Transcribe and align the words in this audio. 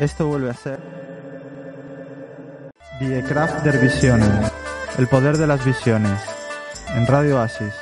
Esto 0.00 0.26
vuelve 0.28 0.48
a 0.48 0.54
ser 0.54 0.80
Die 3.00 3.22
Kraft 3.24 3.62
der 3.64 3.78
Visionen, 3.78 4.32
el 4.96 5.06
poder 5.08 5.36
de 5.36 5.46
las 5.46 5.62
visiones, 5.62 6.18
en 6.94 7.06
Radio 7.06 7.38
Asis. 7.38 7.74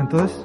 Entonces, 0.00 0.44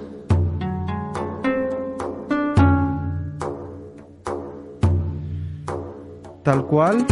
tal 6.43 6.63
cual 6.68 7.07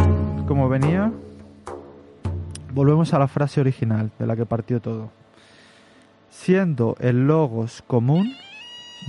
como 0.47 0.69
venía, 0.69 1.11
volvemos 2.71 3.13
a 3.13 3.19
la 3.19 3.27
frase 3.27 3.59
original 3.59 4.11
de 4.17 4.25
la 4.25 4.35
que 4.35 4.45
partió 4.45 4.79
todo. 4.79 5.11
Siendo 6.29 6.95
el 6.99 7.27
logos 7.27 7.83
común, 7.85 8.33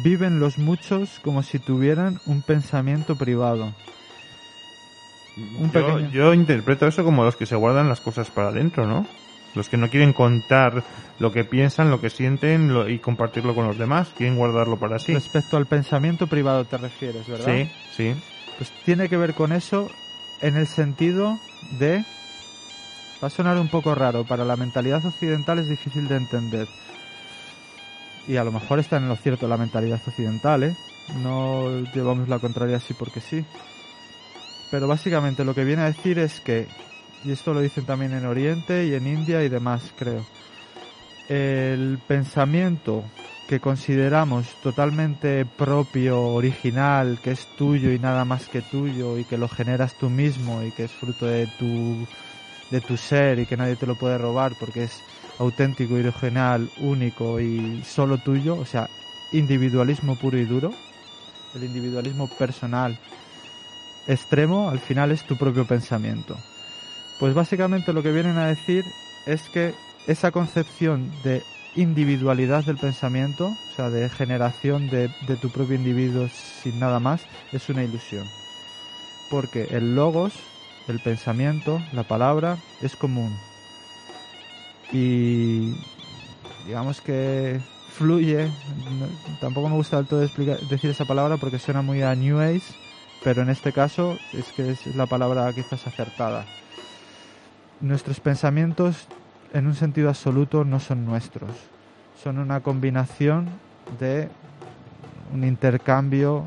viven 0.03 0.41
los 0.41 0.59
muchos 0.59 1.21
como 1.21 1.43
si 1.43 1.59
tuvieran 1.59 2.21
un 2.27 2.43
pensamiento 2.43 3.17
privado. 3.17 3.73
Un 5.57 5.71
Yo, 5.73 6.01
yo 6.11 6.35
interpreto 6.35 6.87
eso 6.89 7.05
como 7.05 7.23
los 7.25 7.37
que 7.37 7.47
se 7.47 7.55
guardan 7.55 7.89
las 7.89 8.01
cosas 8.01 8.31
para 8.31 8.49
adentro, 8.49 8.87
¿no? 8.87 9.07
Los 9.55 9.69
que 9.69 9.77
no 9.77 9.89
quieren 9.89 10.13
contar 10.13 10.83
lo 11.21 11.33
que 11.33 11.45
piensan, 11.45 11.91
lo 11.91 12.01
que 12.01 12.11
sienten 12.11 12.73
lo- 12.75 12.89
y 12.89 12.99
compartirlo 12.99 13.55
con 13.55 13.67
los 13.67 13.79
demás. 13.79 14.13
Quieren 14.17 14.37
guardarlo 14.37 14.79
para 14.79 14.99
sí. 14.99 15.15
Respecto 15.15 15.57
al 15.57 15.67
pensamiento 15.67 16.27
privado 16.27 16.65
te 16.65 16.77
refieres, 16.77 17.27
¿verdad? 17.29 17.47
Sí, 17.47 17.71
sí. 17.93 18.15
Pues 18.57 18.73
tiene 18.85 19.09
que 19.09 19.17
ver 19.17 19.35
con 19.35 19.53
eso 19.53 19.89
en 20.41 20.57
el 20.57 20.67
sentido 20.67 21.39
de... 21.79 22.05
Va 23.23 23.27
a 23.27 23.31
sonar 23.31 23.59
un 23.59 23.69
poco 23.69 23.95
raro, 23.95 24.25
para 24.25 24.45
la 24.45 24.57
mentalidad 24.57 25.05
occidental 25.05 25.59
es 25.59 25.69
difícil 25.69 26.07
de 26.07 26.17
entender. 26.17 26.69
Y 28.29 28.37
a 28.37 28.45
lo 28.45 28.53
mejor 28.53 28.79
está 28.79 28.99
en 28.99 29.09
lo 29.09 29.17
cierto 29.17 29.49
la 29.49 29.57
mentalidad 29.57 30.01
occidental, 30.07 30.63
¿eh? 30.63 30.77
No 31.23 31.83
llevamos 31.95 32.29
la 32.29 32.39
contraria 32.39 32.77
así 32.77 32.95
porque 32.95 33.21
sí. 33.21 33.45
Pero 34.71 34.87
básicamente 34.87 35.45
lo 35.45 35.55
que 35.55 35.65
viene 35.65 35.83
a 35.83 35.87
decir 35.87 36.19
es 36.19 36.41
que, 36.41 36.69
y 37.25 37.33
esto 37.33 37.55
lo 37.55 37.61
dicen 37.61 37.87
también 37.87 38.13
en 38.13 38.27
Oriente 38.27 38.87
y 38.87 38.95
en 38.95 39.07
India 39.07 39.43
y 39.43 39.49
demás, 39.49 39.83
creo, 39.97 40.25
el 41.29 41.99
pensamiento 42.07 43.03
que 43.49 43.61
consideramos 43.61 44.47
totalmente 44.63 45.47
propio, 45.47 46.21
original, 46.21 47.19
que 47.23 47.31
es 47.31 47.47
tuyo 47.57 47.91
y 47.91 47.99
nada 47.99 48.27
más 48.27 48.47
que 48.47 48.61
tuyo 48.61 49.17
y 49.17 49.25
que 49.25 49.39
lo 49.39 49.49
generas 49.49 49.95
tú 49.95 50.11
mismo 50.11 50.63
y 50.63 50.71
que 50.71 50.85
es 50.85 50.93
fruto 50.93 51.25
de 51.25 51.49
tu 51.59 52.07
de 52.71 52.83
tu 52.83 52.99
ser 52.99 53.39
y 53.39 53.47
que 53.47 53.57
nadie 53.57 53.77
te 53.77 53.87
lo 53.87 53.95
puede 53.95 54.19
robar 54.19 54.53
porque 54.61 54.85
es 54.85 55.03
auténtico 55.39 55.95
original, 55.95 56.69
único 56.81 57.41
y 57.41 57.83
solo 57.85 58.19
tuyo, 58.19 58.55
o 58.55 58.67
sea, 58.67 58.91
individualismo 59.33 60.17
puro 60.17 60.37
y 60.37 60.45
duro, 60.45 60.75
el 61.55 61.65
individualismo 61.65 62.29
personal 62.29 62.99
extremo 64.07 64.69
al 64.69 64.79
final 64.79 65.11
es 65.11 65.25
tu 65.25 65.39
propio 65.39 65.67
pensamiento. 65.67 66.37
Pues 67.19 67.33
básicamente 67.33 67.95
lo 67.95 68.03
que 68.03 68.13
vienen 68.13 68.37
a 68.37 68.49
decir 68.49 68.85
es 69.25 69.41
que 69.49 69.75
esa 70.07 70.33
concepción 70.33 71.11
de 71.25 71.43
individualidad 71.79 72.65
del 72.65 72.77
pensamiento, 72.77 73.47
o 73.47 73.77
sea, 73.77 73.89
de 73.89 74.09
generación 74.09 74.91
de, 74.91 75.09
tu 75.41 75.49
propio 75.51 75.77
individuo 75.77 76.29
sin 76.29 76.79
nada 76.81 76.99
más, 76.99 77.23
es 77.53 77.69
una 77.69 77.85
ilusión. 77.85 78.27
Porque 79.31 79.69
el 79.71 79.95
logos, 79.95 80.33
el 80.89 80.99
pensamiento, 81.01 81.81
la 81.93 82.03
palabra, 82.03 82.59
es 82.83 82.97
común. 82.97 83.37
Y 84.93 85.75
digamos 86.67 87.01
que 87.01 87.61
fluye, 87.93 88.51
tampoco 89.41 89.69
me 89.69 89.77
gusta 89.77 89.99
del 89.99 90.07
todo 90.07 90.21
decir 90.21 90.91
esa 90.91 91.05
palabra 91.05 91.37
porque 91.37 91.59
suena 91.59 91.83
muy 91.83 92.03
a 92.03 92.15
New 92.15 92.41
Age, 92.41 92.63
pero 93.23 93.43
en 93.43 93.51
este 93.51 93.73
caso 93.73 94.19
es 94.33 94.47
que 94.53 94.71
es 94.71 94.97
la 94.97 95.07
palabra 95.07 95.53
quizás 95.53 95.87
acertada. 95.87 96.45
Nuestros 97.81 98.19
pensamientos 98.19 99.07
en 99.53 99.67
un 99.67 99.75
sentido 99.75 100.09
absoluto 100.09 100.65
no 100.65 100.81
son 100.81 101.05
nuestros. 101.05 101.51
Son 102.23 102.39
una 102.39 102.61
combinación 102.61 103.49
de 103.99 104.29
un 105.33 105.45
intercambio 105.45 106.45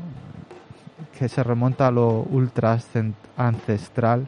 que 1.18 1.28
se 1.28 1.42
remonta 1.42 1.88
a 1.88 1.90
lo 1.90 2.22
ultra 2.22 2.78
ancestral 3.36 4.26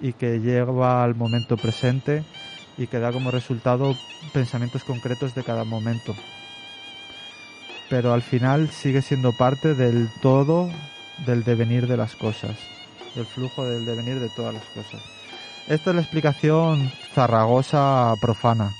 y 0.00 0.12
que 0.12 0.40
lleva 0.40 1.04
al 1.04 1.14
momento 1.14 1.56
presente 1.56 2.24
y 2.76 2.86
que 2.86 2.98
da 2.98 3.12
como 3.12 3.30
resultado 3.30 3.94
pensamientos 4.32 4.84
concretos 4.84 5.34
de 5.34 5.42
cada 5.42 5.64
momento. 5.64 6.14
Pero 7.90 8.12
al 8.12 8.22
final 8.22 8.68
sigue 8.68 9.02
siendo 9.02 9.32
parte 9.32 9.74
del 9.74 10.08
todo 10.22 10.70
del 11.26 11.42
devenir 11.42 11.88
de 11.88 11.96
las 11.96 12.14
cosas, 12.14 12.56
del 13.14 13.26
flujo 13.26 13.64
del 13.64 13.84
devenir 13.84 14.20
de 14.20 14.28
todas 14.28 14.54
las 14.54 14.64
cosas. 14.66 15.17
Esta 15.68 15.90
es 15.90 15.96
la 15.96 16.00
explicación 16.00 16.90
zarragosa 17.14 18.14
profana, 18.22 18.72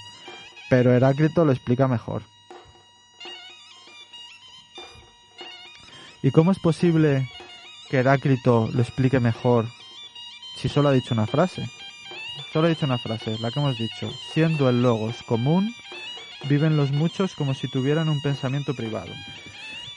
pero 0.70 0.90
Heráclito 0.94 1.44
lo 1.44 1.52
explica 1.52 1.86
mejor. 1.86 2.22
¿Y 6.22 6.30
cómo 6.30 6.50
es 6.50 6.58
posible 6.58 7.28
que 7.90 7.98
Heráclito 7.98 8.70
lo 8.72 8.80
explique 8.80 9.20
mejor 9.20 9.66
si 10.56 10.70
solo 10.70 10.88
ha 10.88 10.92
dicho 10.92 11.12
una 11.12 11.26
frase? 11.26 11.68
Solo 12.54 12.68
ha 12.68 12.70
dicho 12.70 12.86
una 12.86 12.96
frase, 12.96 13.36
la 13.38 13.50
que 13.50 13.60
hemos 13.60 13.76
dicho. 13.76 14.10
Siendo 14.32 14.70
el 14.70 14.80
logos 14.80 15.22
común, 15.24 15.74
viven 16.48 16.78
los 16.78 16.90
muchos 16.90 17.34
como 17.34 17.52
si 17.52 17.68
tuvieran 17.68 18.08
un 18.08 18.22
pensamiento 18.22 18.72
privado. 18.72 19.12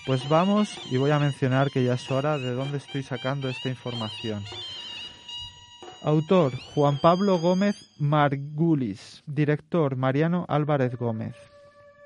Pues 0.06 0.28
vamos 0.28 0.78
y 0.92 0.98
voy 0.98 1.12
a 1.12 1.20
mencionar 1.20 1.72
que 1.72 1.86
ya 1.86 1.94
es 1.94 2.12
hora 2.12 2.38
de 2.38 2.52
dónde 2.52 2.80
estoy 2.80 3.04
sacando 3.04 3.48
esta 3.48 3.70
información. 3.70 4.44
Autor 6.04 6.54
Juan 6.74 6.98
Pablo 7.00 7.38
Gómez 7.38 7.76
Margulis. 8.00 9.22
Director 9.28 9.96
Mariano 9.96 10.48
Álvarez 10.50 10.96
Gómez. 10.96 11.36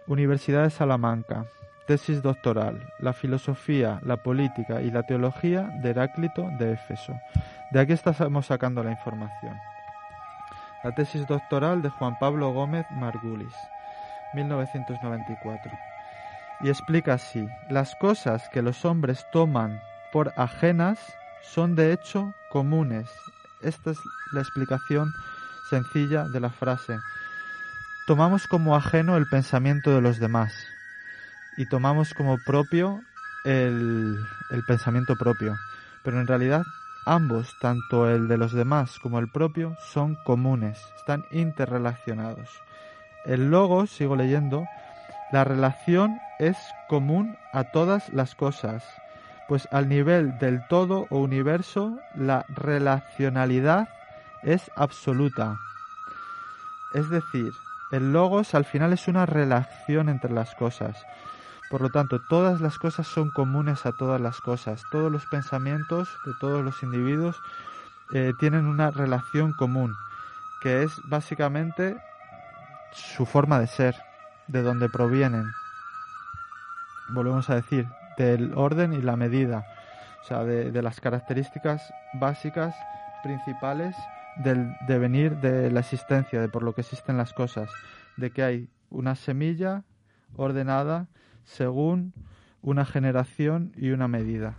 Universidad 0.05 0.63
de 0.63 0.69
Salamanca. 0.69 1.45
Tesis 1.87 2.21
doctoral. 2.21 2.91
La 2.99 3.13
filosofía, 3.13 4.01
la 4.03 4.17
política 4.21 4.81
y 4.81 4.91
la 4.91 5.03
teología 5.03 5.69
de 5.81 5.91
Heráclito 5.91 6.45
de 6.59 6.73
Éfeso. 6.73 7.13
De 7.71 7.79
aquí 7.79 7.93
estamos 7.93 8.47
sacando 8.47 8.83
la 8.83 8.91
información. 8.91 9.55
La 10.83 10.93
tesis 10.93 11.25
doctoral 11.25 11.81
de 11.81 11.89
Juan 11.89 12.17
Pablo 12.19 12.51
Gómez 12.51 12.85
Margulis. 12.91 13.55
1994. 14.33 15.71
Y 16.59 16.67
explica 16.67 17.13
así, 17.13 17.47
las 17.69 17.95
cosas 17.95 18.49
que 18.49 18.61
los 18.61 18.83
hombres 18.83 19.25
toman 19.31 19.79
por 20.11 20.33
ajenas 20.35 20.99
son 21.41 21.75
de 21.75 21.93
hecho 21.93 22.33
comunes. 22.49 23.09
Esta 23.61 23.91
es 23.91 23.99
la 24.31 24.41
explicación 24.41 25.13
sencilla 25.69 26.25
de 26.25 26.39
la 26.39 26.49
frase. 26.49 26.99
Tomamos 28.07 28.47
como 28.47 28.75
ajeno 28.75 29.17
el 29.17 29.27
pensamiento 29.27 29.93
de 29.93 30.01
los 30.01 30.19
demás 30.19 30.53
y 31.57 31.67
tomamos 31.67 32.13
como 32.13 32.37
propio 32.45 33.01
el, 33.45 34.17
el 34.51 34.63
pensamiento 34.65 35.15
propio. 35.15 35.55
Pero 36.03 36.19
en 36.19 36.27
realidad 36.27 36.63
ambos, 37.05 37.55
tanto 37.59 38.09
el 38.09 38.27
de 38.27 38.37
los 38.37 38.53
demás 38.53 38.99
como 38.99 39.19
el 39.19 39.29
propio, 39.29 39.75
son 39.79 40.15
comunes, 40.23 40.79
están 40.97 41.25
interrelacionados. 41.31 42.49
El 43.25 43.49
logo, 43.49 43.87
sigo 43.87 44.15
leyendo, 44.15 44.65
la 45.31 45.43
relación 45.43 46.19
es 46.39 46.57
común 46.87 47.37
a 47.53 47.65
todas 47.65 48.09
las 48.09 48.35
cosas, 48.35 48.83
pues 49.47 49.67
al 49.71 49.89
nivel 49.89 50.37
del 50.39 50.65
todo 50.67 51.07
o 51.09 51.19
universo 51.19 51.97
la 52.15 52.45
relacionalidad 52.49 53.87
es 54.43 54.71
absoluta. 54.75 55.57
Es 56.93 57.09
decir, 57.09 57.51
el 57.91 58.13
logos 58.13 58.55
al 58.55 58.65
final 58.65 58.93
es 58.93 59.07
una 59.07 59.25
relación 59.25 60.09
entre 60.09 60.31
las 60.31 60.55
cosas. 60.55 61.05
Por 61.69 61.81
lo 61.81 61.89
tanto, 61.89 62.19
todas 62.19 62.61
las 62.61 62.77
cosas 62.77 63.07
son 63.07 63.31
comunes 63.31 63.85
a 63.85 63.91
todas 63.91 64.21
las 64.21 64.39
cosas. 64.39 64.83
Todos 64.91 65.11
los 65.11 65.25
pensamientos 65.25 66.09
de 66.25 66.33
todos 66.39 66.63
los 66.63 66.83
individuos 66.83 67.41
eh, 68.13 68.33
tienen 68.39 68.65
una 68.65 68.91
relación 68.91 69.51
común, 69.53 69.95
que 70.61 70.83
es 70.83 70.91
básicamente 71.05 71.97
su 72.93 73.25
forma 73.25 73.59
de 73.59 73.67
ser, 73.67 73.95
de 74.47 74.61
donde 74.61 74.89
provienen. 74.89 75.51
Volvemos 77.09 77.49
a 77.49 77.55
decir, 77.55 77.87
del 78.17 78.53
orden 78.55 78.93
y 78.93 79.01
la 79.01 79.15
medida, 79.15 79.65
o 80.21 80.27
sea, 80.27 80.43
de, 80.43 80.71
de 80.71 80.81
las 80.81 80.99
características 80.99 81.93
básicas, 82.13 82.75
principales 83.23 83.95
del 84.37 84.75
devenir 84.87 85.37
de 85.37 85.71
la 85.71 85.79
existencia, 85.79 86.41
de 86.41 86.49
por 86.49 86.63
lo 86.63 86.73
que 86.73 86.81
existen 86.81 87.17
las 87.17 87.33
cosas, 87.33 87.69
de 88.17 88.31
que 88.31 88.43
hay 88.43 88.69
una 88.89 89.15
semilla 89.15 89.83
ordenada 90.35 91.07
según 91.45 92.13
una 92.61 92.85
generación 92.85 93.71
y 93.77 93.91
una 93.91 94.07
medida. 94.07 94.55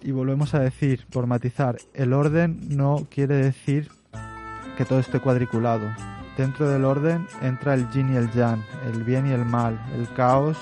Y 0.00 0.12
volvemos 0.12 0.54
a 0.54 0.60
decir, 0.60 1.06
por 1.10 1.26
matizar, 1.26 1.76
el 1.94 2.12
orden 2.12 2.76
no 2.76 3.06
quiere 3.10 3.36
decir 3.36 3.88
que 4.76 4.84
todo 4.84 4.98
esté 4.98 5.18
cuadriculado. 5.18 6.13
Dentro 6.36 6.68
del 6.68 6.84
orden 6.84 7.26
entra 7.42 7.74
el 7.74 7.88
yin 7.90 8.12
y 8.12 8.16
el 8.16 8.30
yang, 8.32 8.62
el 8.86 9.04
bien 9.04 9.26
y 9.26 9.32
el 9.32 9.44
mal, 9.44 9.80
el 9.94 10.12
caos 10.14 10.58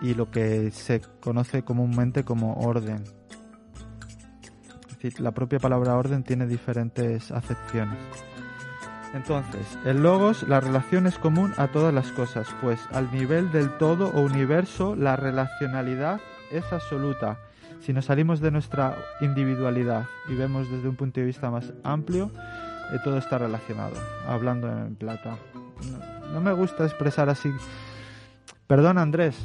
y 0.00 0.14
lo 0.14 0.30
que 0.30 0.70
se 0.70 1.02
conoce 1.20 1.62
comúnmente 1.62 2.24
como 2.24 2.54
orden. 2.54 3.04
Decir, 4.88 5.20
la 5.20 5.32
propia 5.32 5.58
palabra 5.58 5.96
orden 5.96 6.22
tiene 6.22 6.46
diferentes 6.46 7.30
acepciones. 7.30 7.98
Entonces, 9.12 9.78
el 9.84 10.02
logos, 10.02 10.42
la 10.48 10.60
relación 10.60 11.06
es 11.06 11.18
común 11.18 11.52
a 11.56 11.68
todas 11.68 11.92
las 11.92 12.10
cosas, 12.12 12.48
pues 12.60 12.80
al 12.92 13.10
nivel 13.12 13.52
del 13.52 13.76
todo 13.78 14.10
o 14.10 14.20
universo 14.20 14.96
la 14.96 15.16
relacionalidad 15.16 16.20
es 16.50 16.64
absoluta. 16.72 17.38
Si 17.80 17.92
nos 17.92 18.06
salimos 18.06 18.40
de 18.40 18.50
nuestra 18.50 18.96
individualidad 19.20 20.06
y 20.28 20.34
vemos 20.34 20.70
desde 20.70 20.88
un 20.88 20.96
punto 20.96 21.20
de 21.20 21.26
vista 21.26 21.50
más 21.50 21.72
amplio, 21.84 22.30
eh, 22.92 22.98
todo 23.02 23.18
está 23.18 23.38
relacionado, 23.38 23.94
hablando 24.26 24.68
en 24.68 24.94
plata. 24.96 25.36
No, 25.90 26.32
no 26.32 26.40
me 26.40 26.52
gusta 26.52 26.84
expresar 26.84 27.28
así. 27.28 27.50
Perdón, 28.66 28.98
Andrés. 28.98 29.36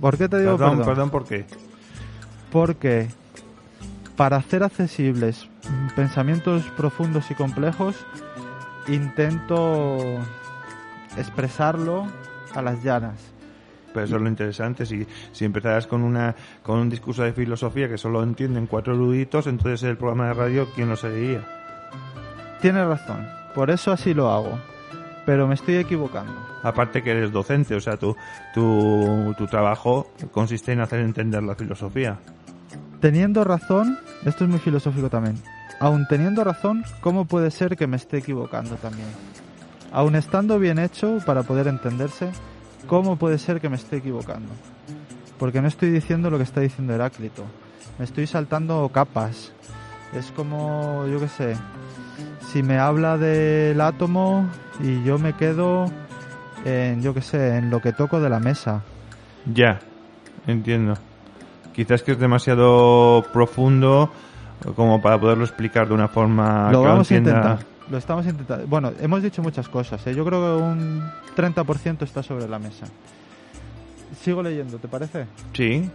¿Por 0.00 0.16
qué 0.16 0.28
te 0.28 0.38
digo 0.38 0.56
Perdón, 0.56 0.78
perdón? 0.78 0.86
perdón, 0.86 1.10
¿por 1.10 1.24
qué? 1.26 1.46
Porque 2.50 3.08
para 4.16 4.36
hacer 4.36 4.62
accesibles 4.62 5.48
pensamientos 5.94 6.62
profundos 6.76 7.30
y 7.30 7.34
complejos, 7.34 7.96
intento 8.88 9.98
expresarlo 11.16 12.06
a 12.54 12.62
las 12.62 12.82
llanas. 12.82 13.32
Pero 13.92 14.06
eso 14.06 14.16
es 14.16 14.22
lo 14.22 14.28
interesante. 14.28 14.86
Si, 14.86 15.06
si 15.32 15.44
empezaras 15.44 15.86
con 15.86 16.02
una 16.02 16.34
con 16.62 16.78
un 16.78 16.88
discurso 16.88 17.22
de 17.22 17.32
filosofía 17.32 17.88
que 17.88 17.98
solo 17.98 18.22
entienden 18.22 18.66
cuatro 18.66 18.94
eruditos, 18.94 19.46
entonces 19.46 19.82
el 19.82 19.96
programa 19.96 20.28
de 20.28 20.34
radio, 20.34 20.68
¿quién 20.74 20.88
lo 20.88 20.96
seguiría? 20.96 21.59
Tienes 22.60 22.86
razón, 22.86 23.26
por 23.54 23.70
eso 23.70 23.90
así 23.90 24.12
lo 24.12 24.30
hago, 24.30 24.58
pero 25.24 25.48
me 25.48 25.54
estoy 25.54 25.76
equivocando. 25.76 26.32
Aparte 26.62 27.02
que 27.02 27.12
eres 27.12 27.32
docente, 27.32 27.74
o 27.74 27.80
sea, 27.80 27.96
tu, 27.96 28.14
tu, 28.52 29.34
tu 29.38 29.46
trabajo 29.46 30.10
consiste 30.30 30.72
en 30.72 30.80
hacer 30.80 31.00
entender 31.00 31.42
la 31.42 31.54
filosofía. 31.54 32.18
Teniendo 33.00 33.44
razón, 33.44 33.98
esto 34.26 34.44
es 34.44 34.50
muy 34.50 34.58
filosófico 34.58 35.08
también, 35.08 35.36
aun 35.80 36.06
teniendo 36.06 36.44
razón, 36.44 36.84
¿cómo 37.00 37.24
puede 37.24 37.50
ser 37.50 37.78
que 37.78 37.86
me 37.86 37.96
esté 37.96 38.18
equivocando 38.18 38.76
también? 38.76 39.08
Aun 39.90 40.14
estando 40.14 40.58
bien 40.58 40.78
hecho 40.78 41.18
para 41.24 41.42
poder 41.42 41.66
entenderse, 41.66 42.30
¿cómo 42.86 43.16
puede 43.16 43.38
ser 43.38 43.60
que 43.60 43.70
me 43.70 43.76
esté 43.76 43.96
equivocando? 43.96 44.52
Porque 45.38 45.62
no 45.62 45.68
estoy 45.68 45.90
diciendo 45.90 46.28
lo 46.28 46.36
que 46.36 46.44
está 46.44 46.60
diciendo 46.60 46.92
Heráclito, 46.92 47.44
me 47.98 48.04
estoy 48.04 48.26
saltando 48.26 48.86
capas. 48.90 49.52
Es 50.12 50.30
como, 50.32 51.06
yo 51.06 51.20
qué 51.20 51.28
sé, 51.28 51.56
si 52.52 52.62
me 52.62 52.78
habla 52.78 53.16
del 53.16 53.80
átomo 53.80 54.48
y 54.80 55.02
yo 55.04 55.18
me 55.18 55.34
quedo 55.34 55.86
en, 56.64 57.00
yo 57.00 57.14
qué 57.14 57.22
sé, 57.22 57.56
en 57.56 57.70
lo 57.70 57.80
que 57.80 57.92
toco 57.92 58.20
de 58.20 58.28
la 58.28 58.40
mesa. 58.40 58.82
Ya, 59.46 59.78
entiendo. 60.46 60.94
Quizás 61.72 62.02
que 62.02 62.12
es 62.12 62.18
demasiado 62.18 63.24
profundo 63.32 64.10
como 64.74 65.00
para 65.00 65.18
poderlo 65.18 65.44
explicar 65.44 65.88
de 65.88 65.94
una 65.94 66.08
forma 66.08 66.70
lo 66.72 66.82
que 66.82 66.88
vamos 66.88 67.10
a 67.10 67.16
intentar. 67.16 67.58
Lo 67.88 67.98
estamos 67.98 68.26
intentando. 68.26 68.66
Bueno, 68.66 68.92
hemos 69.00 69.22
dicho 69.22 69.42
muchas 69.42 69.68
cosas. 69.68 70.04
¿eh? 70.06 70.14
Yo 70.14 70.24
creo 70.24 70.40
que 70.40 70.62
un 70.62 71.02
30% 71.36 72.02
está 72.02 72.22
sobre 72.22 72.48
la 72.48 72.58
mesa. 72.58 72.86
Sigo 74.20 74.42
leyendo, 74.42 74.78
¿te 74.78 74.88
parece? 74.88 75.26
Sí, 75.52 75.88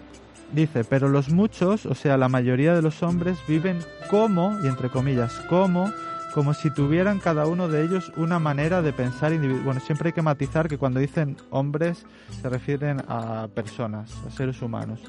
Dice, 0.52 0.84
pero 0.84 1.10
los 1.10 1.30
muchos, 1.30 1.86
o 1.86 1.96
sea, 1.96 2.18
la 2.18 2.30
mayoría 2.30 2.74
de 2.74 2.82
los 2.82 3.02
hombres 3.04 3.38
viven 3.48 3.80
como, 4.10 4.58
y 4.64 4.68
entre 4.68 4.90
comillas, 4.90 5.34
como, 5.50 5.92
como 6.36 6.54
si 6.54 6.70
tuvieran 6.70 7.20
cada 7.20 7.48
uno 7.48 7.70
de 7.70 7.82
ellos 7.82 8.12
una 8.18 8.40
manera 8.40 8.82
de 8.82 8.92
pensar 8.92 9.32
individual. 9.32 9.64
Bueno, 9.64 9.80
siempre 9.80 10.10
hay 10.10 10.14
que 10.14 10.22
matizar 10.22 10.68
que 10.68 10.78
cuando 10.78 11.00
dicen 11.00 11.38
hombres 11.50 12.06
se 12.42 12.50
refieren 12.50 13.02
a 13.08 13.48
personas, 13.56 14.12
a 14.28 14.32
seres 14.32 14.62
humanos. 14.62 15.00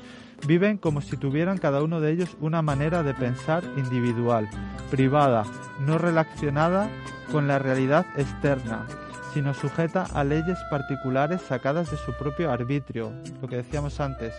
Viven 0.47 0.79
como 0.79 1.01
si 1.01 1.17
tuvieran 1.17 1.59
cada 1.59 1.83
uno 1.83 2.01
de 2.01 2.13
ellos 2.13 2.37
una 2.41 2.63
manera 2.63 3.03
de 3.03 3.13
pensar 3.13 3.65
individual, 3.77 4.49
privada, 4.89 5.43
no 5.81 5.99
relacionada 5.99 6.89
con 7.33 7.49
la 7.49 7.59
realidad 7.59 8.07
externa, 8.17 8.87
sino 9.35 9.53
sujeta 9.53 10.05
a 10.05 10.23
leyes 10.23 10.59
particulares 10.71 11.43
sacadas 11.43 11.91
de 11.91 11.97
su 11.97 12.13
propio 12.13 12.53
arbitrio. 12.53 13.13
Lo 13.43 13.49
que 13.49 13.57
decíamos 13.57 13.99
antes, 13.99 14.33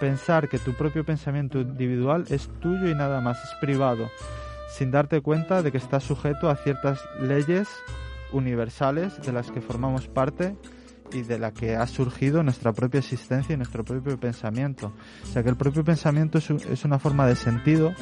pensar 0.00 0.48
que 0.48 0.58
tu 0.58 0.74
propio 0.74 1.04
pensamiento 1.04 1.60
individual 1.60 2.24
es 2.30 2.48
tuyo 2.58 2.88
y 2.88 2.96
nada 2.96 3.20
más, 3.20 3.44
es 3.44 3.50
privado, 3.60 4.10
sin 4.76 4.90
darte 4.90 5.20
cuenta 5.20 5.62
de 5.62 5.72
que 5.72 5.78
estás 5.78 6.04
sujeto 6.04 6.50
a 6.50 6.56
ciertas 6.56 7.00
leyes 7.20 7.68
universales 8.32 9.20
de 9.22 9.32
las 9.32 9.50
que 9.50 9.60
formamos 9.60 10.08
parte 10.08 10.56
y 11.12 11.22
de 11.22 11.38
la 11.38 11.52
que 11.52 11.76
ha 11.76 11.86
surgido 11.86 12.42
nuestra 12.42 12.72
propia 12.72 12.98
existencia 12.98 13.54
y 13.54 13.56
nuestro 13.56 13.84
propio 13.84 14.18
pensamiento. 14.18 14.92
O 15.22 15.26
sea 15.32 15.42
que 15.42 15.48
el 15.50 15.56
propio 15.56 15.84
pensamiento 15.84 16.38
es, 16.38 16.50
es 16.50 16.84
una 16.84 16.98
forma 16.98 17.26
de 17.26 17.36
sentido 17.36 17.94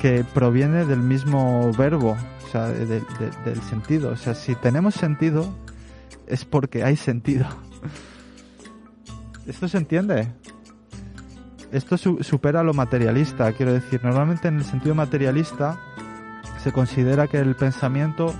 que 0.00 0.24
proviene 0.32 0.84
del 0.86 1.00
mismo 1.00 1.70
verbo, 1.76 2.16
o 2.46 2.48
sea, 2.50 2.68
de- 2.68 2.86
de- 2.86 3.02
del 3.44 3.60
sentido. 3.62 4.10
O 4.10 4.16
sea, 4.16 4.34
si 4.34 4.54
tenemos 4.54 4.94
sentido, 4.94 5.54
es 6.26 6.44
porque 6.44 6.82
hay 6.84 6.96
sentido. 6.96 7.46
¿Esto 9.46 9.68
se 9.68 9.78
entiende? 9.78 10.32
Esto 11.70 11.98
su- 11.98 12.22
supera 12.22 12.62
lo 12.62 12.72
materialista, 12.72 13.52
quiero 13.52 13.74
decir, 13.74 14.00
normalmente 14.02 14.48
en 14.48 14.56
el 14.56 14.64
sentido 14.64 14.94
materialista 14.94 15.78
se 16.62 16.72
considera 16.72 17.26
que 17.26 17.38
el 17.38 17.54
pensamiento 17.56 18.34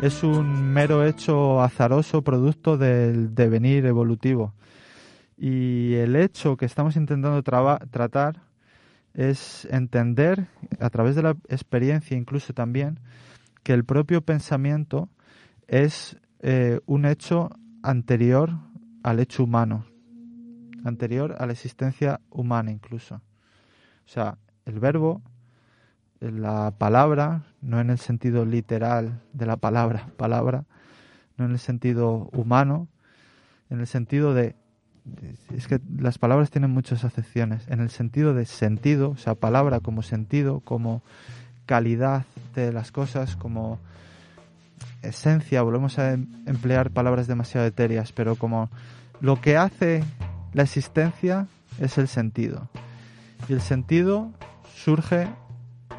es 0.00 0.24
un 0.24 0.72
mero 0.72 1.04
hecho 1.04 1.62
azaroso 1.62 2.22
producto 2.22 2.76
del 2.76 3.34
devenir 3.34 3.86
evolutivo. 3.86 4.52
Y 5.38 5.94
el 5.94 6.16
hecho 6.16 6.56
que 6.56 6.66
estamos 6.66 6.96
intentando 6.96 7.42
tratar 7.42 8.42
es 9.14 9.66
entender, 9.70 10.48
a 10.80 10.90
través 10.90 11.14
de 11.14 11.22
la 11.22 11.36
experiencia 11.48 12.16
incluso 12.16 12.52
también, 12.52 12.98
que 13.62 13.74
el 13.74 13.84
propio 13.84 14.22
pensamiento 14.22 15.08
es 15.68 16.16
eh, 16.40 16.80
un 16.86 17.04
hecho 17.06 17.50
anterior 17.82 18.50
al 19.04 19.20
hecho 19.20 19.44
humano, 19.44 19.84
anterior 20.84 21.36
a 21.38 21.46
la 21.46 21.52
existencia 21.52 22.20
humana 22.30 22.70
incluso. 22.70 23.16
O 23.16 24.08
sea, 24.08 24.38
el 24.64 24.80
verbo, 24.80 25.22
la 26.20 26.72
palabra, 26.76 27.42
no 27.60 27.80
en 27.80 27.90
el 27.90 27.98
sentido 27.98 28.44
literal 28.44 29.20
de 29.32 29.46
la 29.46 29.56
palabra, 29.56 30.08
palabra, 30.16 30.64
no 31.36 31.44
en 31.44 31.52
el 31.52 31.58
sentido 31.58 32.28
humano, 32.32 32.88
en 33.70 33.80
el 33.80 33.86
sentido 33.86 34.34
de 34.34 34.54
es 35.52 35.66
que 35.66 35.80
las 35.98 36.18
palabras 36.18 36.50
tienen 36.50 36.70
muchas 36.70 37.04
acepciones. 37.04 37.66
En 37.68 37.80
el 37.80 37.90
sentido 37.90 38.34
de 38.34 38.46
sentido, 38.46 39.10
o 39.10 39.16
sea, 39.16 39.34
palabra 39.34 39.80
como 39.80 40.02
sentido, 40.02 40.60
como 40.60 41.02
calidad 41.66 42.24
de 42.54 42.72
las 42.72 42.92
cosas, 42.92 43.36
como 43.36 43.80
esencia, 45.02 45.62
volvemos 45.62 45.98
a 45.98 46.12
em- 46.12 46.28
emplear 46.46 46.90
palabras 46.90 47.26
demasiado 47.26 47.66
etéreas, 47.66 48.12
pero 48.12 48.36
como 48.36 48.70
lo 49.20 49.40
que 49.40 49.56
hace 49.56 50.04
la 50.52 50.62
existencia 50.62 51.46
es 51.78 51.98
el 51.98 52.08
sentido. 52.08 52.68
Y 53.48 53.52
el 53.54 53.60
sentido 53.60 54.30
surge 54.74 55.28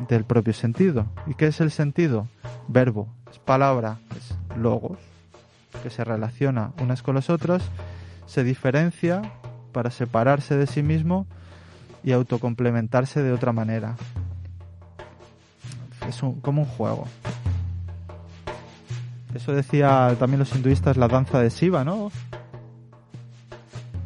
del 0.09 0.23
propio 0.25 0.53
sentido. 0.53 1.05
¿Y 1.27 1.33
qué 1.35 1.47
es 1.47 1.59
el 1.61 1.71
sentido? 1.71 2.27
Verbo, 2.67 3.07
es 3.31 3.39
palabra, 3.39 3.97
es 4.17 4.35
logos, 4.57 4.97
que 5.81 5.89
se 5.89 6.03
relaciona 6.03 6.71
unas 6.81 7.01
con 7.01 7.15
las 7.15 7.29
otras 7.29 7.63
se 8.25 8.43
diferencia 8.43 9.21
para 9.73 9.91
separarse 9.91 10.55
de 10.55 10.65
sí 10.67 10.81
mismo 10.81 11.27
y 12.03 12.11
autocomplementarse 12.13 13.21
de 13.21 13.31
otra 13.33 13.51
manera. 13.51 13.95
Es 16.07 16.23
un- 16.23 16.39
como 16.41 16.61
un 16.61 16.67
juego. 16.67 17.07
Eso 19.33 19.51
decía 19.51 20.15
también 20.19 20.39
los 20.39 20.55
hinduistas 20.55 20.95
la 20.97 21.07
danza 21.07 21.39
de 21.39 21.49
Shiva, 21.49 21.83
¿no? 21.83 22.11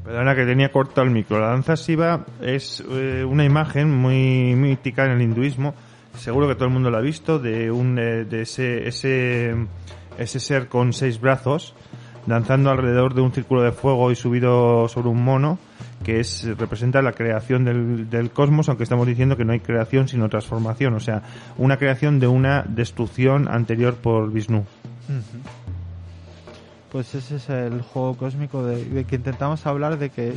Perdona 0.08 0.36
que 0.36 0.46
tenía 0.46 0.72
cortado 0.72 1.06
el 1.06 1.12
micro. 1.12 1.38
La 1.38 1.48
danza 1.48 1.76
Shiva 1.76 2.26
es 2.42 2.82
eh, 2.90 3.26
una 3.26 3.44
imagen 3.44 3.94
muy 3.94 4.56
mítica 4.56 5.04
en 5.04 5.12
el 5.12 5.22
hinduismo. 5.22 5.74
Seguro 6.16 6.48
que 6.48 6.56
todo 6.56 6.70
el 6.70 6.74
mundo 6.74 6.90
la 6.90 7.00
ha 7.00 7.02
visto 7.02 7.40
de 7.40 7.70
un 7.70 8.00
eh, 8.00 8.24
de 8.24 8.44
ese 8.44 8.88
ese 8.88 9.54
ese 10.18 10.40
ser 10.40 10.70
con 10.70 10.94
seis 10.94 11.20
brazos 11.20 11.76
danzando 12.26 12.70
alrededor 12.70 13.16
de 13.16 13.22
un 13.22 13.34
círculo 13.34 13.64
de 13.64 13.74
fuego 13.74 14.10
y 14.10 14.16
subido 14.16 14.88
sobre 14.88 15.10
un 15.10 15.22
mono 15.22 15.60
que 16.06 16.22
es 16.22 16.48
representa 16.58 17.02
la 17.02 17.12
creación 17.12 17.66
del, 17.66 18.10
del 18.10 18.32
cosmos, 18.32 18.70
aunque 18.70 18.84
estamos 18.84 19.08
diciendo 19.08 19.36
que 19.36 19.44
no 19.44 19.52
hay 19.52 19.60
creación 19.60 20.08
sino 20.08 20.30
transformación, 20.30 20.94
o 20.94 21.02
sea, 21.02 21.22
una 21.58 21.76
creación 21.76 22.22
de 22.22 22.28
una 22.28 22.64
destrucción 22.66 23.50
anterior 23.50 23.96
por 23.96 24.32
Vishnu. 24.32 24.64
Pues 26.92 27.14
ese 27.16 27.36
es 27.36 27.50
el 27.50 27.82
juego 27.82 28.16
cósmico 28.16 28.64
de, 28.64 29.06
que 29.06 29.16
intentamos 29.18 29.66
hablar 29.66 29.98
de 29.98 30.10
que 30.10 30.34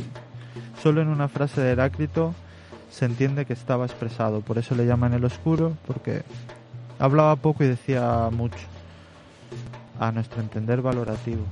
solo 0.81 1.01
en 1.01 1.07
una 1.07 1.29
frase 1.29 1.61
de 1.61 1.71
Heráclito 1.71 2.33
se 2.89 3.05
entiende 3.05 3.45
que 3.45 3.53
estaba 3.53 3.85
expresado. 3.85 4.41
Por 4.41 4.57
eso 4.57 4.75
le 4.75 4.85
llaman 4.85 5.13
el 5.13 5.23
oscuro, 5.23 5.77
porque 5.87 6.23
hablaba 6.99 7.35
poco 7.37 7.63
y 7.63 7.67
decía 7.67 8.29
mucho. 8.31 8.67
A 9.99 10.11
nuestro 10.11 10.41
entender 10.41 10.81
valorativo. 10.81 11.43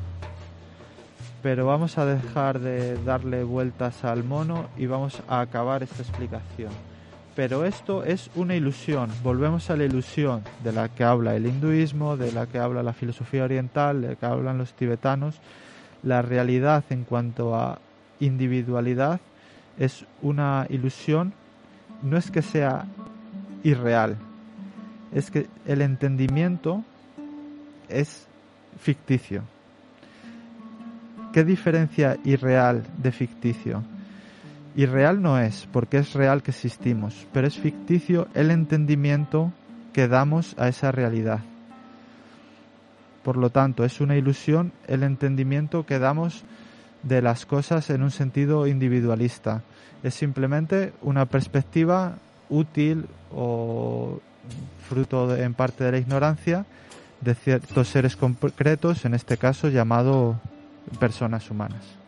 Pero 1.42 1.66
vamos 1.66 1.98
a 1.98 2.06
dejar 2.06 2.60
de 2.60 3.02
darle 3.04 3.44
vueltas 3.44 4.04
al 4.04 4.24
mono 4.24 4.68
y 4.76 4.88
vamos 4.88 5.22
a 5.30 5.40
acabar 5.40 5.84
esta 5.84 6.02
explicación. 6.02 6.89
Pero 7.40 7.64
esto 7.64 8.04
es 8.04 8.30
una 8.36 8.54
ilusión. 8.54 9.10
Volvemos 9.24 9.70
a 9.70 9.78
la 9.78 9.86
ilusión 9.86 10.44
de 10.62 10.74
la 10.74 10.90
que 10.90 11.06
habla 11.06 11.38
el 11.38 11.46
hinduismo, 11.46 12.18
de 12.18 12.34
la 12.34 12.48
que 12.48 12.60
habla 12.60 12.84
la 12.84 12.92
filosofía 12.92 13.46
oriental, 13.46 14.02
de 14.02 14.08
la 14.10 14.16
que 14.16 14.26
hablan 14.26 14.58
los 14.58 14.74
tibetanos. 14.74 15.40
La 16.04 16.22
realidad 16.22 16.84
en 16.90 17.06
cuanto 17.06 17.56
a 17.56 17.80
individualidad 18.20 19.22
es 19.78 20.04
una 20.22 20.68
ilusión. 20.70 21.32
No 22.04 22.18
es 22.18 22.30
que 22.30 22.42
sea 22.42 22.84
irreal, 23.64 24.18
es 25.14 25.32
que 25.32 25.48
el 25.66 25.82
entendimiento 25.82 26.84
es 27.88 28.28
ficticio. 28.82 29.44
¿Qué 31.32 31.46
diferencia 31.46 32.18
irreal 32.26 32.84
de 32.98 33.14
ficticio? 33.14 33.82
Irreal 34.76 35.22
no 35.22 35.40
es, 35.40 35.68
porque 35.72 35.98
es 35.98 36.14
real 36.14 36.44
que 36.44 36.52
existimos, 36.52 37.28
pero 37.34 37.48
es 37.48 37.58
ficticio 37.58 38.28
el 38.34 38.52
entendimiento 38.52 39.52
que 39.94 40.08
damos 40.08 40.56
a 40.58 40.68
esa 40.68 40.92
realidad. 40.92 41.40
Por 43.24 43.38
lo 43.38 43.50
tanto, 43.50 43.84
es 43.84 44.00
una 44.00 44.16
ilusión 44.16 44.72
el 44.88 45.04
entendimiento 45.04 45.86
que 45.86 46.00
damos 46.00 46.44
de 47.04 47.22
las 47.22 47.46
cosas 47.46 47.90
en 47.90 48.04
un 48.04 48.12
sentido 48.12 48.68
individualista. 48.68 49.62
Es 50.04 50.14
simplemente 50.14 50.94
una 51.02 51.26
perspectiva 51.26 52.18
útil 52.50 53.06
o 53.32 54.20
fruto 54.88 55.36
en 55.36 55.54
parte 55.54 55.84
de 55.84 55.92
la 55.92 55.98
ignorancia 55.98 56.66
de 57.22 57.36
ciertos 57.36 57.90
seres 57.90 58.16
concretos, 58.16 59.06
en 59.06 59.14
este 59.14 59.38
caso 59.38 59.68
llamado 59.68 60.40
personas 61.00 61.50
humanas. 61.52 61.99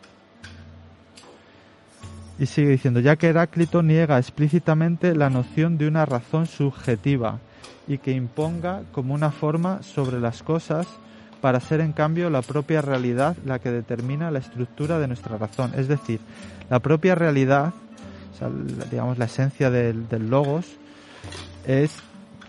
Y 2.38 2.46
sigue 2.46 2.70
diciendo, 2.70 3.00
ya 3.00 3.16
que 3.16 3.28
Heráclito 3.28 3.82
niega 3.82 4.18
explícitamente 4.18 5.14
la 5.14 5.30
noción 5.30 5.78
de 5.78 5.86
una 5.86 6.06
razón 6.06 6.46
subjetiva 6.46 7.38
y 7.86 7.98
que 7.98 8.12
imponga 8.12 8.82
como 8.92 9.14
una 9.14 9.30
forma 9.30 9.82
sobre 9.82 10.18
las 10.20 10.42
cosas 10.42 10.86
para 11.40 11.60
ser 11.60 11.80
en 11.80 11.92
cambio 11.92 12.30
la 12.30 12.42
propia 12.42 12.80
realidad 12.80 13.36
la 13.44 13.58
que 13.58 13.70
determina 13.70 14.30
la 14.30 14.38
estructura 14.38 14.98
de 14.98 15.08
nuestra 15.08 15.36
razón. 15.36 15.72
Es 15.76 15.88
decir, 15.88 16.20
la 16.70 16.78
propia 16.78 17.14
realidad, 17.14 17.74
digamos 18.90 19.18
la 19.18 19.26
esencia 19.26 19.70
del, 19.70 20.08
del 20.08 20.30
logos, 20.30 20.66
es 21.66 21.98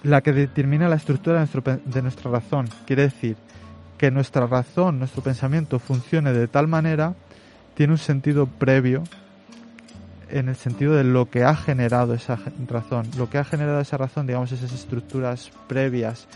la 0.04 0.22
que 0.22 0.34
determina 0.34 0.90
la 0.90 0.96
estructura 0.96 1.36
de, 1.36 1.40
nuestro, 1.40 1.82
de 1.84 2.02
nuestra 2.02 2.32
razón. 2.32 2.70
Quiere 2.86 3.04
decir 3.04 3.36
que 3.98 4.12
nuestra 4.12 4.46
razón, 4.48 5.00
nuestro 5.00 5.24
pensamiento 5.24 5.80
funcione 5.80 6.34
de 6.34 6.48
tal 6.48 6.68
manera, 6.68 7.16
tiene 7.74 7.94
un 7.94 8.00
sentido 8.00 8.46
previo 8.46 9.04
en 10.34 10.50
el 10.50 10.56
sentido 10.56 10.96
de 10.96 11.04
lo 11.04 11.30
que 11.30 11.44
ha 11.44 11.56
generado 11.56 12.16
esa 12.16 12.40
razón. 12.68 13.08
Lo 13.18 13.30
que 13.30 13.38
ha 13.38 13.44
generado 13.44 13.80
esa 13.80 13.98
razón, 13.98 14.25
digamos, 14.25 14.52
esas 14.52 14.74
estructuras 14.74 15.52
previas 15.68 16.28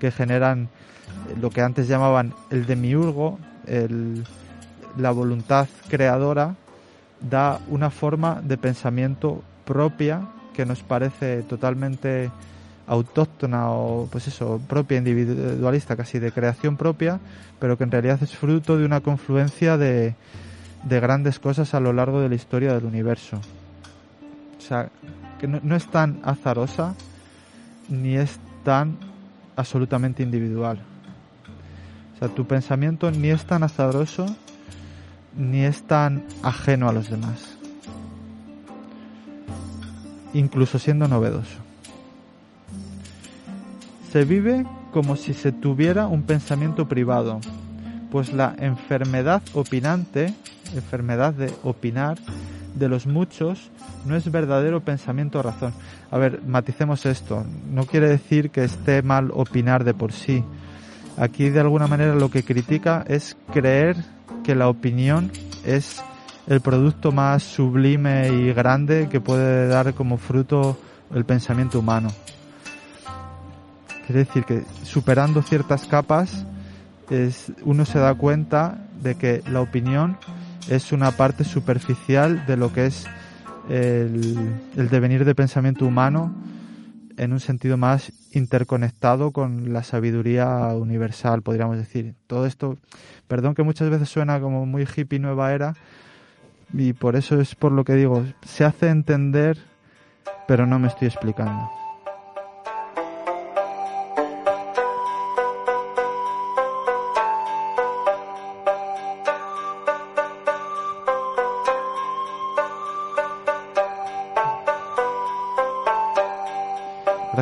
que 0.00 0.10
generan 0.10 0.64
eh, 0.64 1.36
lo 1.40 1.50
que 1.50 1.62
antes 1.62 1.86
llamaban 1.86 2.34
el 2.50 2.66
demiurgo, 2.66 3.38
el, 3.66 4.24
la 4.98 5.12
voluntad 5.12 5.68
creadora, 5.88 6.56
da 7.20 7.60
una 7.68 7.90
forma 7.90 8.40
de 8.42 8.58
pensamiento 8.58 9.42
propia 9.64 10.26
que 10.52 10.66
nos 10.66 10.82
parece 10.82 11.42
totalmente 11.42 12.30
autóctona 12.88 13.70
o 13.70 14.08
pues 14.10 14.26
eso, 14.26 14.60
propia, 14.68 14.98
individualista, 14.98 15.96
casi 15.96 16.18
de 16.18 16.32
creación 16.32 16.76
propia, 16.76 17.20
pero 17.60 17.78
que 17.78 17.84
en 17.84 17.92
realidad 17.92 18.18
es 18.22 18.34
fruto 18.36 18.76
de 18.76 18.84
una 18.84 19.00
confluencia 19.00 19.76
de, 19.76 20.14
de 20.88 21.00
grandes 21.00 21.40
cosas 21.40 21.74
a 21.74 21.80
lo 21.80 21.92
largo 21.92 22.20
de 22.20 22.28
la 22.28 22.36
historia 22.36 22.72
del 22.72 22.84
universo. 22.84 23.40
O 24.56 24.60
sea, 24.60 24.88
que 25.38 25.48
no, 25.48 25.76
es 25.76 25.86
tan 25.86 26.20
azarosa 26.22 26.94
ni 27.88 28.16
es 28.16 28.38
tan 28.64 28.96
absolutamente 29.56 30.22
individual. 30.22 30.78
O 32.14 32.18
sea, 32.18 32.28
tu 32.28 32.46
pensamiento 32.46 33.10
ni 33.10 33.28
es 33.28 33.44
tan 33.44 33.64
azaroso 33.64 34.26
ni 35.36 35.64
es 35.64 35.82
tan 35.82 36.24
ajeno 36.42 36.88
a 36.88 36.92
los 36.92 37.10
demás. 37.10 37.56
Incluso 40.34 40.78
siendo 40.78 41.08
novedoso. 41.08 41.58
Se 44.12 44.24
vive 44.24 44.64
como 44.92 45.16
si 45.16 45.34
se 45.34 45.52
tuviera 45.52 46.06
un 46.06 46.22
pensamiento 46.22 46.88
privado, 46.88 47.40
pues 48.10 48.32
la 48.32 48.54
enfermedad 48.58 49.42
opinante, 49.52 50.32
enfermedad 50.74 51.34
de 51.34 51.52
opinar, 51.62 52.18
de 52.74 52.88
los 52.88 53.06
muchos, 53.06 53.70
no 54.04 54.16
es 54.16 54.30
verdadero 54.30 54.80
pensamiento 54.80 55.42
razón. 55.42 55.72
A 56.10 56.18
ver, 56.18 56.42
maticemos 56.46 57.06
esto. 57.06 57.44
No 57.70 57.84
quiere 57.84 58.08
decir 58.08 58.50
que 58.50 58.64
esté 58.64 59.02
mal 59.02 59.30
opinar 59.32 59.84
de 59.84 59.94
por 59.94 60.12
sí. 60.12 60.44
Aquí 61.16 61.48
de 61.48 61.60
alguna 61.60 61.86
manera 61.86 62.14
lo 62.14 62.30
que 62.30 62.44
critica 62.44 63.04
es 63.08 63.36
creer 63.52 63.96
que 64.44 64.54
la 64.54 64.68
opinión 64.68 65.32
es 65.64 66.02
el 66.46 66.60
producto 66.60 67.10
más 67.10 67.42
sublime 67.42 68.28
y 68.28 68.52
grande 68.52 69.08
que 69.10 69.20
puede 69.20 69.66
dar 69.68 69.94
como 69.94 70.18
fruto 70.18 70.78
el 71.14 71.24
pensamiento 71.24 71.78
humano. 71.78 72.08
Quiere 74.06 74.20
decir 74.24 74.44
que 74.44 74.62
superando 74.84 75.42
ciertas 75.42 75.86
capas 75.86 76.44
es, 77.10 77.52
uno 77.64 77.84
se 77.84 77.98
da 77.98 78.14
cuenta 78.14 78.78
de 79.02 79.16
que 79.16 79.42
la 79.50 79.60
opinión 79.60 80.16
es 80.68 80.92
una 80.92 81.12
parte 81.12 81.44
superficial 81.44 82.44
de 82.46 82.56
lo 82.56 82.72
que 82.72 82.86
es 82.86 83.06
el, 83.68 84.36
el 84.76 84.88
devenir 84.88 85.24
de 85.24 85.34
pensamiento 85.34 85.86
humano 85.86 86.34
en 87.16 87.32
un 87.32 87.40
sentido 87.40 87.76
más 87.76 88.12
interconectado 88.32 89.30
con 89.30 89.72
la 89.72 89.82
sabiduría 89.82 90.68
universal, 90.74 91.42
podríamos 91.42 91.78
decir. 91.78 92.14
Todo 92.26 92.46
esto, 92.46 92.76
perdón 93.26 93.54
que 93.54 93.62
muchas 93.62 93.88
veces 93.90 94.08
suena 94.08 94.40
como 94.40 94.66
muy 94.66 94.84
hippie 94.84 95.18
nueva 95.18 95.52
era, 95.52 95.74
y 96.72 96.92
por 96.92 97.16
eso 97.16 97.40
es 97.40 97.54
por 97.54 97.72
lo 97.72 97.84
que 97.84 97.94
digo, 97.94 98.24
se 98.44 98.64
hace 98.64 98.88
entender, 98.88 99.58
pero 100.46 100.66
no 100.66 100.78
me 100.78 100.88
estoy 100.88 101.08
explicando. 101.08 101.70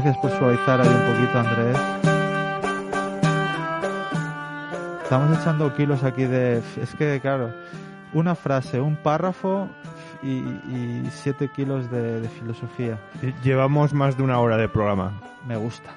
Gracias 0.05 0.23
por 0.23 0.39
suavizar 0.39 0.83
ahí 0.83 0.87
un 0.87 1.15
poquito, 1.15 1.39
Andrés. 1.39 1.79
Estamos 5.03 5.39
echando 5.39 5.75
kilos 5.75 6.05
aquí 6.05 6.25
de... 6.25 6.59
Es 6.59 6.95
que, 6.95 7.21
claro, 7.23 7.55
una 8.13 8.35
frase, 8.35 8.83
un 8.83 8.97
párrafo 8.97 9.67
y, 10.23 10.43
siete 11.11 11.49
kilos 11.49 11.91
de, 11.91 12.21
de 12.21 12.29
filosofía. 12.29 12.99
Llevamos 13.43 13.95
más 13.95 14.19
de 14.19 14.25
una 14.25 14.39
hora 14.41 14.59
de 14.59 14.69
programa. 14.69 15.23
Me 15.49 15.57
gusta. 15.57 15.89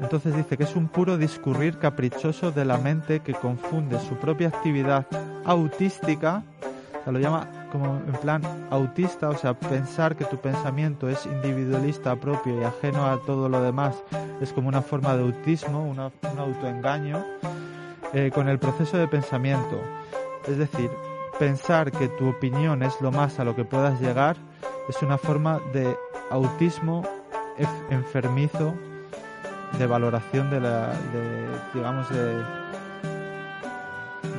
Entonces 0.00 0.36
dice 0.36 0.56
que 0.56 0.62
es 0.62 0.76
un 0.76 0.86
puro 0.86 1.18
discurrir 1.18 1.80
caprichoso 1.80 2.52
de 2.52 2.64
la 2.64 2.78
mente 2.78 3.20
que 3.20 3.34
confunde 3.34 3.98
su 3.98 4.14
propia 4.14 4.48
actividad 4.48 5.04
autística, 5.44 6.44
o 7.00 7.02
sea, 7.02 7.12
lo 7.12 7.18
llama 7.18 7.61
como 7.72 7.96
en 7.96 8.12
plan 8.20 8.42
autista, 8.70 9.30
o 9.30 9.36
sea, 9.36 9.54
pensar 9.54 10.14
que 10.14 10.26
tu 10.26 10.36
pensamiento 10.36 11.08
es 11.08 11.24
individualista, 11.24 12.14
propio 12.16 12.60
y 12.60 12.64
ajeno 12.64 13.06
a 13.06 13.18
todo 13.22 13.48
lo 13.48 13.62
demás, 13.62 13.96
es 14.42 14.52
como 14.52 14.68
una 14.68 14.82
forma 14.82 15.16
de 15.16 15.22
autismo, 15.22 15.82
un 15.82 15.98
autoengaño, 16.38 17.24
eh, 18.12 18.30
con 18.32 18.50
el 18.50 18.58
proceso 18.58 18.98
de 18.98 19.08
pensamiento. 19.08 19.80
Es 20.46 20.58
decir, 20.58 20.90
pensar 21.38 21.90
que 21.90 22.08
tu 22.08 22.28
opinión 22.28 22.82
es 22.82 23.00
lo 23.00 23.10
más 23.10 23.40
a 23.40 23.44
lo 23.44 23.56
que 23.56 23.64
puedas 23.64 23.98
llegar 24.00 24.36
es 24.88 25.00
una 25.02 25.16
forma 25.16 25.58
de 25.72 25.96
autismo 26.30 27.02
enfermizo 27.88 28.74
de 29.78 29.86
valoración 29.86 30.50
de 30.50 30.60
la, 30.60 30.88
de, 30.88 31.48
digamos, 31.72 32.08
de, 32.10 32.42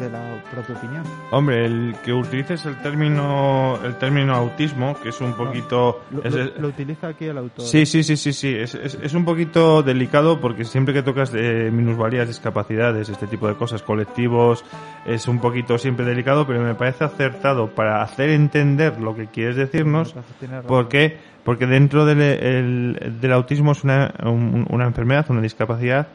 de 0.04 0.10
la 0.12 0.22
propia 0.52 0.76
opinión. 0.76 1.04
Hombre, 1.32 1.66
el 1.66 1.96
que 2.04 2.14
utilices 2.14 2.66
el 2.66 2.78
término 2.82 3.78
el 3.84 3.96
término 3.96 4.34
autismo, 4.36 4.96
que 5.02 5.10
es 5.10 5.20
un 5.22 5.34
poquito... 5.34 6.04
Lo, 6.12 6.24
es- 6.24 6.34
lo- 6.34 6.62
lo 6.62 6.68
utiliza 6.68 7.08
aquí 7.08 7.26
el 7.26 7.38
autor. 7.38 7.66
Sí, 7.66 7.86
sí, 7.86 8.04
sí, 8.04 8.16
sí, 8.18 8.34
sí. 8.34 8.54
Es, 8.56 8.76
es, 8.76 8.96
es 9.02 9.14
un 9.14 9.26
poquito 9.26 9.82
delicado 9.84 10.40
porque 10.40 10.66
siempre 10.66 10.94
que 10.94 11.04
tocas 11.04 11.32
de 11.32 11.70
minusvalías, 11.72 12.28
discapacidades, 12.28 13.10
este 13.10 13.28
tipo 13.28 13.48
de 13.48 13.56
cosas, 13.56 13.82
colectivos, 13.82 14.64
es 15.06 15.28
un 15.28 15.40
poquito 15.40 15.78
siempre 15.78 16.06
delicado, 16.06 16.46
pero 16.46 16.62
me 16.62 16.76
parece 16.76 17.04
acertado 17.04 17.68
para 17.70 18.02
hacer 18.02 18.30
entender 18.30 19.00
lo 19.00 19.16
que 19.16 19.28
quieres 19.28 19.56
decirnos. 19.56 20.16
Tiene 20.40 20.56
razón. 20.56 20.68
¿Por 20.68 20.88
qué? 20.88 21.18
Porque 21.44 21.66
dentro 21.66 22.06
del, 22.06 22.22
el- 22.22 23.18
del 23.20 23.34
autismo 23.34 23.72
es 23.74 23.84
una, 23.84 24.14
un- 24.24 24.66
una 24.70 24.86
enfermedad, 24.86 25.26
una 25.30 25.42
discapacidad 25.42 26.08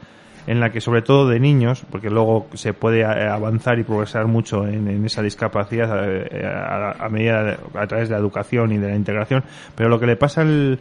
en 0.49 0.61
la 0.61 0.73
que 0.73 0.81
sobre 0.81 1.02
todo 1.02 1.28
de 1.28 1.38
niños, 1.38 1.85
porque 1.90 2.09
luego 2.09 2.49
se 2.55 2.73
puede 2.73 3.00
eh, 3.00 3.05
avanzar 3.05 3.78
y 3.78 3.85
progresar 3.85 4.26
mucho 4.26 4.67
en, 4.67 5.05
esa 5.05 5.21
discapacidad 5.21 5.90
eh, 6.02 6.43
a, 6.43 7.05
a 7.05 7.09
medida 7.11 7.59
a 7.75 7.87
través 7.87 8.09
de 8.09 8.14
la 8.14 8.19
educación 8.19 8.73
y 8.73 8.78
de 8.78 8.88
la 8.88 8.97
integración, 8.97 9.45
pero 9.75 9.90
lo 9.90 10.00
que 10.00 10.07
le 10.07 10.17
pasa 10.17 10.40
al, 10.40 10.78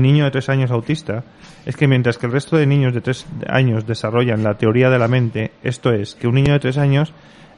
niño 0.00 0.24
de 0.24 0.30
tres 0.30 0.48
años 0.48 0.70
autista 0.70 1.22
es 1.66 1.76
que 1.76 1.86
mientras 1.86 2.16
que 2.16 2.24
el 2.24 2.32
resto 2.32 2.56
de 2.56 2.66
niños 2.66 2.94
de 2.94 3.02
tres 3.02 3.26
años 3.46 3.86
desarrollan 3.86 4.42
la 4.42 4.54
teoría 4.54 4.88
de 4.88 4.98
la 4.98 5.06
mente, 5.06 5.50
esto 5.62 5.92
es 5.92 6.14
que 6.14 6.26
un 6.26 6.36
niño 6.36 6.54
de 6.54 6.60
tres 6.60 6.78
años 6.78 7.12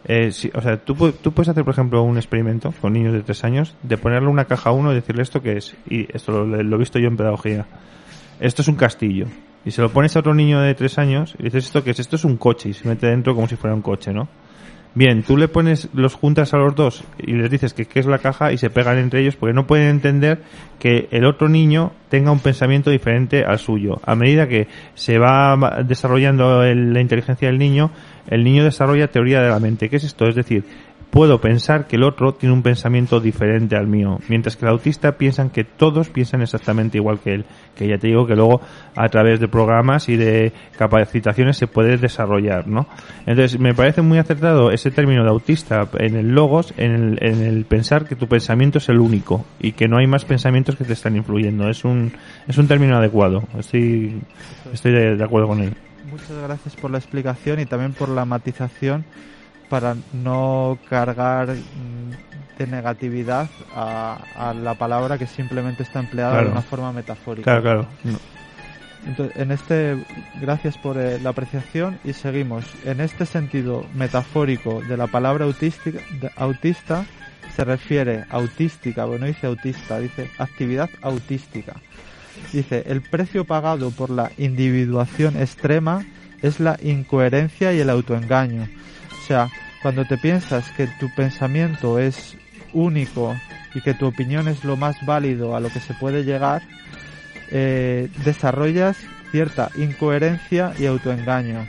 eh, 0.05 0.33
sí, 0.33 0.51
o 0.53 0.61
sea, 0.61 0.79
tú, 0.79 1.13
tú 1.13 1.31
puedes 1.31 1.49
hacer, 1.49 1.63
por 1.63 1.75
ejemplo, 1.75 2.03
un 2.03 2.17
experimento 2.17 2.75
con 2.81 2.93
niños 2.93 3.13
de 3.13 3.23
tres 3.23 3.45
años 3.45 3.77
de 3.85 3.97
ponerle 3.97 4.29
una 4.29 4.47
caja 4.47 4.71
a 4.71 4.73
uno 4.73 4.91
y 4.91 4.97
decirle 4.97 5.23
esto 5.23 5.43
qué 5.43 5.57
es. 5.57 5.77
Y 5.89 6.07
esto 6.13 6.45
lo, 6.45 6.63
lo 6.63 6.77
he 6.77 6.79
visto 6.79 6.99
yo 6.99 7.09
en 7.09 7.17
pedagogía. 7.17 7.67
Esto 8.39 8.63
es 8.63 8.69
un 8.69 8.77
castillo. 8.77 9.27
Y 9.67 9.73
se 9.73 9.83
lo 9.83 9.91
pones 9.91 10.15
a 10.17 10.21
otro 10.21 10.33
niño 10.33 10.61
de 10.61 10.75
tres 10.75 10.97
años 10.97 11.35
y 11.39 11.43
dices 11.43 11.67
esto 11.67 11.83
qué 11.83 11.91
es. 11.91 11.99
Esto 11.99 12.15
es 12.15 12.25
un 12.25 12.37
coche 12.37 12.69
y 12.69 12.73
se 12.73 12.89
mete 12.89 13.09
dentro 13.09 13.35
como 13.35 13.49
si 13.49 13.57
fuera 13.57 13.75
un 13.75 13.83
coche, 13.83 14.13
¿no? 14.13 14.29
Bien, 14.95 15.23
tú 15.23 15.37
le 15.37 15.49
pones, 15.49 15.91
los 15.93 16.15
juntas 16.15 16.55
a 16.55 16.57
los 16.57 16.75
dos 16.75 17.05
y 17.19 17.33
les 17.33 17.51
dices 17.51 17.75
que 17.75 17.85
qué 17.85 18.01
es 18.01 18.07
la 18.07 18.17
caja 18.17 18.53
y 18.53 18.57
se 18.57 18.71
pegan 18.71 18.97
entre 18.97 19.21
ellos 19.21 19.37
porque 19.37 19.53
no 19.53 19.67
pueden 19.67 19.89
entender 19.89 20.41
que 20.79 21.09
el 21.11 21.27
otro 21.27 21.51
niño 21.51 21.93
tenga 22.09 22.31
un 22.31 22.39
pensamiento 22.39 22.91
diferente 22.91 23.45
al 23.45 23.59
suyo. 23.59 24.01
A 24.07 24.15
medida 24.15 24.49
que 24.49 24.69
se 24.95 25.19
va 25.19 25.83
desarrollando 25.85 26.63
la 26.63 27.01
inteligencia 27.03 27.49
del 27.49 27.59
niño, 27.59 27.91
el 28.29 28.43
niño 28.43 28.65
desarrolla 28.65 29.09
teoría 29.09 29.43
de 29.43 29.51
la 29.51 29.61
mente. 29.61 29.91
¿Qué 29.91 29.97
es 29.97 30.05
esto? 30.05 30.27
Es 30.29 30.35
decir, 30.35 30.65
puedo 31.11 31.41
pensar 31.41 31.87
que 31.87 31.97
el 31.97 32.03
otro 32.03 32.35
tiene 32.35 32.53
un 32.55 32.63
pensamiento 32.63 33.21
diferente 33.21 33.75
al 33.77 33.87
mío, 33.87 34.19
mientras 34.29 34.57
que 34.57 34.67
el 34.67 34.71
autista 34.73 35.13
piensan 35.13 35.49
que 35.51 35.65
todos 35.65 36.09
piensan 36.11 36.43
exactamente 36.43 36.99
igual 36.99 37.21
que 37.21 37.35
él. 37.35 37.45
Que 37.75 37.89
ya 37.89 37.97
te 37.99 38.07
digo 38.09 38.27
que 38.27 38.35
luego 38.37 38.61
a 38.95 39.09
través 39.09 39.41
de 39.41 39.49
programas 39.49 40.09
y 40.09 40.17
de 40.17 40.53
capacitaciones 40.79 41.57
se 41.57 41.67
puede 41.67 41.97
desarrollar, 41.97 42.67
¿no? 42.69 42.87
Entonces 43.27 43.59
me 43.59 43.75
parece 43.75 44.03
muy 44.03 44.19
acertado 44.19 44.71
ese 44.71 44.91
término 44.91 45.23
de 45.23 45.31
autista 45.31 45.89
en 45.99 46.17
el 46.17 46.29
logos, 46.35 46.75
en 46.77 46.93
el, 46.93 47.19
en 47.23 47.43
el 47.43 47.65
pensar 47.65 48.07
que 48.07 48.17
tu 48.17 48.27
pensamiento 48.29 48.79
es 48.79 48.89
el 48.89 48.99
único 48.99 49.45
y 49.61 49.73
que 49.73 49.89
no 49.89 49.99
hay 49.99 50.07
más 50.07 50.25
pensamientos 50.25 50.77
que 50.77 50.85
te 50.85 50.93
están 50.93 51.17
influyendo. 51.17 51.69
Es 51.69 51.85
un 51.85 52.13
es 52.47 52.59
un 52.59 52.69
término 52.69 52.97
adecuado. 52.97 53.43
Estoy 53.59 54.21
estoy 54.73 54.93
de- 54.93 55.17
de 55.17 55.25
acuerdo 55.25 55.49
con 55.49 55.61
él. 55.63 55.73
Muchas 56.11 56.37
gracias 56.47 56.77
por 56.77 56.91
la 56.91 56.99
explicación 56.99 57.59
y 57.61 57.67
también 57.67 57.93
por 57.93 58.09
la 58.09 58.25
matización 58.25 59.05
para 59.69 59.97
no 60.13 60.79
cargar 60.89 61.49
mm, 61.49 62.59
de 62.59 62.67
negatividad 62.67 63.49
a, 63.75 64.19
a 64.37 64.55
la 64.55 64.75
palabra 64.75 65.19
que 65.19 65.27
simplemente 65.27 65.83
está 65.83 66.01
empleada 66.01 66.33
Claro. 66.33 66.47
de 66.47 66.53
una 66.53 66.63
forma 66.63 66.93
metafórica. 66.93 67.45
Claro, 67.61 67.63
claro. 67.63 67.89
No. 68.05 68.19
Entonces, 69.07 69.37
en 69.37 69.53
este, 69.53 70.05
gracias 70.41 70.77
por 70.79 70.97
eh, 70.99 71.21
la 71.21 71.31
apreciación 71.31 71.99
y 72.05 72.13
seguimos. 72.13 72.65
En 72.85 73.01
este 73.01 73.25
sentido 73.27 73.87
metafórico 73.95 74.81
de 74.89 74.97
la 74.97 75.07
palabra 75.07 75.45
autística, 75.45 76.01
de- 76.21 76.31
autista 76.37 77.05
se 77.55 77.65
refiere 77.65 78.25
autística, 78.31 79.05
bueno, 79.05 79.27
dice 79.27 79.47
autista, 79.47 79.99
dice 80.01 80.29
actividad 80.39 80.91
autística. 81.03 81.75
Dice, 82.53 82.83
el 82.87 83.01
precio 83.01 83.45
pagado 83.45 83.91
por 83.93 84.11
la 84.11 84.31
individuación 84.39 85.37
extrema 85.37 86.05
es 86.43 86.59
la 86.61 86.77
incoherencia 86.83 87.73
y 87.73 87.81
el 87.81 87.89
autoengaño. 87.91 88.69
O 89.27 89.29
sea, 89.29 89.51
cuando 89.83 90.05
te 90.05 90.19
piensas 90.19 90.71
que 90.77 90.87
tu 90.87 91.13
pensamiento 91.13 91.99
es 91.99 92.37
único 92.73 93.35
y 93.75 93.81
que 93.81 93.93
tu 93.93 94.07
opinión 94.07 94.47
es 94.47 94.63
lo 94.63 94.77
más 94.77 95.05
válido 95.05 95.57
a 95.57 95.61
lo 95.61 95.69
que 95.69 95.81
se 95.81 95.95
puede 95.95 96.23
llegar, 96.23 96.63
eh, 97.51 98.09
desarrollas 98.25 98.97
cierta 99.33 99.71
incoherencia 99.77 100.75
y 100.79 100.87
autoengaño. 100.87 101.67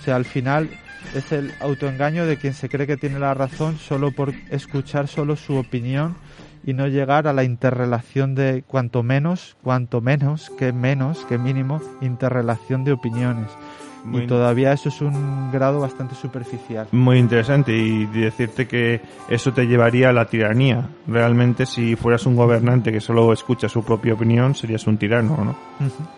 O 0.00 0.02
sea, 0.02 0.16
al 0.16 0.24
final 0.24 0.68
es 1.14 1.30
el 1.30 1.54
autoengaño 1.60 2.26
de 2.26 2.38
quien 2.38 2.54
se 2.54 2.68
cree 2.68 2.88
que 2.88 2.96
tiene 2.96 3.20
la 3.20 3.34
razón 3.34 3.78
solo 3.78 4.10
por 4.10 4.34
escuchar 4.50 5.06
solo 5.06 5.36
su 5.36 5.54
opinión 5.54 6.16
y 6.64 6.74
no 6.74 6.88
llegar 6.88 7.28
a 7.28 7.32
la 7.32 7.44
interrelación 7.44 8.34
de 8.34 8.64
cuanto 8.66 9.04
menos, 9.04 9.56
cuanto 9.62 10.00
menos, 10.00 10.50
que 10.58 10.72
menos, 10.72 11.24
que 11.26 11.38
mínimo, 11.38 11.80
interrelación 12.00 12.82
de 12.82 12.90
opiniones. 12.90 13.52
Muy- 14.06 14.22
Y 14.22 14.26
todavía 14.26 14.72
eso 14.72 14.88
es 14.88 15.00
un 15.00 15.50
grado 15.50 15.80
bastante 15.80 16.14
superficial. 16.14 16.86
Muy 16.92 17.18
interesante 17.18 17.76
y 17.76 18.06
decirte 18.06 18.66
que 18.68 19.00
eso 19.28 19.52
te 19.52 19.66
llevaría 19.66 20.10
a 20.10 20.12
la 20.12 20.26
tiranía. 20.26 20.88
Realmente 21.06 21.66
si 21.66 21.96
fueras 21.96 22.24
un 22.26 22.36
gobernante 22.36 22.92
que 22.92 23.00
solo 23.00 23.32
escucha 23.32 23.68
su 23.68 23.82
propia 23.84 24.14
opinión 24.14 24.54
serías 24.54 24.86
un 24.86 24.96
tirano, 24.96 25.36
¿no? 25.44 25.56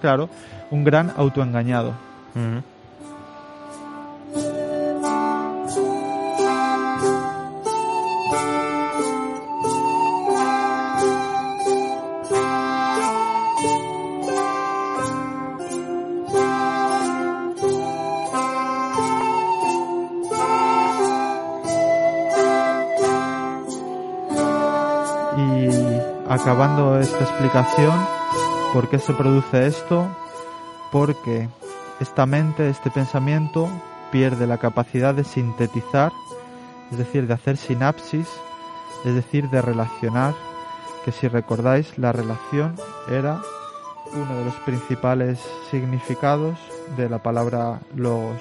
Claro, 0.00 0.28
un 0.70 0.84
gran 0.84 1.12
autoengañado. 1.16 1.94
Acabando 26.40 27.00
esta 27.00 27.24
explicación, 27.24 27.92
¿por 28.72 28.88
qué 28.88 29.00
se 29.00 29.12
produce 29.12 29.66
esto? 29.66 30.06
Porque 30.92 31.48
esta 31.98 32.26
mente, 32.26 32.68
este 32.68 32.90
pensamiento, 32.92 33.68
pierde 34.12 34.46
la 34.46 34.58
capacidad 34.58 35.14
de 35.14 35.24
sintetizar, 35.24 36.12
es 36.92 36.98
decir, 36.98 37.26
de 37.26 37.34
hacer 37.34 37.56
sinapsis, 37.56 38.28
es 39.04 39.14
decir, 39.14 39.50
de 39.50 39.60
relacionar, 39.60 40.34
que 41.04 41.10
si 41.10 41.26
recordáis, 41.26 41.98
la 41.98 42.12
relación 42.12 42.76
era 43.10 43.40
uno 44.14 44.34
de 44.36 44.44
los 44.44 44.54
principales 44.60 45.40
significados 45.70 46.56
de 46.96 47.08
la 47.08 47.20
palabra 47.20 47.80
logos, 47.96 48.38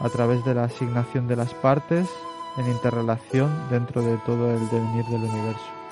a 0.00 0.08
través 0.08 0.44
de 0.44 0.54
la 0.54 0.64
asignación 0.64 1.28
de 1.28 1.36
las 1.36 1.54
partes 1.54 2.08
en 2.56 2.66
interrelación 2.66 3.50
dentro 3.70 4.02
de 4.02 4.16
todo 4.26 4.50
el 4.50 4.68
devenir 4.68 5.04
del 5.06 5.22
universo. 5.22 5.83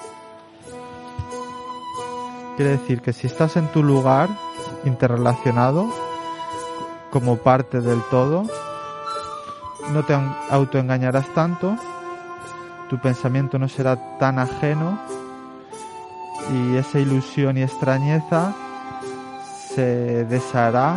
Quiere 2.57 2.73
decir 2.73 3.01
que 3.01 3.13
si 3.13 3.27
estás 3.27 3.57
en 3.57 3.67
tu 3.69 3.83
lugar 3.83 4.29
interrelacionado 4.85 5.87
como 7.11 7.37
parte 7.37 7.81
del 7.81 8.03
todo, 8.11 8.45
no 9.93 10.03
te 10.05 10.15
au- 10.15 10.35
autoengañarás 10.51 11.27
tanto, 11.35 11.77
tu 12.89 12.99
pensamiento 12.99 13.59
no 13.59 13.69
será 13.69 14.19
tan 14.19 14.39
ajeno 14.39 14.99
y 16.53 16.77
esa 16.77 16.99
ilusión 16.99 17.57
y 17.57 17.63
extrañeza 17.63 18.55
se 19.75 20.25
deshará 20.27 20.97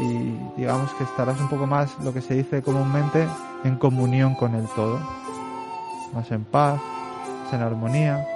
y 0.00 0.36
digamos 0.56 0.92
que 0.94 1.04
estarás 1.04 1.40
un 1.40 1.48
poco 1.48 1.66
más, 1.66 1.96
lo 2.02 2.12
que 2.12 2.20
se 2.20 2.34
dice 2.34 2.62
comúnmente, 2.62 3.26
en 3.64 3.76
comunión 3.76 4.34
con 4.34 4.54
el 4.54 4.66
todo, 4.68 4.98
más 6.14 6.30
en 6.32 6.44
paz, 6.44 6.80
más 7.44 7.52
en 7.52 7.62
armonía, 7.62 8.26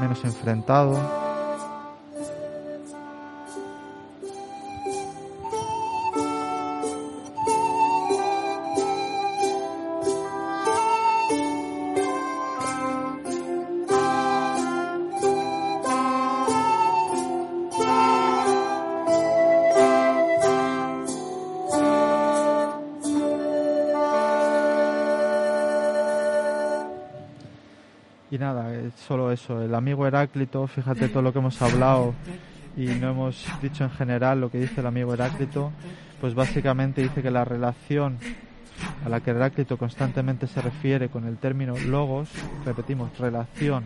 menos 0.00 0.24
enfrentado. 0.24 1.23
El 29.48 29.74
amigo 29.74 30.06
Heráclito, 30.06 30.66
fíjate 30.66 31.08
todo 31.08 31.22
lo 31.22 31.32
que 31.32 31.38
hemos 31.38 31.60
hablado 31.60 32.14
y 32.76 32.86
no 32.86 33.10
hemos 33.10 33.46
dicho 33.60 33.84
en 33.84 33.90
general 33.90 34.40
lo 34.40 34.50
que 34.50 34.58
dice 34.58 34.80
el 34.80 34.86
amigo 34.86 35.12
Heráclito, 35.12 35.70
pues 36.20 36.34
básicamente 36.34 37.02
dice 37.02 37.22
que 37.22 37.30
la 37.30 37.44
relación 37.44 38.18
a 39.04 39.08
la 39.08 39.20
que 39.20 39.32
Heráclito 39.32 39.76
constantemente 39.76 40.46
se 40.46 40.62
refiere 40.62 41.10
con 41.10 41.26
el 41.26 41.36
término 41.36 41.76
logos, 41.78 42.30
repetimos, 42.64 43.18
relación, 43.18 43.84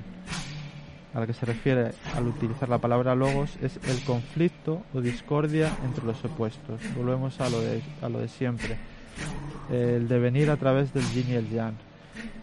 a 1.13 1.21
la 1.21 1.27
que 1.27 1.33
se 1.33 1.45
refiere 1.45 1.91
al 2.15 2.29
utilizar 2.29 2.69
la 2.69 2.79
palabra 2.79 3.17
logos, 3.17 3.59
es 3.61 3.81
el 3.89 4.05
conflicto 4.05 4.83
o 4.95 5.01
discordia 5.01 5.71
entre 5.85 6.05
los 6.05 6.25
opuestos. 6.25 6.81
Volvemos 6.97 7.41
a 7.41 7.51
lo 7.51 7.61
de, 7.61 7.83
a 8.01 8.09
lo 8.09 8.21
de 8.21 8.29
siempre. 8.29 8.77
El 9.73 10.07
devenir 10.07 10.51
a 10.51 10.57
través 10.57 10.95
del 10.95 11.05
yin 11.11 11.31
y 11.31 11.35
el 11.35 11.51
yang. 11.51 11.88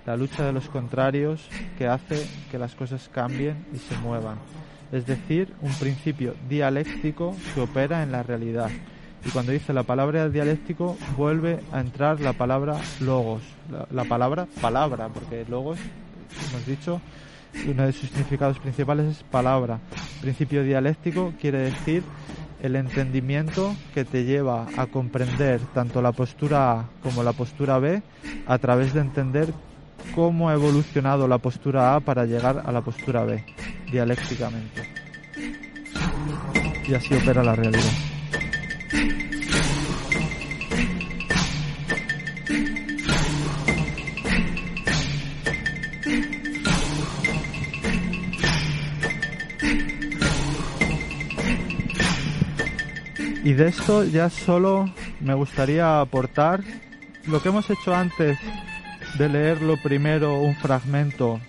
La 0.05 0.15
lucha 0.15 0.45
de 0.45 0.53
los 0.53 0.69
contrarios 0.69 1.47
que 1.77 1.88
hace 1.88 2.27
que 2.51 2.59
las 2.59 2.75
cosas 2.75 3.09
cambien 3.11 3.65
y 3.73 3.77
se 3.77 3.97
muevan. 3.97 4.38
Es 4.91 5.05
decir, 5.05 5.53
un 5.61 5.73
principio 5.73 6.35
dialéctico 6.47 7.35
que 7.53 7.61
opera 7.61 8.03
en 8.03 8.11
la 8.11 8.23
realidad 8.23 8.69
y 9.25 9.29
cuando 9.31 9.51
dice 9.51 9.73
la 9.73 9.83
palabra 9.83 10.29
dialéctico 10.29 10.95
vuelve 11.17 11.59
a 11.71 11.79
entrar 11.79 12.19
la 12.21 12.33
palabra 12.33 12.79
logos, 12.99 13.41
la, 13.91 14.03
palabra 14.03 14.47
palabra, 14.61 15.09
porque 15.09 15.45
logos, 15.49 15.79
hemos 16.49 16.65
dicho, 16.67 17.01
uno 17.67 17.88
de 17.88 17.91
sus 17.91 18.09
significados 18.09 18.59
principales 18.59 19.17
es 19.17 19.23
palabra. 19.23 19.79
Principio 20.21 20.63
dialéctico 20.63 21.33
quiere 21.41 21.57
decir 21.57 22.03
el 22.65 22.75
entendimiento 22.75 23.75
que 23.93 24.06
te 24.06 24.23
lleva 24.23 24.67
a 24.78 24.88
comprender 24.88 25.62
tanto 25.73 26.01
la 26.01 26.12
postura 26.12 26.71
A 26.71 26.86
como 27.04 27.23
la 27.23 27.34
postura 27.34 27.80
B 27.80 28.01
a 28.47 28.58
través 28.58 28.93
de 28.93 29.01
entender 29.01 29.54
cómo 30.13 30.49
ha 30.49 30.54
evolucionado 30.54 31.28
la 31.28 31.38
postura 31.38 31.95
A 31.95 31.99
para 31.99 32.25
llegar 32.25 32.63
a 32.65 32.71
la 32.71 32.82
postura 32.82 33.23
B, 33.23 33.43
dialécticamente. 33.91 34.89
Y 36.88 36.93
así 36.93 37.15
opera 37.15 37.43
la 37.43 37.56
realidad. 37.56 38.04
Y 53.45 53.53
de 53.53 53.67
esto 53.67 54.03
ya 54.03 54.31
solo 54.31 54.89
me 55.21 55.36
gustaría 55.36 56.01
aportar 56.01 56.63
lo 57.27 57.43
que 57.43 57.49
hemos 57.49 57.69
hecho 57.69 57.95
antes 57.95 58.39
de 59.19 59.29
leerlo 59.29 59.77
primero 59.84 60.39
un 60.39 60.55
fragmento 60.55 61.39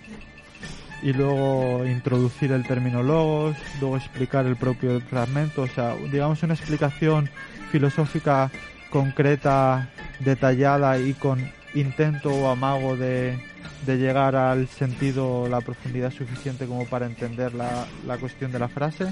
y 1.01 1.11
luego 1.13 1.87
introducir 1.87 2.51
el 2.51 2.67
término 2.67 3.01
logos, 3.01 3.57
luego 3.81 3.97
explicar 3.97 4.45
el 4.45 4.57
propio 4.57 5.01
fragmento, 5.01 5.63
o 5.63 5.67
sea, 5.67 5.95
digamos 6.11 6.43
una 6.43 6.53
explicación 6.53 7.31
filosófica 7.71 8.51
concreta, 8.91 9.89
detallada 10.19 10.99
y 10.99 11.15
con 11.15 11.51
intento 11.73 12.29
o 12.29 12.51
amago 12.51 12.95
de, 12.95 13.39
de 13.87 13.97
llegar 13.97 14.35
al 14.35 14.67
sentido, 14.67 15.49
la 15.49 15.61
profundidad 15.61 16.11
suficiente 16.11 16.67
como 16.67 16.85
para 16.85 17.07
entender 17.07 17.55
la, 17.55 17.87
la 18.05 18.19
cuestión 18.19 18.51
de 18.51 18.59
la 18.59 18.67
frase. 18.67 19.07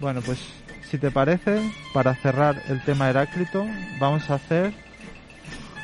Bueno, 0.00 0.20
pues 0.20 0.38
si 0.90 0.98
te 0.98 1.10
parece, 1.10 1.60
para 1.92 2.14
cerrar 2.14 2.62
el 2.68 2.82
tema 2.82 3.10
Heráclito, 3.10 3.66
vamos 4.00 4.30
a 4.30 4.34
hacer 4.34 4.72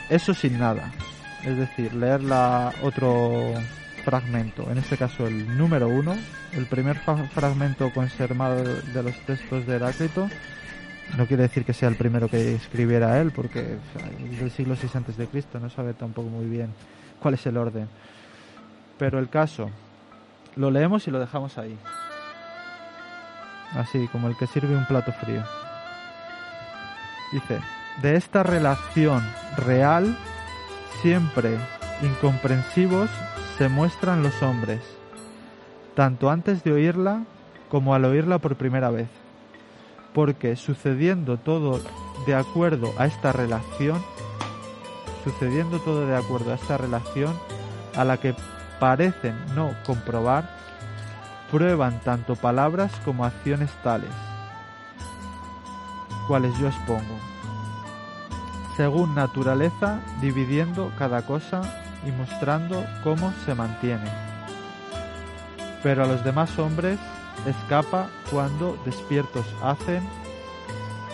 eso 0.09 0.33
sin 0.33 0.59
nada. 0.59 0.90
Es 1.45 1.57
decir, 1.59 1.93
leer 1.93 2.23
la 2.23 2.73
otro 2.83 3.53
fragmento, 4.03 4.71
en 4.71 4.79
este 4.79 4.97
caso 4.97 5.27
el 5.27 5.59
número 5.59 5.88
uno, 5.88 6.17
el 6.53 6.67
primer 6.67 6.97
fragmento 6.99 7.93
conservado 7.93 8.64
de 8.64 9.03
los 9.03 9.14
textos 9.27 9.67
de 9.67 9.77
Heráclito. 9.77 10.29
No 11.19 11.27
quiere 11.27 11.43
decir 11.43 11.67
que 11.67 11.75
sea 11.75 11.90
el 11.90 11.97
primero 11.97 12.29
que 12.29 12.55
escribiera 12.55 13.21
él, 13.21 13.31
porque 13.31 13.77
es 14.33 14.40
del 14.40 14.51
siglo 14.51 14.75
VI 14.75 14.88
antes 14.95 15.19
de 15.19 15.27
Cristo, 15.27 15.61
no 15.61 15.69
sabe 15.69 15.93
tampoco 15.93 16.31
muy 16.31 16.47
bien 16.47 16.73
cuál 17.21 17.35
es 17.35 17.45
el 17.45 17.59
orden. 17.59 17.88
Pero 18.99 19.19
el 19.19 19.29
caso, 19.29 19.71
lo 20.57 20.71
leemos 20.71 21.07
y 21.07 21.11
lo 21.11 21.21
dejamos 21.21 21.59
ahí 21.59 21.77
así 23.75 24.09
como 24.09 24.29
el 24.29 24.37
que 24.37 24.47
sirve 24.47 24.77
un 24.77 24.87
plato 24.87 25.13
frío. 25.13 25.43
Dice, 27.33 27.61
de 28.03 28.17
esta 28.17 28.43
relación 28.43 29.23
real, 29.57 30.17
siempre 31.03 31.57
incomprensivos 32.03 33.11
se 33.59 33.69
muestran 33.69 34.23
los 34.23 34.43
hombres, 34.43 34.81
tanto 35.95 36.31
antes 36.31 36.65
de 36.65 36.73
oírla 36.73 37.25
como 37.69 37.95
al 37.95 38.05
oírla 38.05 38.39
por 38.39 38.57
primera 38.57 38.91
vez, 38.91 39.09
porque 40.13 40.57
sucediendo 40.57 41.37
todo 41.39 41.81
de 42.27 42.35
acuerdo 42.35 42.93
a 42.99 43.07
esta 43.07 43.33
relación, 43.33 44.03
sucediendo 45.25 45.79
todo 45.79 46.07
de 46.07 46.17
acuerdo 46.17 46.53
a 46.53 46.57
esta 46.57 46.77
relación, 46.77 47.33
a 47.97 48.05
la 48.05 48.19
que 48.19 48.35
parecen 48.81 49.35
no 49.55 49.73
comprobar, 49.87 50.63
prueban 51.55 52.01
tanto 52.01 52.35
palabras 52.35 52.90
como 53.05 53.25
acciones 53.25 53.71
tales, 53.85 54.11
cuales 56.27 56.53
yo 56.59 56.67
expongo, 56.67 57.17
según 58.77 59.14
naturaleza, 59.14 60.01
dividiendo 60.21 60.90
cada 60.99 61.23
cosa 61.23 61.62
y 62.05 62.11
mostrando 62.11 62.85
cómo 63.05 63.33
se 63.45 63.55
mantiene. 63.55 64.11
Pero 65.85 66.03
a 66.03 66.09
los 66.09 66.25
demás 66.25 66.59
hombres 66.59 66.99
escapa 67.47 68.09
cuando 68.33 68.77
despiertos 68.85 69.47
hacen, 69.62 70.03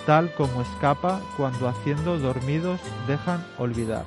tal 0.07 0.33
como 0.33 0.63
escapa 0.63 1.21
cuando 1.37 1.69
haciendo 1.69 2.19
dormidos 2.19 2.81
dejan 3.07 3.45
olvidar. 3.59 4.05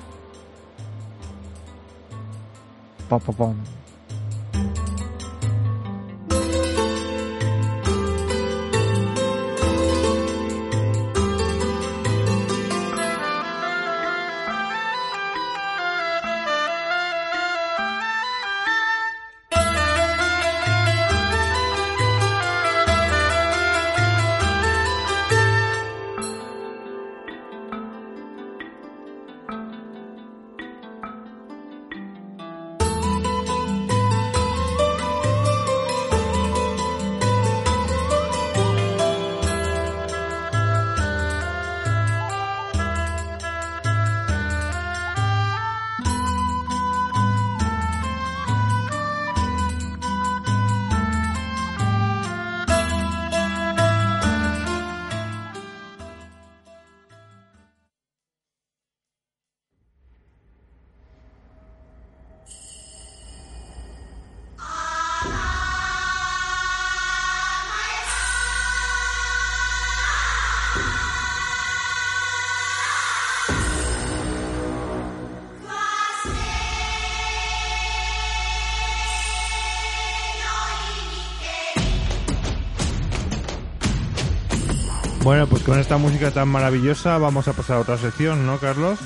Bueno, 85.24 85.46
pues 85.46 85.62
con 85.62 85.78
esta 85.78 85.96
música 85.96 86.30
tan 86.30 86.48
maravillosa 86.48 87.16
vamos 87.16 87.48
a 87.48 87.54
pasar 87.54 87.78
a 87.78 87.80
otra 87.80 87.96
sección, 87.96 88.44
¿no, 88.44 88.58
Carlos? 88.58 88.98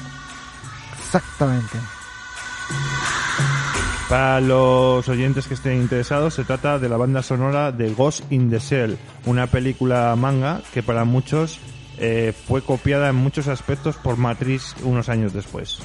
Exactamente. 0.99 1.79
Para 4.09 4.41
los 4.41 5.09
oyentes 5.09 5.47
que 5.47 5.55
estén 5.55 5.81
interesados, 5.81 6.35
se 6.35 6.43
trata 6.43 6.81
de 6.81 6.89
la 6.89 6.97
banda 6.97 7.23
sonora 7.23 7.71
de 7.71 7.95
Ghost 7.95 8.33
in 8.33 8.51
the 8.51 8.59
Shell, 8.59 8.99
una 9.27 9.47
película 9.47 10.17
manga 10.17 10.61
que 10.75 10.83
para 10.83 11.05
muchos 11.05 11.61
eh, 11.99 12.35
fue 12.49 12.63
copiada 12.63 13.11
en 13.11 13.15
muchos 13.15 13.47
aspectos 13.47 13.95
por 13.95 14.17
Matrix 14.17 14.75
unos 14.83 15.09
años 15.09 15.33
después. 15.33 15.79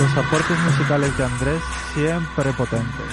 Los 0.00 0.16
aportes 0.16 0.58
musicales 0.60 1.14
de 1.18 1.24
Andrés 1.24 1.62
siempre 1.92 2.50
potentes. 2.54 3.10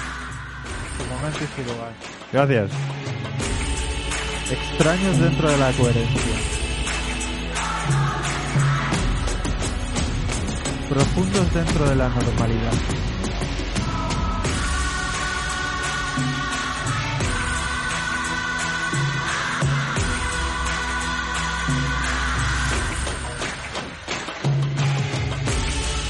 Su 0.98 1.14
momento 1.14 1.40
y 1.44 1.62
su 1.62 1.70
lugar. 1.70 1.92
Gracias. 2.32 2.72
Extraños 4.50 5.20
dentro 5.20 5.50
de 5.50 5.58
la 5.58 5.74
coherencia. 5.74 6.38
Profundos 10.88 11.54
dentro 11.54 11.90
de 11.90 11.96
la 11.98 12.08
normalidad. 12.08 13.17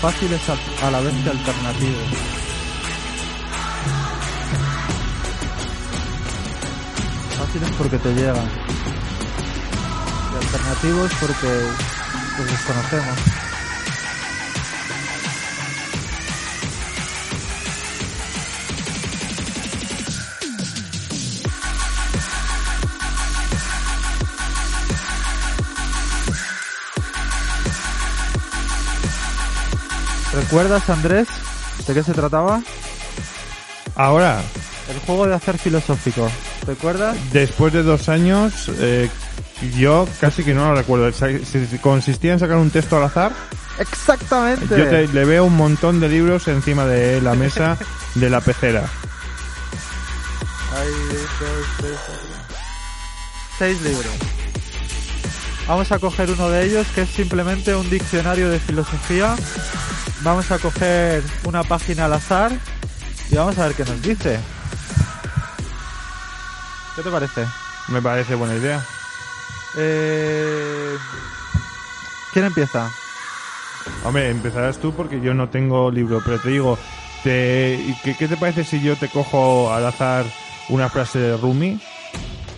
Fáciles 0.01 0.41
a, 0.83 0.91
la 0.91 0.99
vez 0.99 1.13
que 1.23 1.29
alternativos. 1.29 2.09
Fáciles 7.37 7.69
porque 7.77 7.97
te 7.97 8.13
llegan. 8.13 8.49
Y 10.33 10.45
alternativos 10.45 11.11
porque 11.19 11.47
los 12.37 12.47
desconocemos. 12.47 13.46
¿Recuerdas, 30.47 30.89
Andrés, 30.89 31.27
de 31.85 31.93
qué 31.93 32.03
se 32.03 32.13
trataba? 32.13 32.61
Ahora, 33.95 34.41
El 34.89 34.99
juego 35.01 35.27
de 35.27 35.35
hacer 35.35 35.57
filosófico. 35.57 36.31
¿Recuerdas? 36.65 37.17
después 37.33 37.73
de 37.73 37.83
dos 37.83 38.07
años, 38.09 38.69
eh, 38.79 39.09
yo 39.77 40.07
casi 40.21 40.43
que 40.43 40.53
no 40.53 40.69
lo 40.69 40.75
recuerdo. 40.75 41.09
Consistía 41.81 42.33
en 42.33 42.39
sacar 42.39 42.55
un 42.57 42.69
texto 42.69 42.95
al 42.97 43.03
azar. 43.03 43.33
Exactamente. 43.79 44.67
Yo 44.77 44.87
te- 44.87 45.07
le 45.09 45.25
veo 45.25 45.43
un 45.45 45.55
montón 45.57 45.99
de 45.99 46.07
libros 46.09 46.47
encima 46.47 46.85
de 46.85 47.21
la 47.21 47.33
mesa 47.35 47.77
de 48.15 48.29
la 48.29 48.39
pecera. 48.39 48.83
Hay 50.77 50.87
dos, 50.87 51.67
tres, 51.79 51.97
cuatro. 52.05 52.27
Seis 53.59 53.81
libros. 53.81 54.13
Vamos 55.67 55.91
a 55.91 55.99
coger 55.99 56.31
uno 56.31 56.49
de 56.49 56.65
ellos 56.65 56.87
que 56.95 57.01
es 57.01 57.09
simplemente 57.09 57.75
un 57.75 57.89
diccionario 57.89 58.49
de 58.49 58.57
filosofía. 58.57 59.35
Vamos 60.21 60.49
a 60.49 60.59
coger 60.59 61.21
una 61.43 61.63
página 61.63 62.05
al 62.05 62.13
azar 62.13 62.53
y 63.29 63.35
vamos 63.35 63.57
a 63.57 63.67
ver 63.67 63.75
qué 63.75 63.83
nos 63.83 64.01
dice. 64.01 64.39
¿Qué 66.95 67.01
te 67.03 67.09
parece? 67.09 67.45
Me 67.89 68.01
parece 68.01 68.35
buena 68.35 68.55
idea. 68.55 68.81
Eh... 69.77 70.97
¿Quién 72.31 72.45
empieza? 72.45 72.89
Hombre, 74.05 74.29
empezarás 74.29 74.77
tú 74.77 74.93
porque 74.93 75.19
yo 75.19 75.33
no 75.33 75.49
tengo 75.49 75.91
libro, 75.91 76.21
pero 76.23 76.39
te 76.39 76.49
digo, 76.49 76.79
te, 77.23 77.75
¿y 77.75 77.93
¿qué, 78.03 78.15
qué 78.15 78.27
te 78.29 78.37
parece 78.37 78.63
si 78.63 78.81
yo 78.81 78.95
te 78.95 79.09
cojo 79.09 79.73
al 79.73 79.85
azar 79.85 80.25
una 80.69 80.89
frase 80.89 81.19
de 81.19 81.37
Rumi? 81.37 81.79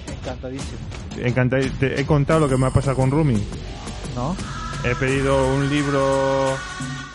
Encantadísimo. 0.08 0.99
Encanta- 1.18 1.60
te 1.80 2.00
he 2.00 2.06
contado 2.06 2.40
lo 2.42 2.50
que 2.50 2.58
me 2.58 2.68
ha 2.68 2.72
pasado 2.72 2.96
con 2.96 3.12
Rumi. 3.12 3.42
¿No? 4.16 4.36
He 4.84 4.96
pedido 4.96 5.54
un 5.56 5.70
libro 5.70 6.56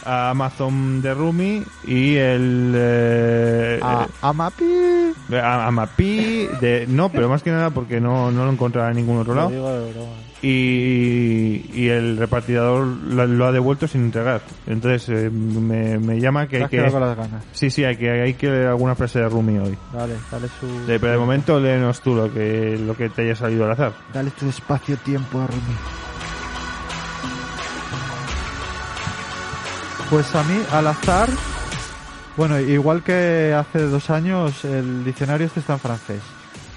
a 0.04 0.30
Amazon 0.30 1.00
de 1.00 1.14
Rumi 1.14 1.62
y 1.86 2.16
el 2.16 2.72
eh, 2.76 3.80
A, 3.82 4.06
Amapi. 4.20 4.64
eh, 4.64 5.40
a- 5.42 5.66
Amapi 5.68 6.46
de 6.60 6.84
no, 6.88 7.08
pero 7.08 7.28
más 7.28 7.42
que 7.42 7.50
nada 7.50 7.70
porque 7.70 8.00
no, 8.00 8.30
no 8.30 8.44
lo 8.44 8.52
encontraba 8.52 8.90
en 8.90 8.96
ningún 8.96 9.18
otro 9.18 9.34
lado 9.34 9.48
digo 9.48 9.68
de 9.70 9.92
broma. 9.92 10.12
Y, 10.46 11.70
y 11.72 11.88
el 11.88 12.18
repartidor 12.18 12.86
lo, 12.86 13.26
lo 13.26 13.46
ha 13.46 13.52
devuelto 13.52 13.88
sin 13.88 14.02
entregar. 14.02 14.42
Entonces 14.66 15.08
eh, 15.08 15.30
me, 15.30 15.98
me 15.98 16.20
llama 16.20 16.46
que 16.46 16.56
hay 16.56 16.62
con 16.62 16.70
que 16.70 16.76
las 16.82 16.92
ganas. 16.92 17.44
sí 17.52 17.70
sí 17.70 17.82
hay 17.82 17.96
que 17.96 18.10
hay 18.10 18.34
que 18.34 18.50
leer 18.50 18.66
alguna 18.66 18.94
frase 18.94 19.20
de 19.20 19.28
Rumi 19.30 19.58
hoy. 19.58 19.78
Dale, 19.92 20.14
dale 20.30 20.48
su... 20.60 20.66
Pero 20.86 21.10
de 21.10 21.16
momento 21.16 21.58
léenos 21.58 22.02
tú 22.02 22.14
lo 22.14 22.30
que 22.30 22.78
lo 22.78 22.94
que 22.94 23.08
te 23.08 23.22
haya 23.22 23.34
salido 23.34 23.64
al 23.64 23.72
azar. 23.72 23.94
Dale 24.12 24.30
tu 24.32 24.46
espacio-tiempo 24.46 25.40
a 25.40 25.46
Rumi. 25.46 25.76
Pues 30.10 30.34
a 30.34 30.42
mí, 30.44 30.60
al 30.70 30.86
azar, 30.86 31.30
bueno, 32.36 32.60
igual 32.60 33.02
que 33.02 33.54
hace 33.56 33.80
dos 33.80 34.10
años, 34.10 34.64
el 34.66 35.04
diccionario 35.04 35.46
este 35.46 35.60
está 35.60 35.72
en 35.72 35.78
francés. 35.80 36.20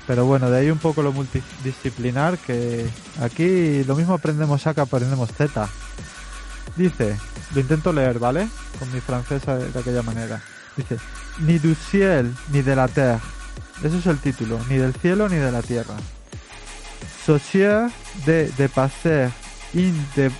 Pero 0.08 0.26
bueno, 0.26 0.50
de 0.50 0.60
ahí 0.60 0.72
un 0.72 0.78
poco 0.80 1.02
lo 1.04 1.12
multidisciplinar, 1.12 2.38
que 2.38 2.88
aquí 3.22 3.84
lo 3.84 3.96
mismo 3.96 4.14
aprendemos 4.14 4.66
A 4.66 4.74
que 4.74 4.82
aprendemos 4.82 5.30
Z. 5.38 5.68
Dice, 6.78 7.18
lo 7.54 7.60
intento 7.60 7.92
leer, 7.92 8.18
¿vale? 8.18 8.48
Con 8.80 8.92
mi 8.94 9.02
francés 9.02 9.42
de 9.46 9.78
aquella 9.80 10.02
manera. 10.04 10.42
Dice, 10.78 10.98
ni 11.40 11.60
du 11.60 11.76
ciel 11.76 12.34
ni 12.52 12.62
de 12.62 12.76
la 12.76 12.88
terre. 12.88 13.20
Eso 13.84 13.98
es 13.98 14.06
el 14.06 14.20
título, 14.20 14.60
ni 14.70 14.78
del 14.78 14.94
cielo 14.94 15.28
ni 15.28 15.36
de 15.36 15.52
la 15.52 15.62
tierra. 15.62 15.96
Socier 17.26 17.90
de, 18.26 18.50
de 18.58 18.70
passer 18.70 19.30
in 19.74 19.94
de 20.16 20.32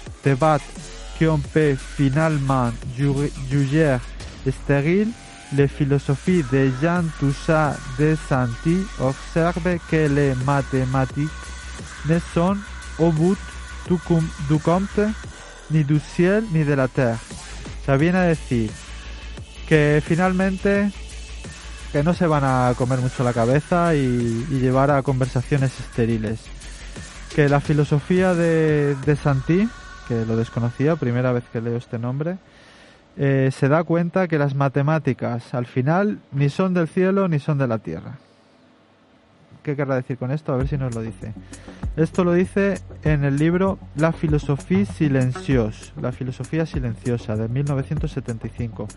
qu'on 1.20 1.42
peut 1.42 1.76
finalement 1.76 2.72
ju- 2.98 3.30
juger 3.50 4.00
stérile, 4.48 5.12
les 5.54 5.68
philosophies 5.68 6.44
de 6.52 6.72
Jean 6.82 7.04
Toussaint 7.20 7.74
de 7.98 8.18
Santi 8.28 8.86
observent 9.00 9.80
que 9.90 10.08
les 10.10 10.36
mathématiques 10.46 11.30
ne 12.06 12.20
sont 12.34 12.58
au 13.00 13.12
bout 13.12 13.38
du, 13.88 13.98
com- 13.98 14.30
du 14.50 14.60
compte 14.60 15.00
ni 15.72 15.84
du 15.84 16.00
ciel 16.00 16.44
ni 16.52 16.64
de 16.64 16.74
la 16.74 16.88
terre. 16.88 17.18
O 17.82 17.86
sea, 17.86 17.98
viene 17.98 18.18
a 18.18 18.24
decir 18.24 18.70
que 19.68 20.02
finalmente 20.06 20.92
que 21.94 22.04
no 22.04 22.14
se 22.14 22.28
van 22.28 22.44
a 22.44 22.74
comer 22.78 23.00
mucho 23.00 23.24
la 23.24 23.32
cabeza 23.34 23.96
y, 23.96 24.46
y 24.52 24.60
llevar 24.60 24.92
a 24.92 25.02
conversaciones 25.02 25.72
estériles. 25.80 26.40
Que 27.34 27.48
la 27.48 27.62
filosofía 27.62 28.34
de, 28.34 28.96
de 29.06 29.16
Santi, 29.16 29.70
que 30.08 30.26
lo 30.26 30.36
desconocía, 30.36 30.96
primera 30.98 31.32
vez 31.32 31.44
que 31.52 31.62
leo 31.62 31.78
este 31.78 31.98
nombre, 32.00 32.38
eh, 33.18 33.50
se 33.52 33.68
da 33.68 33.84
cuenta 33.84 34.28
que 34.28 34.38
las 34.38 34.54
matemáticas 34.54 35.54
al 35.54 35.66
final 35.66 36.20
ni 36.32 36.50
son 36.50 36.74
del 36.74 36.88
cielo 36.88 37.28
ni 37.28 37.40
son 37.40 37.58
de 37.58 37.68
la 37.68 37.80
tierra. 37.80 38.18
¿Qué 39.64 39.76
querrá 39.76 39.96
decir 39.96 40.18
con 40.18 40.32
esto? 40.32 40.54
A 40.54 40.58
ver 40.58 40.68
si 40.68 40.78
nos 40.78 40.96
lo 40.96 41.02
dice. 41.02 41.34
Esto 41.98 42.24
lo 42.24 42.34
dice 42.34 42.80
en 43.04 43.26
el 43.26 43.38
libro 43.38 43.80
La 43.96 44.12
philosophie 44.12 44.86
silencieuse, 44.86 45.92
la 46.00 46.12
filosofía 46.12 46.66
silenciosa 46.66 47.36
de 47.36 47.50
1975. 47.50 48.88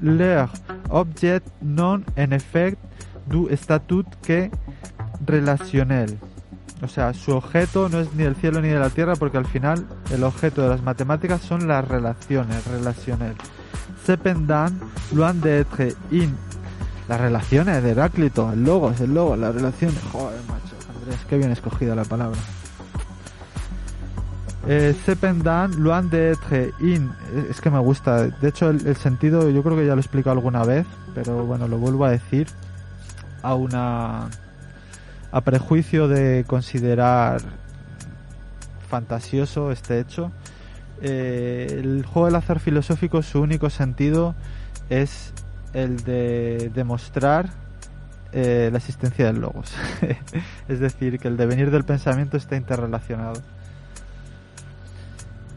Leur 0.00 0.50
objet 0.88 1.44
non 1.60 2.04
en 2.16 2.32
effet 2.32 2.76
du 3.26 3.46
statut 3.54 4.06
que 4.22 4.50
relationnel. 5.26 6.18
O 6.82 6.88
sea, 6.88 7.12
su 7.12 7.32
objeto 7.32 7.88
no 7.88 8.00
es 8.00 8.12
ni 8.14 8.24
del 8.24 8.36
cielo 8.36 8.60
ni 8.60 8.68
de 8.68 8.78
la 8.78 8.90
tierra 8.90 9.14
porque 9.16 9.36
al 9.36 9.46
final 9.46 9.86
el 10.10 10.24
objeto 10.24 10.62
de 10.62 10.68
las 10.68 10.82
matemáticas 10.82 11.42
son 11.42 11.68
las 11.68 11.86
relaciones, 11.86 12.66
relaciones. 12.66 13.34
Cependant, 14.04 14.80
loin 15.12 15.40
d'être 15.40 15.94
in... 16.10 16.34
Las 17.08 17.20
relaciones 17.20 17.82
de 17.82 17.90
Heráclito, 17.90 18.52
el 18.52 18.64
logo, 18.64 18.92
el 18.98 19.12
logo, 19.12 19.36
las 19.36 19.54
relaciones. 19.54 19.98
Joder, 20.12 20.38
macho, 20.48 20.76
Andrés, 20.96 21.18
qué 21.28 21.36
bien 21.36 21.50
escogida 21.50 21.94
la 21.94 22.04
palabra. 22.04 22.38
Eh, 24.68 24.94
cependant, 25.04 25.74
loin 25.74 26.08
d'être 26.08 26.72
in... 26.80 27.10
Es 27.50 27.60
que 27.60 27.68
me 27.68 27.80
gusta. 27.80 28.28
De 28.28 28.48
hecho, 28.48 28.70
el 28.70 28.96
sentido 28.96 29.50
yo 29.50 29.62
creo 29.62 29.76
que 29.76 29.86
ya 29.86 29.94
lo 29.94 29.98
he 29.98 30.00
explicado 30.00 30.36
alguna 30.36 30.62
vez, 30.64 30.86
pero 31.14 31.44
bueno, 31.44 31.66
lo 31.66 31.78
vuelvo 31.78 32.04
a 32.04 32.10
decir. 32.10 32.46
A 33.42 33.54
una... 33.54 34.28
A 35.32 35.42
prejuicio 35.42 36.08
de 36.08 36.44
considerar 36.46 37.40
fantasioso 38.88 39.70
este 39.70 40.00
hecho. 40.00 40.32
Eh, 41.00 41.66
el 41.70 42.04
juego 42.04 42.26
del 42.26 42.34
azar 42.34 42.60
filosófico, 42.60 43.22
su 43.22 43.40
único 43.40 43.70
sentido 43.70 44.34
es 44.90 45.32
el 45.72 45.98
de 46.02 46.70
demostrar 46.74 47.50
eh, 48.32 48.68
la 48.70 48.78
existencia 48.78 49.26
del 49.26 49.40
logos. 49.40 49.72
es 50.68 50.80
decir, 50.80 51.18
que 51.18 51.28
el 51.28 51.36
devenir 51.36 51.70
del 51.70 51.84
pensamiento 51.84 52.36
está 52.36 52.56
interrelacionado. 52.56 53.40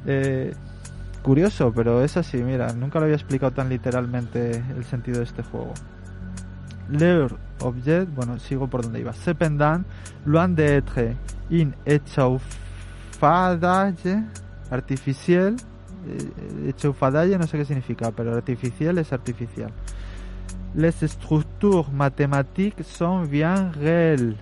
Eh, 0.06 0.54
curioso, 1.22 1.72
pero 1.74 2.04
es 2.04 2.18
así, 2.18 2.38
mira, 2.38 2.74
nunca 2.74 3.00
lo 3.00 3.06
había 3.06 3.16
explicado 3.16 3.52
tan 3.52 3.70
literalmente 3.70 4.64
el 4.76 4.86
sentido 4.86 5.20
de 5.20 5.24
este 5.24 5.44
juego. 5.44 5.74
Leur 6.90 7.38
objet, 7.62 8.06
bueno, 8.14 8.38
sigo 8.40 8.68
por 8.68 8.82
donde 8.84 9.00
iba. 9.00 9.14
Cependant, 9.14 9.86
loin 10.26 10.50
d'être 10.50 11.16
in 11.50 11.72
échauffadage 11.86 14.18
artificial, 14.70 15.56
eh, 16.08 16.70
échauffadage 16.70 17.38
no 17.38 17.48
sé 17.48 17.58
qué 17.58 17.66
significa, 17.66 18.12
pero 18.12 18.36
artificial 18.36 18.98
es 18.98 19.14
artificial. 19.14 19.72
Les 20.76 20.92
structures 20.92 21.90
mathématiques 21.92 22.84
sont 22.84 23.24
bien 23.24 23.72
réelles, 23.72 24.36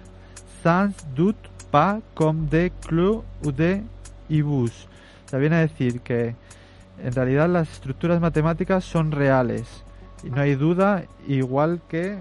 sans 0.63 0.89
doute 1.15 1.49
pas 1.71 1.99
comme 2.15 2.45
des 2.45 2.71
clous 2.87 3.23
ou 3.43 3.51
des 3.51 3.83
ibus. 4.29 4.87
O 5.33 5.37
viene 5.37 5.55
a 5.55 5.61
decir 5.61 6.01
que 6.01 6.35
en 7.03 7.13
realidad 7.13 7.49
las 7.49 7.71
estructuras 7.71 8.19
matemáticas 8.19 8.83
son 8.83 9.11
reales 9.11 9.83
no 10.23 10.41
hay 10.41 10.55
duda, 10.55 11.03
igual 11.27 11.81
que 11.87 12.19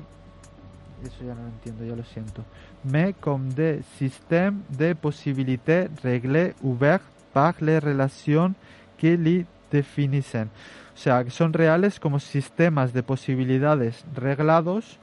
eso 1.05 1.25
ya 1.25 1.35
no 1.35 1.43
lo 1.43 1.49
entiendo, 1.49 1.85
ya 1.85 1.97
lo 1.97 2.05
siento. 2.05 2.45
Mais 2.85 3.15
comme 3.21 3.53
des 3.53 3.83
systèmes 3.99 4.63
de 4.71 4.95
possibilités 4.95 5.89
réglées 6.03 6.55
ouverts 6.63 7.05
par 7.33 7.55
les 7.61 7.79
relations 7.79 8.55
que 8.99 9.17
les 9.17 9.47
définissent. 9.71 10.49
O 10.95 10.97
sea, 10.97 11.25
que 11.25 11.31
son 11.31 11.53
reales 11.53 12.01
como 12.01 12.21
sistemas 12.21 12.93
de 12.93 13.03
posibilidades 13.03 14.05
reglados 14.15 14.99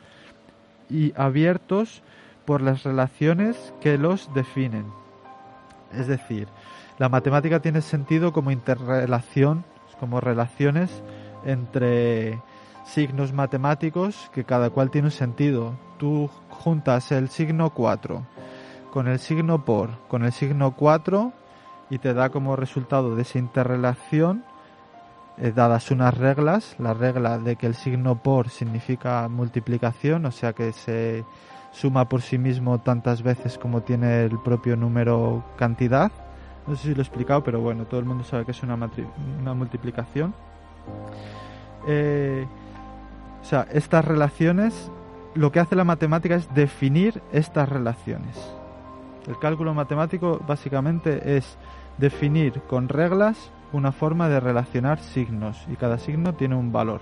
y 0.90 1.14
abiertos 1.16 2.04
por 2.46 2.62
las 2.62 2.84
relaciones 2.84 3.74
que 3.82 3.98
los 3.98 4.34
definen. 4.34 4.86
Es 5.94 6.08
decir, 6.08 6.48
la 7.00 7.10
matemática 7.10 7.60
tiene 7.60 7.82
sentido 7.82 8.34
como 8.34 8.52
interrelación, 8.52 9.64
como 10.00 10.22
relaciones 10.22 11.02
entre 11.46 12.40
signos 12.88 13.34
matemáticos 13.34 14.30
que 14.34 14.44
cada 14.44 14.70
cual 14.70 14.90
tiene 14.90 15.08
un 15.08 15.12
sentido. 15.12 15.76
Tú 15.98 16.30
juntas 16.50 17.12
el 17.12 17.30
signo 17.30 17.72
4 17.72 18.26
con 18.92 19.08
el 19.08 19.20
signo 19.20 19.64
por, 19.64 20.00
con 20.08 20.24
el 20.24 20.32
signo 20.32 20.76
4 20.76 21.32
y 21.90 22.00
te 22.00 22.14
da 22.14 22.30
como 22.30 22.56
resultado 22.56 23.16
de 23.16 23.22
esa 23.22 23.38
interrelación 23.38 24.44
eh, 25.38 25.52
dadas 25.56 25.92
unas 25.92 26.18
reglas, 26.18 26.76
la 26.80 26.96
regla 26.96 27.38
de 27.38 27.58
que 27.58 27.68
el 27.68 27.76
signo 27.76 28.24
por 28.24 28.50
significa 28.50 29.28
multiplicación, 29.28 30.26
o 30.26 30.32
sea 30.32 30.54
que 30.54 30.72
se 30.74 31.24
suma 31.72 32.10
por 32.10 32.24
sí 32.24 32.40
mismo 32.40 32.80
tantas 32.80 33.22
veces 33.22 33.60
como 33.60 33.82
tiene 33.82 34.24
el 34.24 34.40
propio 34.40 34.76
número 34.76 35.44
cantidad. 35.58 36.12
No 36.66 36.76
sé 36.76 36.88
si 36.88 36.96
lo 36.96 37.02
he 37.02 37.04
explicado, 37.04 37.44
pero 37.44 37.62
bueno, 37.62 37.86
todo 37.86 38.00
el 38.00 38.08
mundo 38.08 38.24
sabe 38.24 38.46
que 38.46 38.52
es 38.52 38.64
una, 38.64 38.74
una 39.40 39.54
multiplicación. 39.54 40.34
Eh, 41.88 42.48
o 43.42 43.46
sea, 43.46 43.68
estas 43.72 44.06
relaciones, 44.06 44.92
lo 45.36 45.52
que 45.52 45.60
hace 45.60 45.76
la 45.76 45.84
matemática 45.84 46.36
es 46.36 46.54
definir 46.54 47.22
estas 47.32 47.70
relaciones. 47.70 48.38
El 49.28 49.38
cálculo 49.40 49.74
matemático 49.74 50.40
básicamente 50.48 51.38
es 51.38 51.58
definir 51.98 52.62
con 52.62 52.90
reglas 52.90 53.52
una 53.74 53.92
forma 53.92 54.30
de 54.30 54.40
relacionar 54.40 55.00
signos 55.00 55.66
y 55.70 55.76
cada 55.76 55.98
signo 55.98 56.34
tiene 56.34 56.56
un 56.56 56.72
valor 56.72 57.02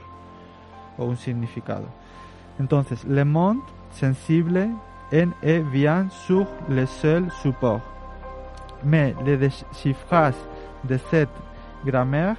o 0.97 1.05
un 1.05 1.17
significado. 1.17 1.85
Entonces, 2.59 3.03
le 3.05 3.25
monde 3.25 3.63
sensible 3.91 4.69
en 5.11 5.33
et 5.41 5.61
vient 5.61 6.09
sur 6.09 6.47
le 6.69 6.85
seul 6.85 7.29
support. 7.41 7.81
Mais 8.83 9.15
le 9.25 9.37
déchiffrage 9.37 10.35
de 10.83 10.97
cette 11.09 11.29
grammaire 11.85 12.37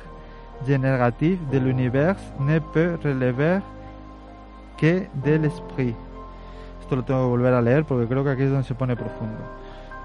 générative 0.67 1.39
de 1.51 1.59
l'univers 1.59 2.17
ne 2.41 2.59
peut 2.59 2.99
relever 3.03 3.61
que 4.77 5.09
de 5.25 5.39
l'esprit. 5.39 5.97
Esto 6.81 6.97
lo 6.97 7.05
tengo 7.05 7.23
que 7.23 7.29
volver 7.29 7.55
a 7.55 7.63
leer 7.63 7.85
porque 7.85 8.07
creo 8.07 8.23
que 8.23 8.31
aquí 8.31 8.43
es 8.43 8.51
donde 8.51 8.67
se 8.67 8.75
pone 8.75 8.95
profundo. 8.95 9.39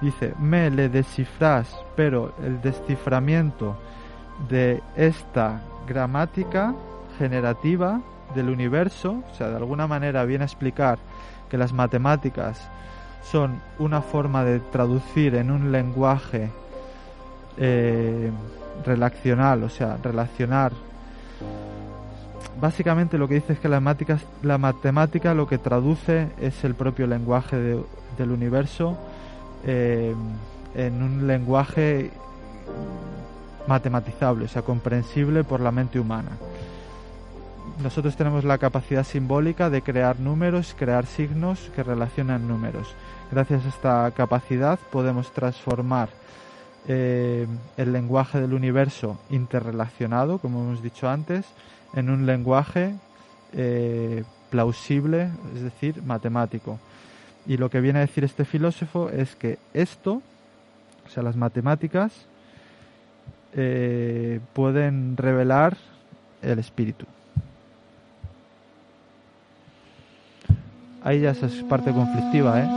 Dice, 0.02 0.34
me 0.40 0.70
le 0.72 0.90
descifras, 0.90 1.78
pero 1.96 2.34
el 2.44 2.60
desciframiento 2.62 3.78
de 4.50 4.82
esta 4.96 5.62
gramática 5.88 6.74
generativa 7.20 8.02
del 8.34 8.50
universo, 8.50 9.22
o 9.32 9.36
sea, 9.36 9.50
de 9.50 9.58
alguna 9.58 9.88
manera 9.88 10.26
viene 10.26 10.44
a 10.44 10.48
explicar 10.48 10.98
que 11.50 11.58
las 11.58 11.74
matemáticas 11.74 12.68
son 13.24 13.62
una 13.78 14.02
forma 14.02 14.44
de 14.44 14.60
traducir 14.60 15.36
en 15.36 15.52
un 15.52 15.72
lenguaje 15.72 16.50
eh, 17.58 18.32
relacional, 18.86 19.64
o 19.64 19.70
sea, 19.70 19.98
relacionar. 20.02 20.72
Básicamente 22.60 23.18
lo 23.18 23.28
que 23.28 23.36
dice 23.36 23.54
es 23.54 23.60
que 23.60 23.70
la 23.70 23.80
matemática, 23.80 24.20
la 24.44 24.58
matemática 24.58 25.34
lo 25.34 25.48
que 25.48 25.58
traduce 25.58 26.28
es 26.40 26.64
el 26.64 26.76
propio 26.76 27.08
lenguaje 27.08 27.58
del 28.18 28.32
universo 28.32 28.98
eh, 29.66 30.14
en 30.76 31.02
un 31.02 31.28
lenguaje 31.28 32.12
matematizable, 33.68 34.46
o 34.46 34.48
sea, 34.48 34.62
comprensible 34.62 35.44
por 35.44 35.60
la 35.60 35.72
mente 35.72 36.00
humana. 36.00 36.32
Nosotros 37.82 38.16
tenemos 38.16 38.44
la 38.44 38.58
capacidad 38.58 39.04
simbólica 39.04 39.70
de 39.70 39.82
crear 39.82 40.20
números, 40.20 40.76
crear 40.78 41.06
signos 41.06 41.72
que 41.76 41.84
relacionan 41.84 42.48
números. 42.48 42.94
Gracias 43.32 43.66
a 43.66 43.70
esta 43.70 44.12
capacidad 44.12 44.78
podemos 44.92 45.32
transformar 45.32 46.10
eh, 46.88 47.48
el 47.78 47.94
lenguaje 47.94 48.40
del 48.42 48.54
universo 48.54 49.18
interrelacionado, 49.30 50.38
como 50.38 50.62
hemos 50.62 50.82
dicho 50.82 51.10
antes, 51.10 51.46
en 51.94 52.10
un 52.10 52.26
lenguaje 52.26 52.94
eh, 53.54 54.24
plausible, 54.50 55.30
es 55.56 55.64
decir, 55.64 56.02
matemático. 56.04 56.80
Y 57.46 57.58
lo 57.58 57.70
que 57.70 57.82
viene 57.82 58.00
a 58.00 58.02
decir 58.02 58.24
este 58.24 58.46
filósofo 58.46 59.10
es 59.10 59.36
que 59.36 59.58
esto, 59.74 60.22
o 61.06 61.10
sea, 61.10 61.24
las 61.24 61.36
matemáticas, 61.36 62.14
eh, 63.54 64.40
pueden 64.54 65.18
revelar 65.18 65.76
el 66.42 66.60
espíritu. 66.60 67.06
Ahí 71.04 71.22
ya 71.22 71.32
es 71.32 71.64
parte 71.68 71.92
conflictiva, 71.92 72.60
¿eh? 72.60 72.68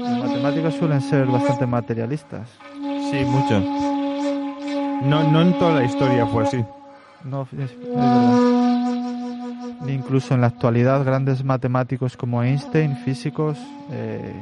Los 0.00 0.28
matemáticos 0.28 0.74
suelen 0.74 1.00
ser 1.00 1.26
bastante 1.26 1.66
materialistas. 1.66 2.48
Sí, 3.10 3.24
mucho. 3.24 3.60
No, 5.04 5.30
no 5.30 5.42
en 5.42 5.56
toda 5.58 5.80
la 5.80 5.84
historia 5.84 6.26
fue 6.26 6.42
así. 6.44 6.64
No, 7.26 7.48
es, 7.58 7.76
Ni 9.84 9.92
incluso 9.92 10.34
en 10.34 10.40
la 10.40 10.46
actualidad, 10.46 11.04
grandes 11.04 11.44
matemáticos 11.44 12.16
como 12.16 12.42
Einstein, 12.42 12.96
físicos, 12.96 13.58
eh, 13.90 14.32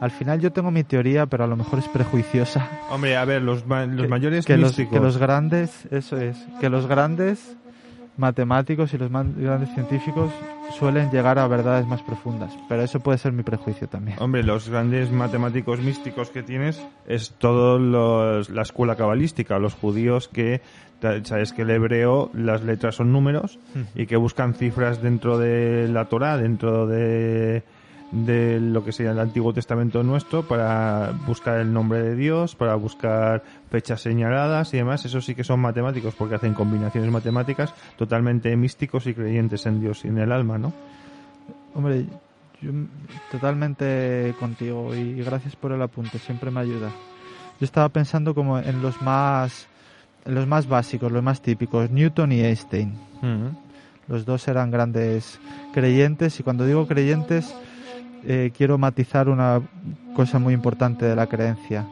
al 0.00 0.10
final 0.10 0.40
yo 0.40 0.52
tengo 0.52 0.70
mi 0.70 0.84
teoría, 0.84 1.26
pero 1.26 1.44
a 1.44 1.46
lo 1.46 1.56
mejor 1.56 1.78
es 1.78 1.88
prejuiciosa. 1.88 2.68
Hombre, 2.90 3.16
a 3.16 3.24
ver, 3.24 3.42
los, 3.42 3.64
los 3.66 4.08
mayores 4.08 4.44
que 4.44 4.56
místicos... 4.56 4.92
Los, 4.92 5.00
que 5.00 5.04
los 5.04 5.18
grandes, 5.18 5.86
eso 5.90 6.18
es, 6.18 6.36
que 6.60 6.68
los 6.68 6.86
grandes 6.86 7.56
matemáticos 8.16 8.94
y 8.94 8.98
los 8.98 9.10
más 9.10 9.26
grandes 9.36 9.72
científicos 9.74 10.30
suelen 10.78 11.10
llegar 11.10 11.38
a 11.38 11.46
verdades 11.46 11.86
más 11.86 12.02
profundas, 12.02 12.52
pero 12.68 12.82
eso 12.82 13.00
puede 13.00 13.18
ser 13.18 13.32
mi 13.32 13.42
prejuicio 13.42 13.88
también. 13.88 14.18
Hombre, 14.20 14.42
los 14.42 14.68
grandes 14.68 15.10
matemáticos 15.10 15.80
místicos 15.80 16.30
que 16.30 16.42
tienes 16.42 16.82
es 17.06 17.34
todo 17.38 17.78
los, 17.78 18.50
la 18.50 18.62
escuela 18.62 18.96
cabalística, 18.96 19.58
los 19.58 19.74
judíos 19.74 20.28
que 20.28 20.62
sabes 21.24 21.52
que 21.52 21.62
el 21.62 21.70
hebreo 21.70 22.30
las 22.32 22.62
letras 22.62 22.94
son 22.94 23.12
números 23.12 23.58
y 23.94 24.06
que 24.06 24.16
buscan 24.16 24.54
cifras 24.54 25.02
dentro 25.02 25.38
de 25.38 25.88
la 25.88 26.06
Torah, 26.06 26.38
dentro 26.38 26.86
de 26.86 27.62
de 28.14 28.60
lo 28.60 28.84
que 28.84 28.92
sería 28.92 29.12
el 29.12 29.18
Antiguo 29.18 29.52
Testamento 29.52 30.02
nuestro 30.04 30.46
para 30.46 31.12
buscar 31.26 31.58
el 31.58 31.72
nombre 31.72 32.00
de 32.00 32.14
Dios, 32.14 32.54
para 32.54 32.76
buscar 32.76 33.42
fechas 33.70 34.00
señaladas 34.00 34.72
y 34.72 34.76
demás. 34.76 35.04
Eso 35.04 35.20
sí 35.20 35.34
que 35.34 35.42
son 35.42 35.60
matemáticos 35.60 36.14
porque 36.14 36.36
hacen 36.36 36.54
combinaciones 36.54 37.10
matemáticas 37.10 37.74
totalmente 37.96 38.56
místicos 38.56 39.06
y 39.08 39.14
creyentes 39.14 39.66
en 39.66 39.80
Dios 39.80 40.04
y 40.04 40.08
en 40.08 40.18
el 40.18 40.30
alma, 40.30 40.58
¿no? 40.58 40.72
Hombre, 41.74 42.06
yo 42.62 42.70
totalmente 43.32 44.32
contigo 44.38 44.94
y 44.94 45.14
gracias 45.22 45.56
por 45.56 45.72
el 45.72 45.82
apunte, 45.82 46.18
siempre 46.18 46.52
me 46.52 46.60
ayuda. 46.60 46.90
Yo 47.60 47.64
estaba 47.64 47.88
pensando 47.88 48.34
como 48.34 48.58
en 48.60 48.80
los 48.80 49.02
más 49.02 49.66
en 50.24 50.34
los 50.34 50.46
más 50.46 50.68
básicos, 50.68 51.12
los 51.12 51.22
más 51.22 51.42
típicos, 51.42 51.90
Newton 51.90 52.32
y 52.32 52.40
Einstein. 52.40 52.94
Los 54.06 54.24
dos 54.24 54.46
eran 54.48 54.70
grandes 54.70 55.40
creyentes 55.72 56.38
y 56.38 56.42
cuando 56.42 56.64
digo 56.64 56.86
creyentes 56.86 57.54
eh, 58.26 58.52
quiero 58.56 58.78
matizar 58.78 59.28
una 59.28 59.60
cosa 60.14 60.38
muy 60.38 60.54
importante 60.54 61.04
de 61.04 61.16
la 61.16 61.26
creencia. 61.26 61.86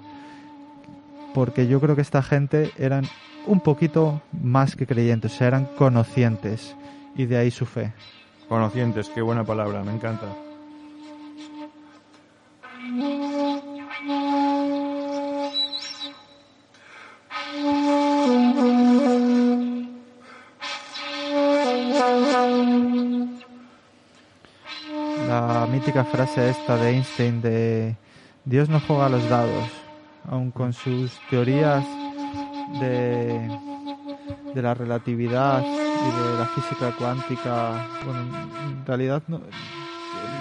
Porque 1.35 1.67
yo 1.67 1.81
creo 1.81 1.97
que 1.97 2.03
esta 2.03 2.23
gente 2.23 2.71
eran 2.79 3.05
un 3.47 3.61
poquito 3.61 4.21
más 4.33 4.77
que 4.77 4.87
creyentes, 4.87 5.41
eran 5.41 5.67
conocientes. 5.77 6.77
Y 7.15 7.27
de 7.27 7.37
ahí 7.37 7.51
su 7.51 7.67
fe. 7.67 7.93
Conocientes, 8.49 9.11
qué 9.11 9.21
buena 9.21 9.45
palabra, 9.45 9.83
me 9.83 9.93
encanta. 9.93 10.27
Mítica 25.83 26.05
frase 26.05 26.49
esta 26.49 26.77
de 26.77 26.91
Einstein 26.91 27.43
de 27.43 27.97
Dios 28.45 28.69
no 28.69 28.79
juega 28.79 29.07
a 29.07 29.09
los 29.09 29.29
dados, 29.29 29.69
aun 30.31 30.53
con 30.53 30.73
sus 30.73 31.11
teorías 31.29 31.85
de, 32.79 33.51
de 34.55 34.63
la 34.63 34.75
relatividad 34.75 35.61
y 35.61 36.23
de 36.23 36.39
la 36.39 36.47
física 36.55 36.95
cuántica. 36.97 37.85
Bueno, 38.05 38.21
en 38.63 38.87
realidad 38.87 39.25
no, 39.27 39.41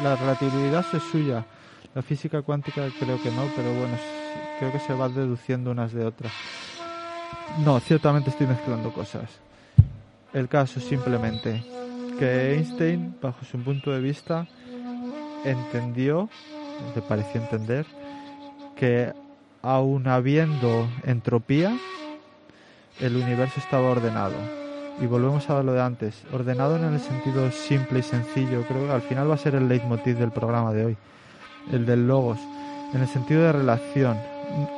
la 0.04 0.16
relatividad 0.16 0.86
es 0.94 1.02
suya. 1.12 1.44
La 1.96 2.04
física 2.04 2.44
cuántica 2.44 2.88
creo 3.00 3.20
que 3.20 3.32
no, 3.32 3.42
pero 3.56 3.74
bueno, 3.74 3.98
creo 4.60 4.72
que 4.72 4.80
se 4.80 4.94
va 4.94 5.10
deduciendo 5.10 5.72
unas 5.72 5.92
de 5.92 6.06
otras. 6.06 6.32
No, 7.66 7.80
ciertamente 7.80 8.30
estoy 8.30 8.46
mezclando 8.46 8.94
cosas. 8.94 9.28
El 10.34 10.48
caso 10.48 10.80
simplemente 10.80 11.64
que 12.20 12.54
Einstein, 12.54 13.16
bajo 13.20 13.44
su 13.44 13.58
punto 13.58 13.90
de 13.90 14.02
vista, 14.02 14.48
entendió, 15.44 16.30
le 16.96 17.02
pareció 17.02 17.42
entender, 17.42 17.86
que 18.76 19.14
aun 19.62 20.08
habiendo 20.08 20.88
entropía, 21.04 21.78
el 23.00 23.16
universo 23.16 23.60
estaba 23.60 23.90
ordenado. 23.90 24.36
Y 25.00 25.06
volvemos 25.06 25.50
a 25.50 25.64
lo 25.64 25.74
de 25.74 25.82
antes, 25.82 26.24
ordenado 26.32 26.76
en 26.78 26.94
el 26.94 27.00
sentido 27.00 27.50
simple 27.52 28.00
y 28.00 28.04
sencillo, 28.04 28.64
creo 28.68 28.86
que 28.86 28.92
al 28.92 29.02
final 29.02 29.30
va 29.30 29.36
a 29.36 29.38
ser 29.38 29.56
el 29.56 29.68
leitmotiv 29.68 30.18
del 30.18 30.32
programa 30.32 30.74
de 30.74 30.86
hoy, 30.86 30.98
el 31.72 31.86
del 31.86 32.08
logos, 32.08 32.40
en 32.94 33.02
el 33.02 33.08
sentido 33.08 33.44
de 33.44 33.52
relación, 33.52 34.18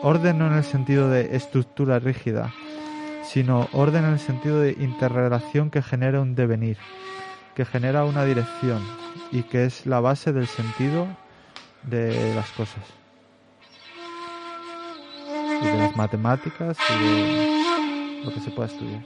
orden 0.01 0.37
no 0.37 0.47
en 0.47 0.53
el 0.53 0.63
sentido 0.63 1.09
de 1.09 1.35
estructura 1.35 1.99
rígida, 1.99 2.53
sino 3.23 3.67
orden 3.73 4.05
en 4.05 4.13
el 4.13 4.19
sentido 4.19 4.59
de 4.59 4.73
interrelación 4.79 5.71
que 5.71 5.81
genera 5.81 6.21
un 6.21 6.35
devenir, 6.35 6.77
que 7.55 7.65
genera 7.65 8.05
una 8.05 8.23
dirección 8.23 8.81
y 9.31 9.43
que 9.43 9.65
es 9.65 9.85
la 9.85 9.99
base 9.99 10.33
del 10.33 10.47
sentido 10.47 11.07
de 11.83 12.33
las 12.35 12.49
cosas. 12.51 12.83
Y 15.61 15.65
de 15.65 15.77
las 15.77 15.95
matemáticas 15.95 16.77
y 16.89 17.03
de 17.03 18.23
lo 18.25 18.33
que 18.33 18.39
se 18.39 18.51
pueda 18.51 18.67
estudiar. 18.67 19.01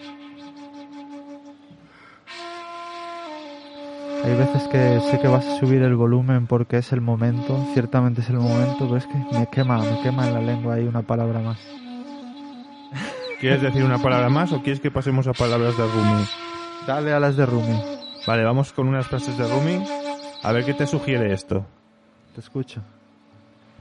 Hay 4.23 4.35
veces 4.35 4.63
que 4.67 4.99
sé 5.09 5.19
que 5.19 5.27
vas 5.27 5.45
a 5.45 5.57
subir 5.59 5.81
el 5.83 5.95
volumen 5.95 6.47
porque 6.47 6.77
es 6.77 6.91
el 6.91 7.01
momento, 7.01 7.65
ciertamente 7.73 8.21
es 8.21 8.29
el 8.29 8.37
momento, 8.37 8.79
pero 8.79 8.97
es 8.97 9.05
que 9.05 9.15
me 9.15 9.47
quema, 9.47 9.77
me 9.77 10.01
quema 10.01 10.27
en 10.27 10.33
la 10.33 10.41
lengua 10.41 10.73
ahí 10.73 10.83
una 10.83 11.01
palabra 11.01 11.39
más. 11.39 11.57
¿Quieres 13.39 13.61
decir 13.61 13.83
una 13.83 13.99
palabra 13.99 14.29
más 14.29 14.51
o 14.51 14.61
quieres 14.61 14.81
que 14.81 14.89
pasemos 14.89 15.27
a 15.27 15.33
palabras 15.33 15.77
de 15.77 15.83
Rumi? 15.83 16.25
Dale 16.87 17.13
a 17.13 17.19
las 17.19 17.37
de 17.37 17.45
Rumi. 17.45 17.96
Vale, 18.28 18.43
vamos 18.43 18.73
con 18.73 18.88
unas 18.88 19.07
frases 19.07 19.38
de 19.38 19.47
Rumi. 19.47 19.84
A 20.43 20.51
ver 20.51 20.65
qué 20.65 20.73
te 20.73 20.86
sugiere 20.86 21.34
esto. 21.34 21.65
Te 22.36 22.41
escucho. 22.41 22.82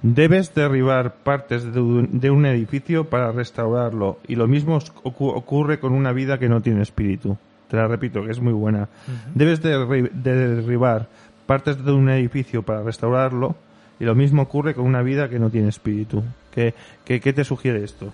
Debes 0.03 0.55
derribar 0.55 1.15
partes 1.17 1.73
de 1.73 1.81
un, 1.81 2.21
de 2.21 2.31
un 2.31 2.47
edificio 2.47 3.11
para 3.11 3.33
restaurarlo. 3.33 4.21
Y 4.29 4.37
lo 4.37 4.47
mismo 4.47 4.79
ocu- 4.79 5.33
ocurre 5.35 5.81
con 5.81 5.93
una 5.93 6.13
vida 6.13 6.39
que 6.39 6.49
no 6.49 6.61
tiene 6.61 6.83
espíritu. 6.83 7.37
Te 7.69 7.77
la 7.77 7.89
repito, 7.89 8.23
que 8.25 8.31
es 8.31 8.41
muy 8.41 8.53
buena. 8.53 8.89
Debes 9.35 9.63
derri- 9.63 10.11
de 10.13 10.57
derribar 10.57 11.09
partes 11.47 11.85
de 11.85 11.93
un 11.93 12.09
edificio 12.09 12.63
para 12.63 12.83
restaurarlo. 12.83 13.57
Y 13.99 14.05
lo 14.05 14.15
mismo 14.15 14.43
ocurre 14.43 14.75
con 14.75 14.85
una 14.85 15.03
vida 15.03 15.29
que 15.29 15.39
no 15.41 15.51
tiene 15.51 15.69
espíritu. 15.69 16.23
¿Qué, 16.53 16.75
qué, 17.05 17.19
qué 17.21 17.33
te 17.33 17.43
sugiere 17.45 17.83
esto? 17.83 18.13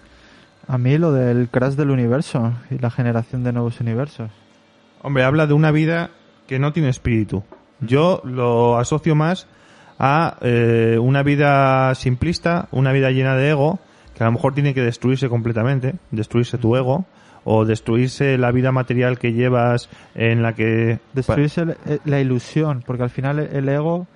A 0.67 0.79
mí 0.79 0.97
lo 0.97 1.13
del 1.13 1.49
crash 1.51 1.75
del 1.75 1.91
universo 1.91 2.55
y 2.71 2.79
la 2.79 2.91
generación 2.91 3.43
de 3.45 3.53
nuevos 3.53 3.81
universos. 3.81 4.31
Hombre, 5.03 5.25
habla 5.25 5.47
de 5.49 5.53
una 5.55 5.73
vida 5.73 6.11
que 6.47 6.59
no 6.59 6.73
tiene 6.73 6.89
espíritu. 6.89 7.43
Yo 7.81 8.21
lo 8.25 8.79
asocio 8.79 9.15
más 9.15 9.47
a 9.99 10.37
eh, 10.43 10.99
una 11.01 11.23
vida 11.23 11.95
simplista, 11.95 12.69
una 12.73 12.93
vida 12.93 13.11
llena 13.11 13.37
de 13.37 13.51
ego, 13.51 13.79
que 14.17 14.23
a 14.23 14.27
lo 14.27 14.33
mejor 14.33 14.55
tiene 14.55 14.75
que 14.75 14.83
destruirse 14.83 15.29
completamente, 15.29 15.95
destruirse 16.11 16.59
tu 16.59 16.77
ego, 16.77 17.05
o 17.45 17.65
destruirse 17.65 18.39
la 18.39 18.53
vida 18.53 18.71
material 18.71 19.19
que 19.19 19.33
llevas 19.33 19.89
en 20.15 20.43
la 20.43 20.55
que... 20.55 21.01
Destruirse 21.13 21.63
el- 21.63 21.77
eh, 21.87 21.99
la 22.05 22.21
ilusión, 22.21 22.85
porque 22.87 23.03
al 23.03 23.11
final 23.11 23.41
el 23.41 23.69
ego 23.69 24.07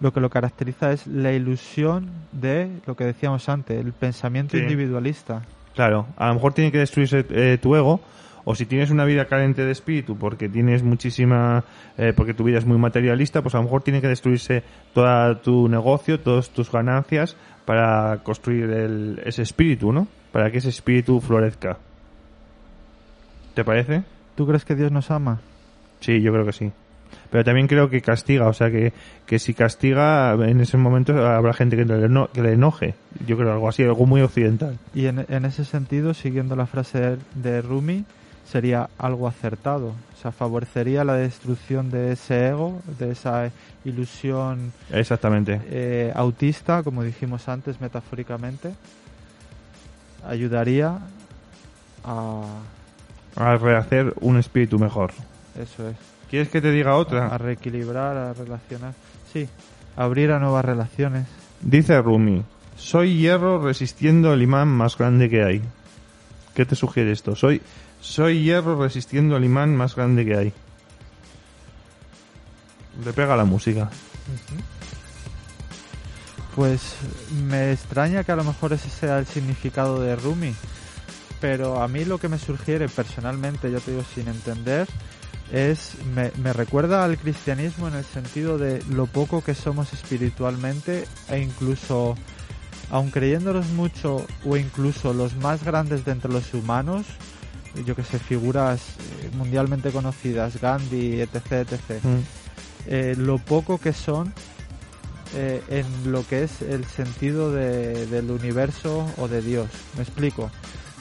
lo 0.00 0.12
que 0.12 0.20
lo 0.20 0.30
caracteriza 0.30 0.92
es 0.92 1.08
la 1.08 1.32
ilusión 1.32 2.08
de 2.30 2.70
lo 2.86 2.94
que 2.94 3.02
decíamos 3.04 3.48
antes, 3.48 3.84
el 3.84 3.92
pensamiento 3.92 4.56
Sí. 4.56 4.62
individualista. 4.62 5.42
Claro, 5.74 6.06
a 6.16 6.28
lo 6.28 6.34
mejor 6.34 6.52
tiene 6.54 6.70
que 6.70 6.78
destruirse 6.78 7.26
eh, 7.30 7.58
tu 7.60 7.74
ego, 7.74 8.00
o 8.50 8.54
si 8.54 8.64
tienes 8.64 8.90
una 8.90 9.04
vida 9.04 9.26
carente 9.26 9.62
de 9.66 9.72
espíritu 9.72 10.16
porque 10.16 10.48
tienes 10.48 10.82
muchísima, 10.82 11.64
eh, 11.98 12.14
porque 12.16 12.32
tu 12.32 12.44
vida 12.44 12.56
es 12.56 12.64
muy 12.64 12.78
materialista, 12.78 13.42
pues 13.42 13.54
a 13.54 13.58
lo 13.58 13.64
mejor 13.64 13.82
tiene 13.82 14.00
que 14.00 14.08
destruirse 14.08 14.62
todo 14.94 15.36
tu 15.36 15.68
negocio, 15.68 16.18
todas 16.20 16.48
tus 16.48 16.72
ganancias 16.72 17.36
para 17.66 18.20
construir 18.22 18.70
el- 18.70 19.20
ese 19.26 19.42
espíritu, 19.42 19.92
¿no? 19.92 20.08
Para 20.32 20.50
que 20.50 20.58
ese 20.58 20.70
espíritu 20.70 21.20
florezca. 21.20 21.76
¿Te 23.54 23.64
parece? 23.64 24.02
¿Tú 24.34 24.46
crees 24.46 24.64
que 24.64 24.74
Dios 24.74 24.92
nos 24.92 25.10
ama? 25.10 25.40
Sí, 26.00 26.20
yo 26.22 26.32
creo 26.32 26.46
que 26.46 26.52
sí. 26.52 26.70
Pero 27.30 27.44
también 27.44 27.66
creo 27.66 27.90
que 27.90 28.00
castiga, 28.00 28.46
o 28.48 28.52
sea 28.52 28.70
que, 28.70 28.92
que 29.26 29.38
si 29.38 29.52
castiga, 29.54 30.32
en 30.34 30.60
ese 30.60 30.76
momento 30.76 31.26
habrá 31.26 31.52
gente 31.52 31.76
que 31.76 31.84
le, 31.84 32.06
eno- 32.06 32.28
que 32.32 32.42
le 32.42 32.52
enoje. 32.52 32.94
Yo 33.26 33.36
creo 33.36 33.52
algo 33.52 33.68
así, 33.68 33.82
algo 33.82 34.06
muy 34.06 34.20
occidental. 34.22 34.78
Y 34.94 35.06
en, 35.06 35.26
en 35.28 35.44
ese 35.44 35.64
sentido, 35.64 36.14
siguiendo 36.14 36.56
la 36.56 36.66
frase 36.66 37.16
de 37.34 37.62
Rumi, 37.62 38.04
sería 38.50 38.88
algo 38.98 39.28
acertado. 39.28 39.88
O 39.88 40.20
sea, 40.22 40.32
favorecería 40.32 41.04
la 41.04 41.14
destrucción 41.14 41.90
de 41.90 42.12
ese 42.12 42.48
ego, 42.48 42.80
de 42.98 43.12
esa 43.12 43.50
ilusión 43.84 44.72
Exactamente. 44.90 45.60
eh, 45.66 46.12
autista, 46.14 46.82
como 46.82 47.02
dijimos 47.02 47.48
antes 47.48 47.80
metafóricamente. 47.80 48.72
Ayudaría 50.26 50.98
a... 52.04 52.42
A 53.36 53.56
rehacer 53.56 54.14
un 54.20 54.36
espíritu 54.38 54.78
mejor. 54.78 55.12
Eso 55.60 55.88
es. 55.88 55.96
¿Quieres 56.28 56.48
que 56.48 56.60
te 56.60 56.72
diga 56.72 56.92
A 56.92 56.96
otra? 56.96 57.38
reequilibrar, 57.38 58.16
a 58.16 58.32
relacionar. 58.34 58.94
Sí, 59.32 59.48
abrir 59.96 60.32
a 60.32 60.38
nuevas 60.40 60.64
relaciones. 60.64 61.26
Dice 61.60 62.00
Rumi, 62.02 62.42
soy 62.76 63.16
hierro 63.18 63.62
resistiendo 63.62 64.32
el 64.32 64.42
imán 64.42 64.68
más 64.68 64.98
grande 64.98 65.30
que 65.30 65.44
hay. 65.44 65.62
¿Qué 66.54 66.64
te 66.66 66.74
sugiere 66.74 67.12
esto? 67.12 67.36
Soy, 67.36 67.62
soy 68.00 68.42
hierro 68.42 68.80
resistiendo 68.80 69.36
el 69.36 69.44
imán 69.44 69.76
más 69.76 69.94
grande 69.94 70.24
que 70.24 70.36
hay. 70.36 70.52
Le 73.04 73.12
pega 73.12 73.36
la 73.36 73.44
música. 73.44 73.90
Pues 76.54 76.96
me 77.46 77.72
extraña 77.72 78.24
que 78.24 78.32
a 78.32 78.36
lo 78.36 78.44
mejor 78.44 78.72
ese 78.72 78.90
sea 78.90 79.18
el 79.18 79.26
significado 79.26 80.00
de 80.00 80.16
Rumi, 80.16 80.54
pero 81.40 81.80
a 81.82 81.88
mí 81.88 82.04
lo 82.04 82.18
que 82.18 82.28
me 82.28 82.38
sugiere 82.38 82.88
personalmente, 82.88 83.70
yo 83.70 83.80
te 83.80 83.92
digo 83.92 84.02
sin 84.14 84.26
entender, 84.26 84.88
es 85.52 85.92
me, 86.14 86.32
me 86.42 86.52
recuerda 86.52 87.04
al 87.04 87.16
cristianismo 87.16 87.88
en 87.88 87.94
el 87.94 88.04
sentido 88.04 88.58
de 88.58 88.82
lo 88.90 89.06
poco 89.06 89.42
que 89.42 89.54
somos 89.54 89.92
espiritualmente 89.92 91.06
e 91.30 91.38
incluso 91.38 92.16
aun 92.90 93.10
creyéndonos 93.10 93.68
mucho 93.68 94.26
o 94.44 94.56
incluso 94.56 95.12
los 95.12 95.36
más 95.36 95.62
grandes 95.62 96.04
de 96.04 96.12
entre 96.12 96.32
los 96.32 96.52
humanos, 96.54 97.06
yo 97.86 97.94
que 97.94 98.02
sé, 98.02 98.18
figuras 98.18 98.80
eh, 99.22 99.30
mundialmente 99.36 99.90
conocidas, 99.90 100.60
Gandhi, 100.60 101.20
etc, 101.20 101.52
etc, 101.52 102.02
eh, 102.86 103.14
lo 103.18 103.38
poco 103.38 103.78
que 103.78 103.92
son 103.92 104.32
eh, 105.34 105.62
en 105.68 106.10
lo 106.10 106.26
que 106.26 106.44
es 106.44 106.62
el 106.62 106.84
sentido 106.86 107.52
de- 107.52 108.06
del 108.06 108.30
universo 108.30 109.06
o 109.18 109.28
de 109.28 109.42
Dios. 109.42 109.68
Me 109.96 110.02
explico. 110.02 110.50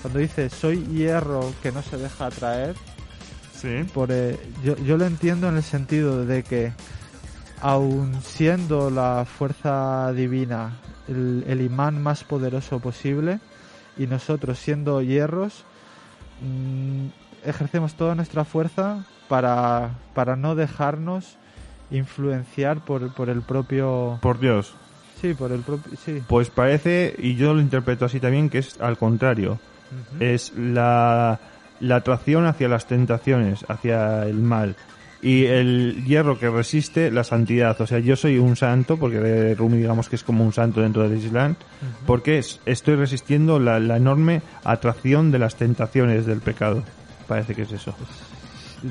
Cuando 0.01 0.19
dice 0.19 0.49
soy 0.49 0.83
hierro 0.87 1.53
que 1.63 1.71
no 1.71 1.81
se 1.81 1.97
deja 1.97 2.25
atraer, 2.27 2.75
Sí. 3.59 3.83
por, 3.93 4.11
eh, 4.11 4.37
yo, 4.63 4.75
yo 4.77 4.97
lo 4.97 5.05
entiendo 5.05 5.47
en 5.49 5.55
el 5.57 5.63
sentido 5.63 6.25
de 6.25 6.43
que 6.43 6.73
aun 7.61 8.13
siendo 8.23 8.91
la 8.91 9.25
fuerza 9.25 10.11
divina 10.13 10.77
el, 11.07 11.43
el 11.47 11.61
imán 11.61 12.01
más 12.03 12.23
poderoso 12.23 12.79
posible 12.79 13.39
y 13.97 14.05
nosotros 14.05 14.59
siendo 14.59 15.01
hierros 15.01 15.63
mm, 16.41 17.07
ejercemos 17.47 17.95
toda 17.95 18.15
nuestra 18.15 18.45
fuerza 18.45 19.05
para, 19.27 19.91
para 20.13 20.35
no 20.35 20.55
dejarnos 20.55 21.37
influenciar 21.91 22.79
por, 22.81 23.13
por 23.13 23.29
el 23.29 23.41
propio 23.41 24.19
Por 24.21 24.39
Dios. 24.39 24.73
sí 25.21 25.33
por 25.33 25.51
el 25.51 25.61
propio 25.61 25.93
sí 26.03 26.21
Pues 26.27 26.49
parece, 26.49 27.15
y 27.17 27.35
yo 27.35 27.53
lo 27.53 27.61
interpreto 27.61 28.05
así 28.05 28.19
también, 28.19 28.49
que 28.49 28.59
es 28.59 28.79
al 28.81 28.97
contrario. 28.97 29.59
Es 30.19 30.51
la, 30.57 31.39
la 31.79 31.95
atracción 31.95 32.45
hacia 32.45 32.67
las 32.67 32.87
tentaciones, 32.87 33.63
hacia 33.69 34.25
el 34.25 34.35
mal. 34.35 34.75
Y 35.21 35.45
el 35.45 36.03
hierro 36.05 36.37
que 36.37 36.49
resiste 36.49 37.09
la 37.11 37.23
santidad. 37.23 37.79
O 37.81 37.87
sea, 37.87 37.97
yo 37.99 38.15
soy 38.15 38.37
un 38.37 38.55
santo, 38.55 38.97
porque 38.97 39.55
Rumi 39.57 39.77
digamos 39.77 40.09
que 40.09 40.15
es 40.15 40.23
como 40.23 40.43
un 40.45 40.53
santo 40.53 40.81
dentro 40.81 41.07
del 41.09 41.17
Islam, 41.17 41.55
porque 42.05 42.37
es- 42.37 42.59
estoy 42.67 42.95
resistiendo 42.95 43.59
la, 43.59 43.79
la 43.79 43.97
enorme 43.97 44.41
atracción 44.63 45.31
de 45.31 45.39
las 45.39 45.55
tentaciones 45.55 46.25
del 46.27 46.39
pecado. 46.39 46.83
Parece 47.27 47.55
que 47.55 47.63
es 47.63 47.71
eso. 47.71 47.95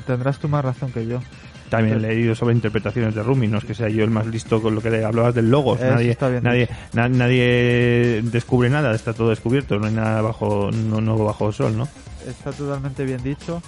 tendrás 0.05 0.37
tú 0.39 0.49
más 0.49 0.63
razón 0.65 0.91
que 0.91 1.07
yo 1.07 1.21
También 1.69 1.97
he 1.97 1.99
leído 1.99 2.35
sobre 2.35 2.53
interpretaciones 2.55 3.15
de 3.15 3.23
Rumi, 3.23 3.47
no 3.47 3.57
es 3.57 3.65
que 3.65 3.73
sea 3.73 3.89
yo 3.89 4.03
el 4.03 4.09
más 4.09 4.27
listo 4.27 4.61
con 4.61 4.75
lo 4.75 4.81
que 4.81 4.89
le 4.89 5.03
hablabas 5.05 5.33
del 5.33 5.49
logos. 5.49 5.79
Eso 5.79 5.89
nadie, 5.93 6.11
está 6.11 6.29
bien 6.29 6.43
nadie, 6.43 6.69
na- 6.93 7.09
nadie 7.09 8.21
descubre 8.23 8.69
nada, 8.69 8.93
está 8.93 9.13
todo 9.13 9.29
descubierto, 9.29 9.77
no 9.79 9.87
hay 9.87 9.93
nada 9.93 10.21
bajo, 10.21 10.71
no, 10.71 11.01
nuevo 11.01 11.25
bajo 11.25 11.47
el 11.47 11.53
sol, 11.53 11.77
¿no? 11.77 11.87
está 12.27 12.51
totalmente 12.51 13.05
bien 13.05 13.23
dicho 13.23 13.61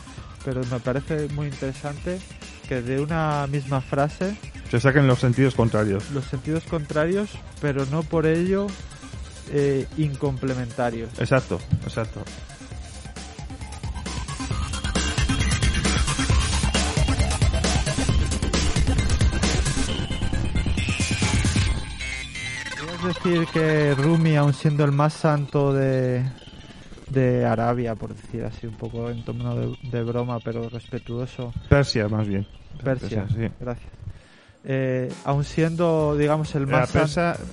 pero 0.44 0.62
me 0.72 0.80
parece 0.80 1.28
muy 1.30 1.48
interesante 1.48 2.20
que 2.68 2.82
de 2.82 3.02
una 3.02 3.48
misma 3.48 3.82
frase 3.82 4.36
Se 4.70 4.80
saquen 4.80 5.08
los 5.08 5.20
sentidos 5.20 5.56
contrarios. 5.56 6.10
los 6.12 6.26
sentidos 6.26 6.64
contrarios, 6.64 7.32
pero 7.62 7.86
no 7.88 8.04
por 8.04 8.26
ello 8.26 8.68
eh, 9.52 9.88
incomplementarios. 9.98 11.10
Exacto, 11.20 11.60
exacto. 11.84 12.22
¿Quieres 23.02 23.24
decir 23.24 23.48
que 23.54 23.96
Rumi, 23.96 24.36
aun 24.36 24.54
siendo 24.54 24.84
el 24.84 24.92
más 24.92 25.14
santo 25.14 25.74
de, 25.74 26.24
de 27.10 27.46
Arabia, 27.46 27.96
por 27.96 28.16
decir 28.16 28.44
así, 28.44 28.68
un 28.68 28.76
poco 28.76 29.10
en 29.10 29.24
tono 29.24 29.56
de, 29.56 29.78
de 29.92 30.04
broma, 30.04 30.40
pero 30.40 30.70
respetuoso, 30.70 31.54
Persia, 31.68 32.08
más 32.08 32.28
bien. 32.28 32.48
Persia, 32.84 33.28
sí. 33.30 33.50
gracias. 33.60 33.92
Eh, 34.64 35.12
aun 35.24 35.44
siendo, 35.44 36.18
digamos, 36.18 36.54
el 36.56 36.64
Era 36.64 36.80
más 36.80 36.92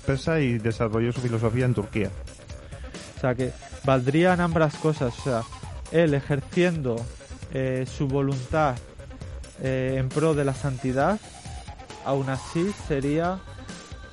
persa 0.05 0.41
y 0.41 0.59
desarrolló 0.59 1.13
su 1.13 1.21
filosofía 1.21 1.65
en 1.65 1.75
Turquía. 1.75 2.11
o 3.17 3.21
sea, 3.21 3.35
que 3.35 3.53
valdrían 3.85 4.41
ambas 4.41 4.75
cosas, 4.77 5.17
o 5.19 5.23
sea, 5.23 5.43
él 5.93 6.15
ejerciendo 6.15 6.97
eh, 7.55 7.87
su 7.87 8.09
voluntad 8.09 8.77
eh, 9.63 9.97
en 9.99 10.09
pro 10.09 10.35
de 10.35 10.45
la 10.45 10.55
santidad, 10.55 11.19
aún 12.05 12.29
así 12.29 12.73
sería 12.89 13.39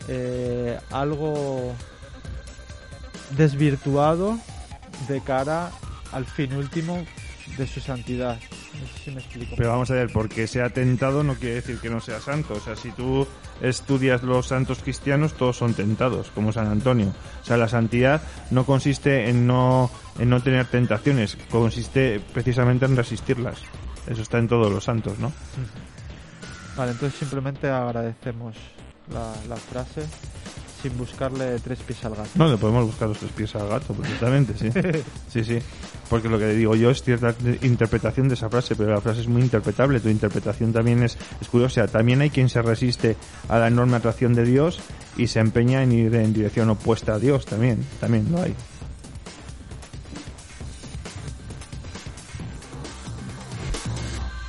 eh, 0.08 0.80
algo 0.92 1.74
desvirtuado 3.36 4.38
de 5.08 5.22
cara 5.22 5.72
al 6.12 6.26
fin 6.26 6.54
último 6.54 7.04
de 7.58 7.68
su 7.68 7.80
santidad. 7.80 8.38
No 8.80 8.88
sé 8.88 9.04
si 9.04 9.12
me 9.12 9.20
explico. 9.20 9.56
Pero 9.58 9.70
vamos 9.70 9.92
a 9.92 9.96
ver, 9.96 10.12
porque 10.12 10.48
sea 10.48 10.70
tentado 10.70 11.24
no 11.24 11.36
quiere 11.36 11.56
decir 11.56 11.80
que 11.80 11.90
no 11.90 12.00
sea 12.00 12.20
santo. 12.20 12.56
O 12.56 12.60
sea, 12.60 12.76
si 12.76 12.92
tú 12.92 13.28
estudias 13.62 14.24
los 14.24 14.48
santos 14.48 14.80
cristianos, 14.82 15.34
todos 15.34 15.58
son 15.58 15.74
tentados, 15.74 16.32
como 16.32 16.52
San 16.52 16.68
Antonio. 16.68 17.14
O 17.42 17.46
sea, 17.46 17.58
la 17.58 17.68
santidad 17.68 18.22
no 18.52 18.66
consiste 18.66 19.30
en 19.30 19.46
no, 19.46 19.92
en 20.20 20.30
no 20.30 20.42
tener 20.42 20.66
tentaciones, 20.68 21.38
consiste 21.50 22.20
precisamente 22.34 22.86
en 22.86 22.96
resistirlas. 22.96 23.60
Eso 24.08 24.22
está 24.22 24.40
en 24.40 24.48
todos 24.48 24.72
los 24.72 24.84
santos, 24.84 25.20
¿no? 25.20 25.32
Vale, 26.76 26.92
entonces 26.92 27.18
simplemente 27.20 27.70
agradecemos 27.70 28.56
la, 29.12 29.34
la 29.48 29.56
frase 29.56 30.02
sin 30.84 30.96
buscarle 30.98 31.58
tres 31.60 31.80
pies 31.80 32.04
al 32.06 32.14
gato. 32.14 32.30
No, 32.36 32.48
le 32.48 32.58
podemos 32.58 32.86
buscar 32.86 33.08
los 33.08 33.18
tres 33.18 33.32
pies 33.32 33.56
al 33.56 33.68
gato, 33.70 33.94
perfectamente, 33.94 34.54
sí. 34.58 34.70
Sí, 35.34 35.44
sí. 35.44 35.58
Porque 36.10 36.30
lo 36.30 36.38
que 36.38 36.48
digo 36.50 36.76
yo 36.76 36.92
es 36.92 37.02
cierta 37.02 37.34
interpretación 37.64 38.28
de 38.28 38.36
esa 38.36 38.50
frase, 38.50 38.76
pero 38.76 38.92
la 38.94 39.02
frase 39.02 39.22
es 39.22 39.28
muy 39.28 39.42
interpretable. 39.42 40.00
Tu 40.00 40.10
interpretación 40.10 40.72
también 40.72 41.02
es, 41.02 41.18
es 41.42 41.48
curiosa. 41.48 41.88
También 41.88 42.22
hay 42.22 42.30
quien 42.30 42.50
se 42.50 42.62
resiste 42.62 43.16
a 43.50 43.58
la 43.58 43.68
enorme 43.70 43.96
atracción 43.98 44.36
de 44.36 44.44
Dios 44.46 44.80
y 45.18 45.26
se 45.28 45.40
empeña 45.40 45.82
en 45.82 45.92
ir 45.94 46.14
en 46.14 46.34
dirección 46.34 46.70
opuesta 46.70 47.16
a 47.16 47.20
Dios 47.20 47.46
también. 47.48 47.84
También 48.00 48.28
lo 48.32 48.42
hay. 48.44 48.54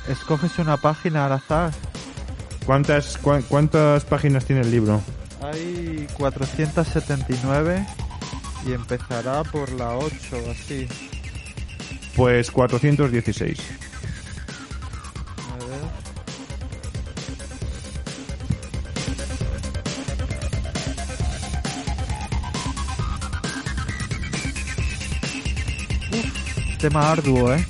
Escoges 0.07 0.57
una 0.59 0.77
página 0.77 1.25
al 1.25 1.33
azar. 1.33 1.71
¿Cuántas, 2.65 3.21
cua- 3.21 3.43
¿Cuántas 3.47 4.05
páginas 4.05 4.45
tiene 4.45 4.61
el 4.61 4.71
libro? 4.71 5.01
Hay 5.41 5.74
479 6.17 7.85
y 8.65 8.73
empezará 8.73 9.43
por 9.43 9.71
la 9.73 9.97
8 9.97 10.15
así. 10.51 10.87
Pues 12.15 12.49
416. 12.51 13.59
A 15.51 15.57
ver. 15.65 15.79
Uf, 26.13 26.77
tema 26.77 27.11
arduo, 27.11 27.53
¿eh? 27.53 27.65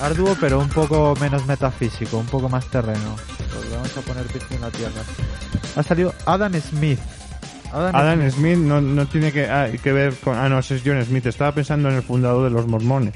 Arduo, 0.00 0.34
pero 0.40 0.58
un 0.58 0.68
poco 0.70 1.14
menos 1.20 1.46
metafísico, 1.46 2.16
un 2.16 2.26
poco 2.26 2.48
más 2.48 2.66
terreno. 2.70 3.16
Pues 3.52 3.70
vamos 3.70 3.94
a 3.96 4.00
poner 4.00 4.26
pies 4.26 4.44
en 4.50 4.60
la 4.62 4.70
tierra. 4.70 5.02
Ha 5.76 5.82
salido 5.82 6.14
Adam 6.24 6.54
Smith. 6.54 6.98
Adam, 7.72 7.94
Adam 7.96 8.30
Smith 8.30 8.58
no, 8.58 8.80
no 8.80 9.06
tiene 9.06 9.32
que, 9.32 9.46
ah, 9.48 9.68
que 9.82 9.92
ver 9.92 10.14
con... 10.14 10.36
Ah, 10.36 10.48
no, 10.48 10.58
ese 10.58 10.76
es 10.76 10.82
John 10.84 11.04
Smith. 11.04 11.26
Estaba 11.26 11.52
pensando 11.52 11.88
en 11.88 11.96
el 11.96 12.02
fundador 12.02 12.44
de 12.44 12.50
los 12.50 12.66
mormones. 12.66 13.14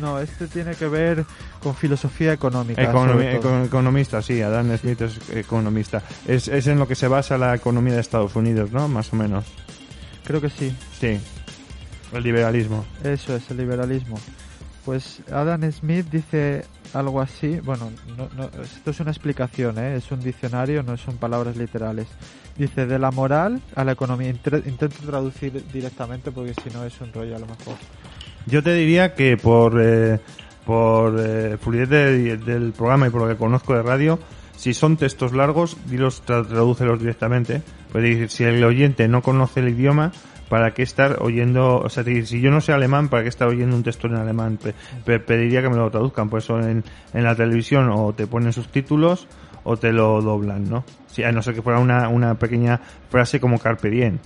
No, 0.00 0.18
este 0.18 0.46
tiene 0.48 0.74
que 0.74 0.88
ver 0.88 1.24
con 1.62 1.74
filosofía 1.74 2.32
económica. 2.32 2.82
Economi- 2.82 3.40
econ- 3.40 3.66
economista, 3.66 4.20
sí, 4.22 4.42
Adam 4.42 4.76
Smith 4.76 5.00
es 5.02 5.18
economista. 5.30 6.02
Es, 6.26 6.48
es 6.48 6.66
en 6.66 6.78
lo 6.78 6.88
que 6.88 6.94
se 6.96 7.06
basa 7.08 7.38
la 7.38 7.54
economía 7.54 7.94
de 7.94 8.00
Estados 8.00 8.34
Unidos, 8.34 8.72
¿no? 8.72 8.88
Más 8.88 9.12
o 9.12 9.16
menos. 9.16 9.44
Creo 10.24 10.40
que 10.40 10.50
sí. 10.50 10.74
Sí. 10.98 11.20
El 12.12 12.22
liberalismo. 12.22 12.84
Eso 13.04 13.36
es, 13.36 13.50
el 13.50 13.58
liberalismo. 13.58 14.18
Pues 14.84 15.20
Adam 15.32 15.70
Smith 15.72 16.06
dice 16.10 16.64
algo 16.94 17.20
así, 17.20 17.58
bueno, 17.60 17.90
no, 18.16 18.28
no, 18.36 18.44
esto 18.62 18.90
es 18.90 19.00
una 19.00 19.10
explicación, 19.10 19.78
¿eh? 19.78 19.96
es 19.96 20.10
un 20.12 20.20
diccionario, 20.20 20.82
no 20.82 20.96
son 20.96 21.16
palabras 21.16 21.56
literales. 21.56 22.06
Dice, 22.56 22.86
de 22.86 22.98
la 23.00 23.10
moral 23.10 23.60
a 23.74 23.82
la 23.82 23.92
economía. 23.92 24.28
Intento 24.30 24.88
traducir 25.04 25.64
directamente 25.72 26.30
porque 26.30 26.54
si 26.54 26.70
no 26.70 26.84
es 26.84 27.00
un 27.00 27.12
rollo 27.12 27.34
a 27.34 27.40
lo 27.40 27.46
mejor. 27.46 27.74
Yo 28.46 28.62
te 28.62 28.74
diría 28.74 29.12
que 29.14 29.36
por, 29.36 29.80
eh, 29.82 30.20
por 30.64 31.16
eh, 31.18 31.56
fluidez 31.60 31.88
de- 31.88 32.36
del 32.36 32.72
programa 32.72 33.08
y 33.08 33.10
por 33.10 33.22
lo 33.22 33.28
que 33.28 33.36
conozco 33.36 33.74
de 33.74 33.82
radio, 33.82 34.20
si 34.56 34.72
son 34.72 34.96
textos 34.96 35.32
largos, 35.32 35.76
dilos, 35.86 36.22
tra- 36.24 36.46
tradúcelos 36.46 37.00
directamente. 37.00 37.60
Puede 37.90 38.10
decir, 38.10 38.30
si 38.30 38.44
el 38.44 38.62
oyente 38.62 39.08
no 39.08 39.20
conoce 39.20 39.58
el 39.60 39.70
idioma, 39.70 40.12
¿para 40.48 40.72
qué 40.74 40.82
estar 40.82 41.18
oyendo? 41.22 41.78
O 41.78 41.88
sea, 41.88 42.04
si 42.04 42.40
yo 42.40 42.50
no 42.50 42.60
sé 42.60 42.72
alemán, 42.72 43.08
¿para 43.08 43.22
qué 43.22 43.28
estar 43.28 43.48
oyendo 43.48 43.74
un 43.76 43.82
texto 43.82 44.06
en 44.06 44.14
alemán? 44.16 44.58
Pe- 44.62 44.74
pe- 45.04 45.20
pediría 45.20 45.62
que 45.62 45.68
me 45.68 45.76
lo 45.76 45.90
traduzcan. 45.90 46.28
Por 46.30 46.38
eso 46.40 46.58
en, 46.60 46.84
en 47.12 47.24
la 47.24 47.34
televisión 47.34 47.90
o 47.92 48.12
te 48.12 48.26
ponen 48.26 48.52
subtítulos 48.52 49.26
o 49.64 49.76
te 49.76 49.92
lo 49.92 50.20
doblan, 50.20 50.68
¿no? 50.68 50.84
Si, 51.06 51.22
a 51.24 51.32
no 51.32 51.42
ser 51.42 51.54
que 51.54 51.62
fuera 51.62 51.78
una, 51.78 52.08
una 52.08 52.34
pequeña 52.34 52.80
frase 53.08 53.40
como 53.40 53.58
Carpe 53.58 53.88
Diem. 53.90 54.18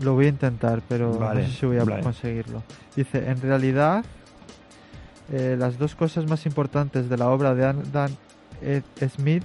Lo 0.00 0.14
voy 0.14 0.26
a 0.26 0.28
intentar, 0.30 0.80
pero 0.88 1.18
Vale, 1.18 1.42
no 1.42 1.48
sé 1.48 1.54
si 1.54 1.66
voy 1.66 1.78
a 1.78 1.84
vale. 1.84 2.02
conseguirlo. 2.02 2.62
Dice, 2.96 3.28
en 3.30 3.40
realidad, 3.40 4.02
eh, 5.30 5.56
las 5.58 5.78
dos 5.78 5.94
cosas 5.94 6.26
más 6.28 6.46
importantes 6.46 7.08
de 7.10 7.16
la 7.18 7.28
obra 7.28 7.54
de 7.54 7.64
Adam 7.66 8.10
Ed- 8.62 8.82
Smith 9.14 9.44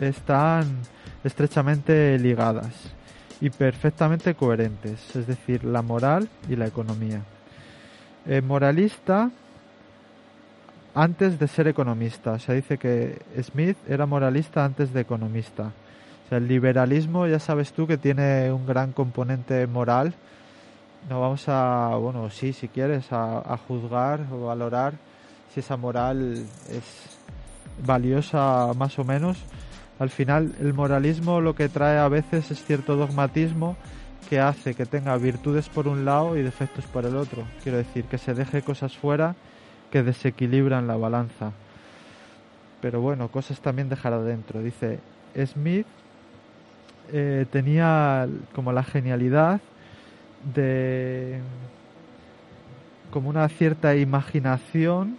están 0.00 0.78
estrechamente 1.24 2.18
ligadas 2.18 2.92
y 3.40 3.50
perfectamente 3.50 4.34
coherentes, 4.34 5.14
es 5.14 5.26
decir, 5.26 5.64
la 5.64 5.82
moral 5.82 6.28
y 6.48 6.56
la 6.56 6.66
economía. 6.66 7.22
Eh, 8.26 8.40
moralista 8.40 9.30
antes 10.94 11.38
de 11.38 11.46
ser 11.46 11.68
economista, 11.68 12.32
o 12.32 12.38
sea, 12.38 12.54
dice 12.54 12.78
que 12.78 13.20
Smith 13.42 13.76
era 13.86 14.06
moralista 14.06 14.64
antes 14.64 14.92
de 14.92 15.02
economista. 15.02 15.72
O 16.24 16.28
sea, 16.28 16.38
el 16.38 16.48
liberalismo 16.48 17.26
ya 17.26 17.38
sabes 17.38 17.72
tú 17.72 17.86
que 17.86 17.98
tiene 17.98 18.50
un 18.50 18.66
gran 18.66 18.92
componente 18.92 19.66
moral. 19.66 20.14
No 21.08 21.20
vamos 21.20 21.44
a, 21.48 21.94
bueno, 22.00 22.30
sí, 22.30 22.52
si 22.52 22.68
quieres, 22.68 23.06
a 23.12 23.58
juzgar 23.68 24.20
o 24.32 24.46
valorar 24.46 24.94
si 25.52 25.60
esa 25.60 25.76
moral 25.76 26.46
es 26.70 27.18
valiosa 27.84 28.72
más 28.76 28.98
o 28.98 29.04
menos. 29.04 29.38
Al 29.98 30.10
final, 30.10 30.54
el 30.60 30.74
moralismo 30.74 31.40
lo 31.40 31.54
que 31.54 31.68
trae 31.68 31.98
a 31.98 32.08
veces 32.08 32.50
es 32.50 32.62
cierto 32.64 32.96
dogmatismo 32.96 33.76
que 34.28 34.40
hace 34.40 34.74
que 34.74 34.86
tenga 34.86 35.16
virtudes 35.16 35.68
por 35.68 35.88
un 35.88 36.04
lado 36.04 36.36
y 36.36 36.42
defectos 36.42 36.84
por 36.86 37.06
el 37.06 37.16
otro. 37.16 37.44
Quiero 37.62 37.78
decir, 37.78 38.04
que 38.04 38.18
se 38.18 38.34
deje 38.34 38.62
cosas 38.62 38.96
fuera 38.96 39.34
que 39.90 40.02
desequilibran 40.02 40.86
la 40.86 40.96
balanza. 40.96 41.52
Pero 42.80 43.00
bueno, 43.00 43.28
cosas 43.28 43.60
también 43.60 43.88
dejar 43.88 44.12
adentro. 44.12 44.60
Dice, 44.60 44.98
Smith 45.46 45.86
eh, 47.12 47.46
tenía 47.50 48.28
como 48.54 48.72
la 48.72 48.82
genialidad 48.82 49.60
de 50.54 51.40
como 53.10 53.30
una 53.30 53.48
cierta 53.48 53.96
imaginación 53.96 55.16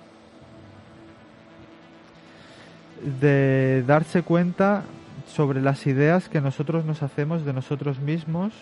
de 3.20 3.84
darse 3.86 4.24
cuenta 4.24 4.84
sobre 5.28 5.62
las 5.62 5.86
ideas 5.88 6.30
que 6.30 6.41
nosotros 6.41 6.86
nos 6.86 7.04
hacemos 7.04 7.45
de 7.45 7.54
nosotros 7.54 8.00
mismos 8.00 8.54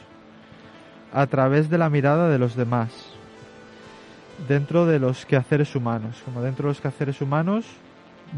a 1.13 1.27
través 1.27 1.69
de 1.69 1.77
la 1.77 1.89
mirada 1.89 2.29
de 2.29 2.39
los 2.39 2.55
demás 2.55 2.91
dentro 4.47 4.85
de 4.85 4.99
los 4.99 5.25
quehaceres 5.25 5.75
humanos 5.75 6.21
como 6.25 6.41
dentro 6.41 6.63
de 6.63 6.71
los 6.71 6.81
quehaceres 6.81 7.21
humanos 7.21 7.65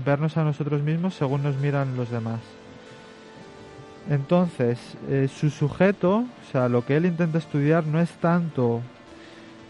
vernos 0.06 0.38
a 0.38 0.44
nosotros 0.44 0.82
mismos 0.82 1.16
según 1.16 1.44
nos 1.44 1.56
miran 1.58 1.96
los 1.96 2.10
demás. 2.10 2.40
Entonces, 4.10 4.80
eh, 5.10 5.28
su 5.28 5.50
sujeto, 5.50 6.18
o 6.20 6.52
sea, 6.52 6.70
lo 6.70 6.86
que 6.86 6.96
él 6.96 7.06
intenta 7.06 7.40
estudiar 7.40 7.86
no 7.86 8.00
es 8.00 8.10
tanto 8.12 8.82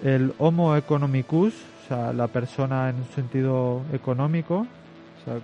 el 0.03 0.33
Homo 0.37 0.75
economicus, 0.75 1.53
o 1.53 1.87
sea, 1.87 2.13
la 2.13 2.27
persona 2.27 2.89
en 2.89 2.97
un 2.97 3.07
sentido 3.15 3.81
económico, 3.93 4.67
o 5.21 5.25
sea, 5.25 5.39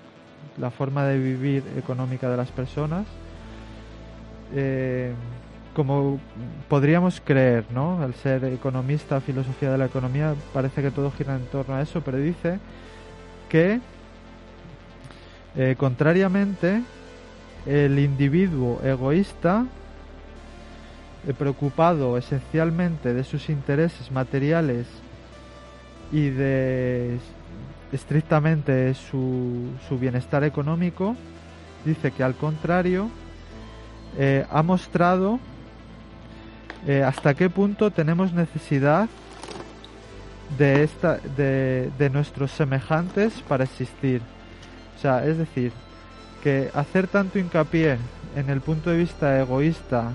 la 0.58 0.72
forma 0.72 1.06
de 1.06 1.18
vivir 1.18 1.64
económica 1.78 2.30
de 2.30 2.38
las 2.38 2.52
personas, 2.52 3.06
eh, 4.56 5.14
como 5.76 6.20
podríamos 6.70 7.22
creer, 7.24 7.66
¿no? 7.72 8.02
Al 8.02 8.14
ser 8.14 8.46
economista, 8.46 9.20
filosofía 9.22 9.72
de 9.72 9.78
la 9.78 9.86
economía, 9.86 10.36
parece 10.54 10.82
que 10.82 10.92
todo 10.92 11.12
gira 11.12 11.36
en 11.36 11.46
torno 11.48 11.76
a 11.76 11.82
eso, 11.82 12.02
pero 12.02 12.18
dice 12.18 12.60
que, 13.50 13.80
eh, 15.56 15.76
contrariamente, 15.78 16.84
el 17.66 17.98
individuo 17.98 18.82
egoísta, 18.84 19.66
eh, 21.28 21.34
preocupado 21.34 22.18
esencialmente 22.18 23.14
de 23.14 23.24
sus 23.24 23.50
intereses 23.50 24.12
materiales 24.12 24.88
y 26.12 26.30
de 26.30 27.18
estrictamente 27.94 28.94
su, 28.94 29.70
su 29.88 29.98
bienestar 29.98 30.44
económico, 30.44 31.16
dice 31.86 32.12
que 32.12 32.24
al 32.24 32.36
contrario, 32.36 33.10
eh, 34.18 34.46
ha 34.52 34.62
mostrado 34.64 35.40
eh, 36.86 37.04
hasta 37.04 37.34
qué 37.34 37.50
punto 37.50 37.92
tenemos 37.92 38.34
necesidad 38.34 39.08
de, 40.58 40.84
esta, 40.84 41.18
de, 41.18 41.90
de 41.98 42.10
nuestros 42.10 42.52
semejantes 42.52 43.34
para 43.48 43.64
existir. 43.64 44.22
O 44.98 45.02
sea, 45.02 45.26
es 45.26 45.38
decir, 45.38 45.72
que 46.44 46.70
hacer 46.74 47.08
tanto 47.08 47.40
hincapié 47.40 47.98
en 48.36 48.50
el 48.50 48.62
punto 48.62 48.90
de 48.90 48.98
vista 48.98 49.40
egoísta, 49.40 50.12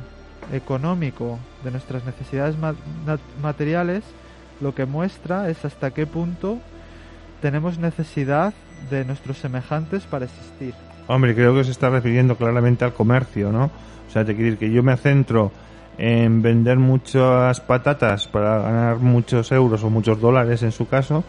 económico, 0.53 1.39
de 1.65 1.71
nuestras 1.71 2.05
necesidades 2.05 2.57
materiales, 3.43 4.05
lo 4.61 4.75
que 4.75 4.87
muestra 4.87 5.49
es 5.51 5.65
hasta 5.65 5.91
qué 5.91 6.07
punto 6.07 6.59
tenemos 7.41 7.79
necesidad 7.79 8.53
de 8.91 9.05
nuestros 9.05 9.39
semejantes 9.39 10.05
para 10.05 10.27
existir. 10.27 10.75
Hombre, 11.07 11.35
creo 11.35 11.55
que 11.55 11.65
se 11.65 11.71
está 11.71 11.89
refiriendo 11.89 12.37
claramente 12.37 12.85
al 12.85 12.93
comercio, 12.93 13.51
¿no? 13.51 13.71
O 14.09 14.11
sea, 14.11 14.25
te 14.25 14.35
quiero 14.35 14.51
decir 14.51 14.59
que 14.59 14.75
yo 14.75 14.83
me 14.83 14.97
centro 14.97 15.53
en 15.99 16.43
vender 16.43 16.79
muchas 16.79 17.61
patatas 17.61 18.29
para 18.29 18.61
ganar 18.61 18.99
muchos 18.99 19.51
euros 19.53 19.83
o 19.83 19.91
muchos 19.91 20.21
dólares 20.21 20.63
en 20.63 20.73
su 20.73 20.87
caso. 20.89 21.25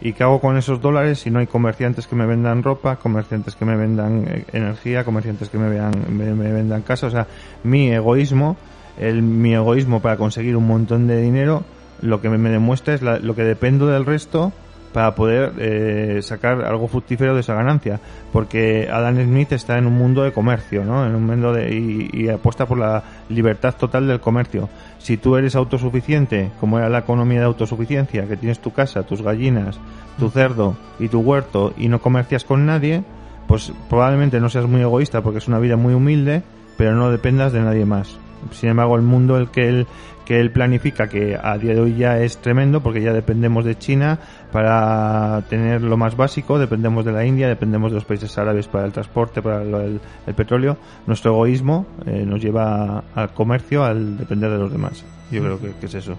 ¿Y 0.00 0.12
qué 0.12 0.24
hago 0.24 0.40
con 0.40 0.56
esos 0.56 0.80
dólares 0.80 1.20
si 1.20 1.30
no 1.30 1.38
hay 1.38 1.46
comerciantes 1.46 2.06
que 2.06 2.16
me 2.16 2.26
vendan 2.26 2.62
ropa, 2.62 2.96
comerciantes 2.96 3.54
que 3.56 3.64
me 3.64 3.76
vendan 3.76 4.26
eh, 4.28 4.44
energía, 4.52 5.04
comerciantes 5.04 5.48
que 5.48 5.58
me, 5.58 5.70
vean, 5.70 5.92
me, 6.10 6.52
vendan 6.52 6.82
casa? 6.82 7.06
O 7.06 7.10
sea, 7.10 7.26
mi 7.64 7.90
egoísmo, 7.90 8.56
el, 8.98 9.22
mi 9.22 9.54
egoísmo 9.54 10.00
para 10.00 10.16
conseguir 10.16 10.56
un 10.56 10.66
montón 10.66 11.06
de 11.06 11.20
dinero, 11.20 11.64
lo 12.02 12.20
que 12.20 12.28
me, 12.28 12.50
demuestra 12.50 12.94
es 12.94 13.02
lo 13.02 13.34
que 13.34 13.42
dependo 13.42 13.86
del 13.86 14.04
resto 14.04 14.52
para 14.96 15.14
poder 15.14 15.52
eh, 15.58 16.22
sacar 16.22 16.64
algo 16.64 16.88
fructífero 16.88 17.34
de 17.34 17.40
esa 17.40 17.52
ganancia. 17.52 18.00
Porque 18.32 18.88
Adam 18.90 19.22
Smith 19.22 19.52
está 19.52 19.76
en 19.76 19.86
un 19.86 19.92
mundo 19.92 20.22
de 20.22 20.32
comercio, 20.32 20.86
¿no? 20.86 21.04
En 21.04 21.14
un 21.14 21.26
mundo 21.26 21.52
de, 21.52 22.10
y, 22.14 22.30
apuesta 22.30 22.64
por 22.64 22.78
la 22.78 23.02
libertad 23.28 23.74
total 23.76 24.08
del 24.08 24.20
comercio. 24.20 24.70
Si 24.96 25.18
tú 25.18 25.36
eres 25.36 25.54
autosuficiente, 25.54 26.50
como 26.60 26.78
era 26.78 26.88
la 26.88 27.00
economía 27.00 27.40
de 27.40 27.44
autosuficiencia, 27.44 28.26
que 28.26 28.38
tienes 28.38 28.60
tu 28.60 28.72
casa, 28.72 29.02
tus 29.02 29.20
gallinas, 29.20 29.78
tu 30.18 30.30
cerdo 30.30 30.78
y 30.98 31.08
tu 31.08 31.20
huerto 31.20 31.74
y 31.76 31.88
no 31.88 32.00
comercias 32.00 32.44
con 32.44 32.64
nadie, 32.64 33.04
pues 33.46 33.74
probablemente 33.90 34.40
no 34.40 34.48
seas 34.48 34.64
muy 34.64 34.80
egoísta 34.80 35.20
porque 35.20 35.40
es 35.40 35.48
una 35.48 35.58
vida 35.58 35.76
muy 35.76 35.92
humilde, 35.92 36.42
pero 36.78 36.94
no 36.94 37.10
dependas 37.10 37.52
de 37.52 37.60
nadie 37.60 37.84
más. 37.84 38.16
Sin 38.52 38.70
embargo, 38.70 38.96
el 38.96 39.02
mundo 39.02 39.36
el 39.36 39.50
que 39.50 39.68
él 39.68 39.86
que 40.26 40.40
él 40.40 40.50
planifica, 40.50 41.08
que 41.08 41.38
a 41.40 41.56
día 41.56 41.72
de 41.72 41.80
hoy 41.80 41.94
ya 41.94 42.18
es 42.18 42.38
tremendo, 42.38 42.82
porque 42.82 43.00
ya 43.00 43.12
dependemos 43.12 43.64
de 43.64 43.78
China 43.78 44.18
para 44.52 45.42
tener 45.48 45.82
lo 45.82 45.96
más 45.96 46.16
básico, 46.16 46.58
dependemos 46.58 47.04
de 47.04 47.12
la 47.12 47.24
India, 47.24 47.48
dependemos 47.48 47.92
de 47.92 47.94
los 47.94 48.04
países 48.04 48.36
árabes 48.36 48.66
para 48.66 48.84
el 48.86 48.92
transporte, 48.92 49.40
para 49.40 49.62
el, 49.62 50.00
petróleo. 50.34 50.76
Nuestro 51.06 51.30
egoísmo 51.30 51.86
eh, 52.06 52.24
nos 52.26 52.42
lleva 52.42 53.04
al 53.14 53.32
comercio, 53.32 53.84
al 53.84 54.18
depender 54.18 54.50
de 54.50 54.58
los 54.58 54.72
demás. 54.72 55.04
Yo 55.30 55.42
creo 55.42 55.60
que, 55.60 55.86
es 55.86 55.94
eso. 55.94 56.16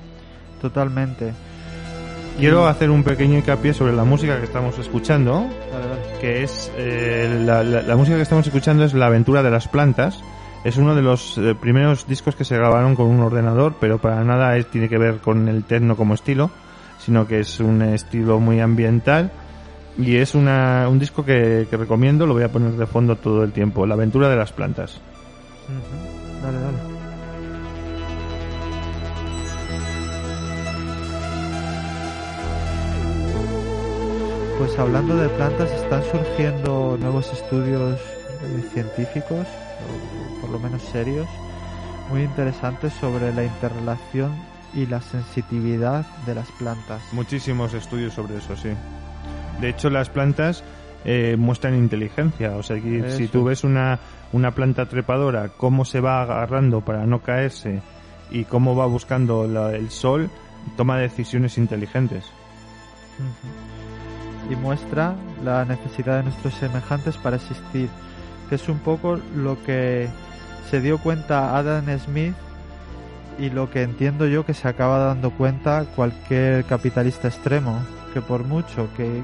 Totalmente. 0.61 1.33
Quiero 2.39 2.65
hacer 2.65 2.89
un 2.89 3.03
pequeño 3.03 3.37
hincapié 3.37 3.73
sobre 3.73 3.91
la 3.93 4.05
música 4.05 4.37
que 4.37 4.45
estamos 4.45 4.79
escuchando, 4.79 5.47
que 6.21 6.43
es 6.43 6.71
eh, 6.77 7.43
la, 7.45 7.61
la 7.61 7.95
música 7.97 8.15
que 8.15 8.23
estamos 8.23 8.47
escuchando 8.47 8.85
es 8.85 8.93
La 8.93 9.07
aventura 9.07 9.43
de 9.43 9.51
las 9.51 9.67
plantas 9.67 10.23
es 10.63 10.77
uno 10.77 10.95
de 10.95 11.01
los 11.01 11.37
eh, 11.37 11.55
primeros 11.55 12.07
discos 12.07 12.35
que 12.35 12.43
se 12.43 12.57
grabaron 12.57 12.95
con 12.95 13.07
un 13.07 13.19
ordenador, 13.21 13.75
pero 13.79 13.99
para 13.99 14.23
nada 14.23 14.61
tiene 14.63 14.89
que 14.89 14.97
ver 14.97 15.19
con 15.19 15.47
el 15.47 15.63
techno 15.63 15.95
como 15.95 16.13
estilo, 16.13 16.51
sino 16.99 17.27
que 17.27 17.39
es 17.39 17.59
un 17.59 17.81
estilo 17.81 18.39
muy 18.39 18.59
ambiental 18.59 19.31
y 19.97 20.17
es 20.17 20.35
una, 20.35 20.87
un 20.89 20.99
disco 20.99 21.25
que, 21.25 21.67
recomiendo, 21.71 22.25
lo 22.27 22.33
voy 22.33 22.43
a 22.43 22.51
poner 22.51 22.71
de 22.73 22.85
fondo 22.85 23.15
todo 23.15 23.43
el 23.43 23.51
tiempo, 23.51 23.85
La 23.85 23.95
aventura 23.95 24.29
de 24.29 24.35
las 24.35 24.51
plantas. 24.51 24.99
Dale, 26.41 26.59
dale. 26.59 26.77
Pues 34.59 34.77
hablando 34.79 35.15
de 35.15 35.29
plantas, 35.29 35.71
están 35.71 36.03
surgiendo 36.03 36.97
nuevos 36.99 37.31
estudios 37.31 37.99
eh, 37.99 38.63
científicos 38.73 39.45
por 40.41 40.49
lo 40.49 40.59
menos 40.59 40.81
serios, 40.83 41.27
muy 42.09 42.23
interesantes 42.23 42.93
sobre 42.93 43.33
la 43.33 43.43
interrelación 43.43 44.31
y 44.73 44.85
la 44.85 45.01
sensitividad 45.01 46.05
de 46.25 46.35
las 46.35 46.51
plantas. 46.53 47.01
Muchísimos 47.11 47.73
estudios 47.73 48.13
sobre 48.13 48.37
eso, 48.37 48.55
sí. 48.55 48.69
De 49.59 49.69
hecho, 49.69 49.89
las 49.89 50.09
plantas 50.09 50.63
eh, 51.05 51.35
muestran 51.37 51.75
inteligencia. 51.75 52.55
O 52.57 52.63
sea, 52.63 52.79
que 52.81 53.11
si 53.11 53.27
tú 53.27 53.43
ves 53.43 53.63
una, 53.63 53.99
una 54.33 54.51
planta 54.51 54.87
trepadora, 54.87 55.49
cómo 55.55 55.85
se 55.85 55.99
va 55.99 56.21
agarrando 56.21 56.81
para 56.81 57.05
no 57.05 57.21
caerse 57.21 57.81
y 58.29 58.43
cómo 58.43 58.75
va 58.75 58.85
buscando 58.85 59.45
el 59.69 59.89
sol, 59.89 60.29
toma 60.75 60.97
decisiones 60.97 61.57
inteligentes. 61.57 62.25
Y 64.49 64.55
muestra 64.55 65.15
la 65.43 65.65
necesidad 65.65 66.17
de 66.17 66.23
nuestros 66.23 66.53
semejantes 66.55 67.17
para 67.17 67.37
existir, 67.37 67.89
que 68.49 68.55
es 68.55 68.69
un 68.69 68.79
poco 68.79 69.19
lo 69.35 69.61
que 69.63 70.09
se 70.69 70.81
dio 70.81 70.97
cuenta 70.97 71.57
Adam 71.57 71.85
Smith 71.99 72.35
y 73.39 73.49
lo 73.49 73.69
que 73.69 73.83
entiendo 73.83 74.25
yo 74.27 74.45
que 74.45 74.53
se 74.53 74.67
acaba 74.67 74.97
dando 74.99 75.31
cuenta 75.31 75.85
cualquier 75.95 76.65
capitalista 76.65 77.27
extremo, 77.27 77.79
que 78.13 78.21
por 78.21 78.43
mucho 78.43 78.89
que 78.97 79.21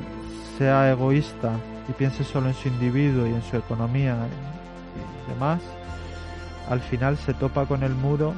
sea 0.57 0.91
egoísta 0.91 1.51
y 1.89 1.93
piense 1.93 2.23
solo 2.23 2.47
en 2.47 2.53
su 2.53 2.67
individuo 2.67 3.25
y 3.27 3.33
en 3.33 3.41
su 3.43 3.57
economía 3.57 4.15
y 5.27 5.33
demás, 5.33 5.61
al 6.69 6.79
final 6.79 7.17
se 7.17 7.33
topa 7.33 7.65
con 7.65 7.83
el 7.83 7.93
muro 7.93 8.33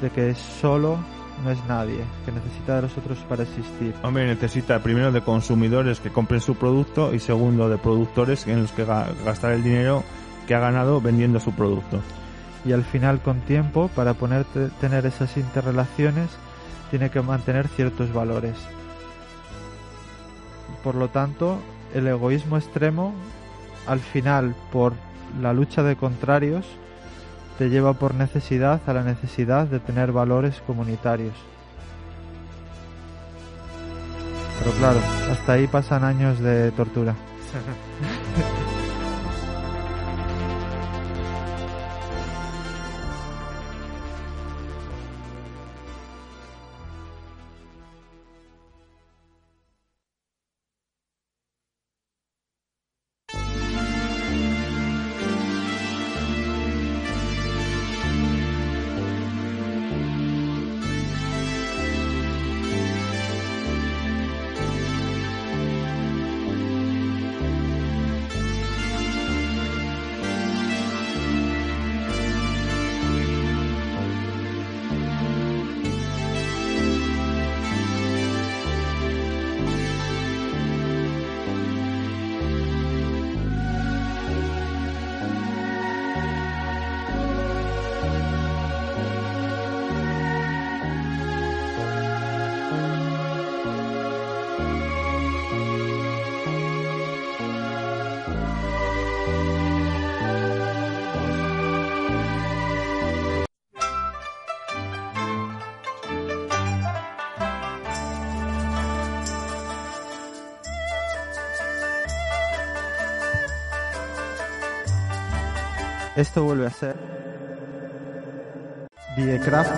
de 0.00 0.10
que 0.10 0.34
solo 0.34 0.98
no 1.42 1.50
es 1.50 1.58
nadie, 1.66 2.00
que 2.24 2.32
necesita 2.32 2.76
de 2.76 2.82
los 2.82 2.96
otros 2.96 3.18
para 3.28 3.42
existir. 3.42 3.94
Hombre, 4.02 4.26
necesita 4.26 4.78
primero 4.82 5.12
de 5.12 5.22
consumidores 5.22 6.00
que 6.00 6.10
compren 6.10 6.40
su 6.40 6.54
producto 6.54 7.12
y 7.12 7.18
segundo 7.18 7.68
de 7.68 7.78
productores 7.78 8.46
en 8.46 8.62
los 8.62 8.72
que 8.72 8.84
gastar 8.84 9.52
el 9.52 9.64
dinero 9.64 10.04
que 10.46 10.54
ha 10.54 10.60
ganado 10.60 11.00
vendiendo 11.00 11.40
su 11.40 11.52
producto 11.52 12.00
y 12.66 12.72
al 12.72 12.84
final 12.84 13.20
con 13.20 13.40
tiempo 13.40 13.88
para 13.94 14.14
poner 14.14 14.44
tener 14.80 15.06
esas 15.06 15.36
interrelaciones 15.36 16.28
tiene 16.90 17.10
que 17.10 17.22
mantener 17.22 17.68
ciertos 17.68 18.12
valores. 18.12 18.54
Por 20.82 20.94
lo 20.94 21.08
tanto, 21.08 21.58
el 21.94 22.06
egoísmo 22.06 22.56
extremo 22.56 23.14
al 23.86 24.00
final 24.00 24.54
por 24.72 24.94
la 25.40 25.52
lucha 25.52 25.82
de 25.82 25.96
contrarios 25.96 26.66
te 27.58 27.70
lleva 27.70 27.94
por 27.94 28.14
necesidad 28.14 28.80
a 28.86 28.92
la 28.92 29.02
necesidad 29.02 29.66
de 29.66 29.80
tener 29.80 30.12
valores 30.12 30.62
comunitarios. 30.66 31.34
Pero 34.58 34.72
claro, 34.72 34.98
hasta 35.30 35.52
ahí 35.52 35.66
pasan 35.66 36.04
años 36.04 36.40
de 36.40 36.70
tortura. 36.72 37.14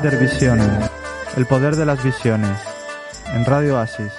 Der 0.03 0.17
Visionen, 0.21 0.71
el 1.37 1.47
poder 1.47 1.75
de 1.75 1.85
las 1.85 2.03
visiones, 2.05 2.59
en 3.35 3.45
Radio 3.45 3.79
Asis. 3.79 4.13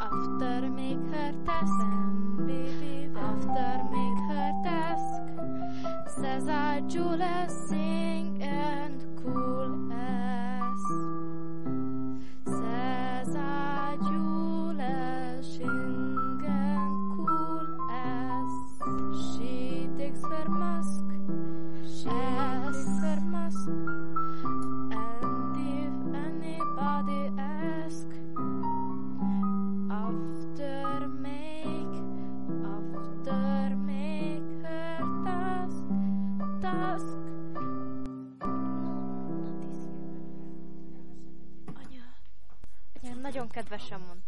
After 0.00 0.68
make 0.70 1.04
her 1.12 1.32
task, 1.44 1.72
baby. 2.46 3.10
After 3.14 3.84
make 3.92 4.20
her 4.30 4.52
task, 4.64 6.18
says 6.18 6.48
I 6.48 6.80
Julia 6.88 7.46
nagyon 43.90 44.19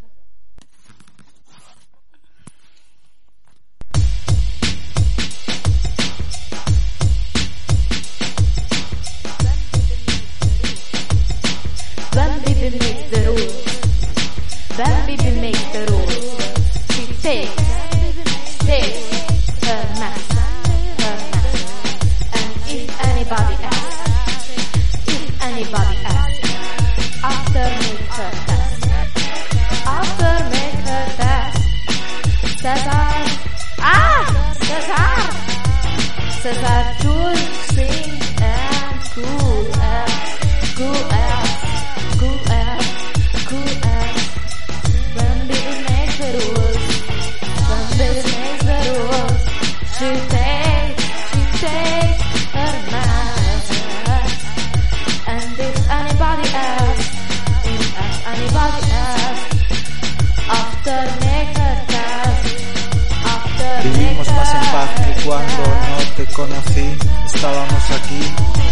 Vivimos 63.82 64.28
más 64.32 64.54
en 64.54 64.72
paz 64.72 64.90
que 64.94 65.22
cuando 65.22 65.62
no 65.62 66.14
te 66.16 66.24
conocí. 66.32 66.96
Estábamos 67.26 67.90
aquí, 67.90 68.20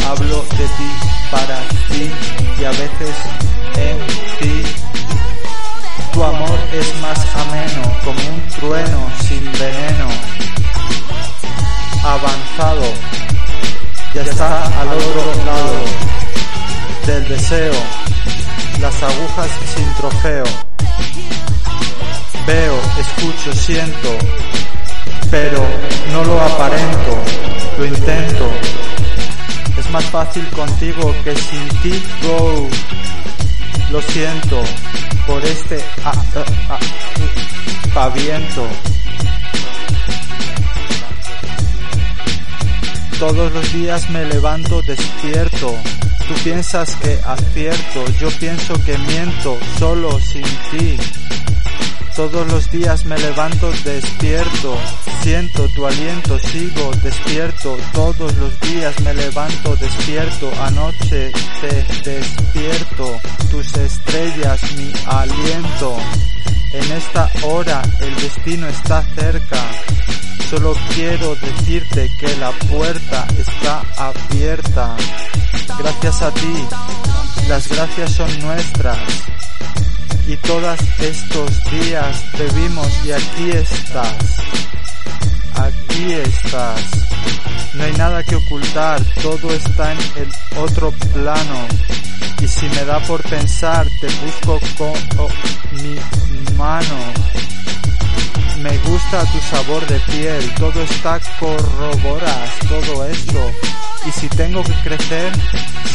hablo 0.09 0.43
de 0.43 0.67
ti, 0.79 0.91
para 1.31 1.59
ti 1.89 2.11
y 2.61 2.65
a 2.65 2.71
veces 2.71 3.17
en 3.77 3.99
ti. 4.39 4.63
Tu 6.13 6.23
amor 6.23 6.59
es 6.73 6.95
más 7.01 7.19
ameno, 7.37 7.83
como 8.05 8.21
un 8.21 8.49
trueno 8.49 9.11
sin 9.27 9.45
veneno. 9.53 10.09
Avanzado, 12.05 12.85
ya 14.15 14.23
está 14.23 14.81
al 14.81 14.89
otro 14.89 15.45
lado 15.45 16.11
del 17.07 17.29
deseo. 17.29 17.75
Las 18.81 19.03
agujas 19.03 19.49
sin 19.75 19.95
trofeo. 19.95 20.45
Veo, 22.47 22.81
escucho, 22.99 23.53
siento, 23.53 24.17
pero 25.31 25.65
no 26.13 26.25
lo 26.25 26.41
aparento, 26.41 27.19
lo 27.79 27.87
intento. 27.87 28.51
Es 29.79 29.91
más 29.91 30.05
fácil 30.07 30.47
contigo 30.49 31.15
que 31.25 31.35
sin 31.37 31.69
ti, 31.83 32.03
go. 32.23 32.69
Lo 33.91 34.03
siento 34.03 34.63
por 35.27 35.45
este 35.45 35.83
paviento. 37.95 38.67
Todos 43.19 43.53
los 43.53 43.73
días 43.73 44.09
me 44.11 44.25
levanto 44.25 44.81
despierto. 44.83 45.75
Tú 46.27 46.35
piensas 46.45 46.95
que 46.97 47.19
acierto, 47.25 48.05
yo 48.21 48.31
pienso 48.39 48.75
que 48.85 48.97
miento 48.99 49.59
solo 49.79 50.19
sin 50.21 50.45
ti. 50.71 50.97
Todos 52.17 52.47
los 52.49 52.71
días 52.71 53.05
me 53.07 53.19
levanto 53.19 53.71
despierto, 53.85 54.77
siento 55.23 55.69
tu 55.69 55.87
aliento, 55.87 56.39
sigo 56.39 56.91
despierto. 57.03 57.77
Todos 57.93 58.35
los 58.37 58.61
días 58.61 58.99
me 59.01 59.15
levanto 59.15 59.77
despierto, 59.77 60.51
anoche 60.63 61.33
te 61.61 62.11
despierto. 62.11 63.21
Tus 63.51 63.75
estrellas, 63.75 64.61
mi 64.77 64.93
aliento. 65.07 65.97
En 66.73 66.93
esta 66.93 67.31
hora 67.43 67.83
el 68.01 68.15
destino 68.17 68.67
está 68.69 69.03
cerca. 69.15 69.59
Solo 70.49 70.75
quiero 70.95 71.35
decirte 71.37 72.11
que 72.19 72.37
la 72.37 72.51
puerta 72.51 73.27
está 73.39 73.83
abierta. 73.97 74.97
Gracias 75.79 76.23
a 76.23 76.31
ti, 76.33 76.67
las 77.49 77.69
gracias 77.69 78.13
son 78.13 78.41
nuestras. 78.41 78.99
Y 80.27 80.37
todos 80.37 80.79
estos 80.99 81.65
días 81.71 82.25
te 82.37 82.45
vimos 82.55 82.89
y 83.05 83.13
aquí 83.13 83.51
estás. 83.51 84.17
Aquí 86.01 86.15
estás. 86.15 86.81
No 87.75 87.85
hay 87.85 87.93
nada 87.93 88.23
que 88.25 88.35
ocultar, 88.35 89.03
todo 89.23 89.53
está 89.53 89.93
en 89.93 89.99
el 90.17 90.59
otro 90.59 90.93
plano. 91.13 91.67
Y 92.41 92.49
si 92.49 92.67
me 92.71 92.87
da 92.87 92.99
por 93.01 93.23
pensar, 93.25 93.87
te 94.01 94.07
busco 94.07 94.59
con 94.79 94.95
oh, 95.19 95.29
mi 95.73 95.99
mano. 96.57 96.97
Me 98.63 98.79
gusta 98.79 99.27
tu 99.27 99.39
sabor 99.55 99.87
de 99.89 100.01
piel, 100.01 100.55
todo 100.55 100.83
está 100.83 101.21
corroboras, 101.39 102.51
todo 102.67 103.05
eso. 103.05 103.53
Y 104.07 104.11
si 104.11 104.27
tengo 104.31 104.63
que 104.63 104.75
crecer, 104.83 105.33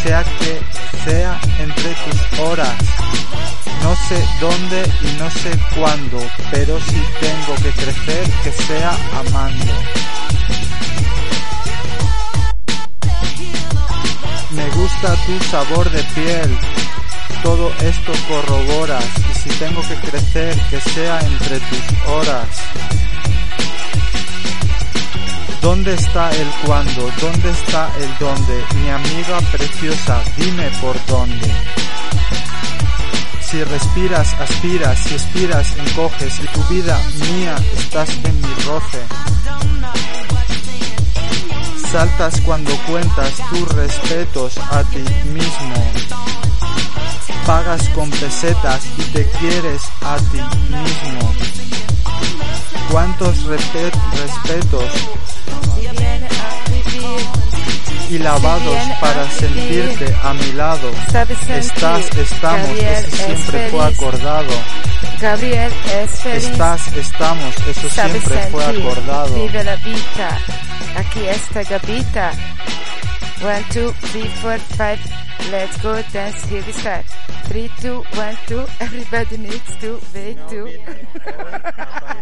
sea 0.03 0.23
que 0.23 0.61
sea 1.03 1.41
entre 1.57 1.95
tus 1.95 2.39
horas. 2.41 2.75
No 3.81 3.95
sé 4.07 4.27
dónde 4.39 4.83
y 5.01 5.19
no 5.19 5.29
sé 5.29 5.51
cuándo, 5.75 6.19
pero 6.51 6.79
si 6.79 7.01
tengo 7.19 7.55
que 7.63 7.71
crecer, 7.71 8.29
que 8.43 8.51
sea 8.51 8.91
amando. 9.19 9.73
Me 14.51 14.69
gusta 14.69 15.15
tu 15.25 15.43
sabor 15.45 15.89
de 15.91 16.03
piel, 16.15 16.57
todo 17.43 17.71
esto 17.81 18.11
corroboras 18.27 19.05
y 19.29 19.39
si 19.39 19.49
tengo 19.59 19.81
que 19.81 19.95
crecer 19.95 20.55
que 20.69 20.79
sea 20.81 21.19
entre 21.19 21.59
tus 21.59 22.07
horas. 22.07 22.47
¿Dónde 25.61 25.95
está 25.95 26.29
el 26.29 26.47
cuándo? 26.63 27.09
¿Dónde 27.19 27.49
está 27.49 27.91
el 27.99 28.17
dónde? 28.19 28.63
Mi 28.75 28.89
amiga 28.89 29.39
preciosa, 29.51 30.21
dime 30.37 30.69
por 30.79 30.95
dónde. 31.07 31.51
Si 33.55 33.63
respiras, 33.63 34.33
aspiras, 34.33 34.99
si 34.99 35.13
expiras, 35.13 35.77
encoges 35.77 36.41
y 36.43 36.47
tu 36.47 36.61
vida 36.63 36.99
mía 37.31 37.55
estás 37.77 38.09
en 38.09 38.41
mi 38.41 38.53
roce. 38.65 39.01
Saltas 41.89 42.41
cuando 42.41 42.75
cuentas 42.79 43.31
tus 43.49 43.65
respetos 43.69 44.57
a 44.57 44.83
ti 44.83 45.05
mismo. 45.29 45.91
Pagas 47.45 47.87
con 47.91 48.09
pesetas 48.09 48.87
y 48.97 49.03
te 49.13 49.25
quieres 49.39 49.83
a 50.01 50.17
ti 50.17 50.41
mismo. 50.67 51.33
¿Cuántos 52.91 53.41
respetos 53.45 54.91
y 58.15 58.19
lavados 58.19 58.77
para 59.01 59.29
sentirte 59.29 60.15
a 60.23 60.33
mi 60.33 60.51
lado? 60.53 60.89
Estás, 61.49 62.17
estamos, 62.17 62.69
eso 62.77 63.11
siempre 63.11 63.69
fue 63.69 63.85
acordado. 63.85 64.49
Gabriel 65.19 65.71
es 65.93 66.11
feliz. 66.21 66.45
Estás, 66.45 66.87
estamos, 66.95 67.55
eso 67.67 67.89
siempre 67.89 68.21
fue 68.49 68.65
acordado. 68.65 69.35
Vive 69.35 69.63
la 69.63 69.75
vida. 69.77 70.39
Aquí 70.95 71.27
está 71.27 71.63
Gabita. 71.63 72.31
One, 73.43 73.65
two, 73.73 73.91
three, 74.11 74.27
four, 74.41 74.57
five. 74.77 74.99
Let's 75.51 75.77
go 75.83 76.01
dance. 76.13 76.45
Here 76.47 76.63
we 76.65 76.71
start. 76.71 77.05
Three, 77.49 77.69
two, 77.81 78.03
one, 78.15 78.37
two. 78.47 78.65
Everybody 78.79 79.37
needs 79.37 79.77
to 79.81 79.99
wait 80.13 80.37
to. 80.49 80.69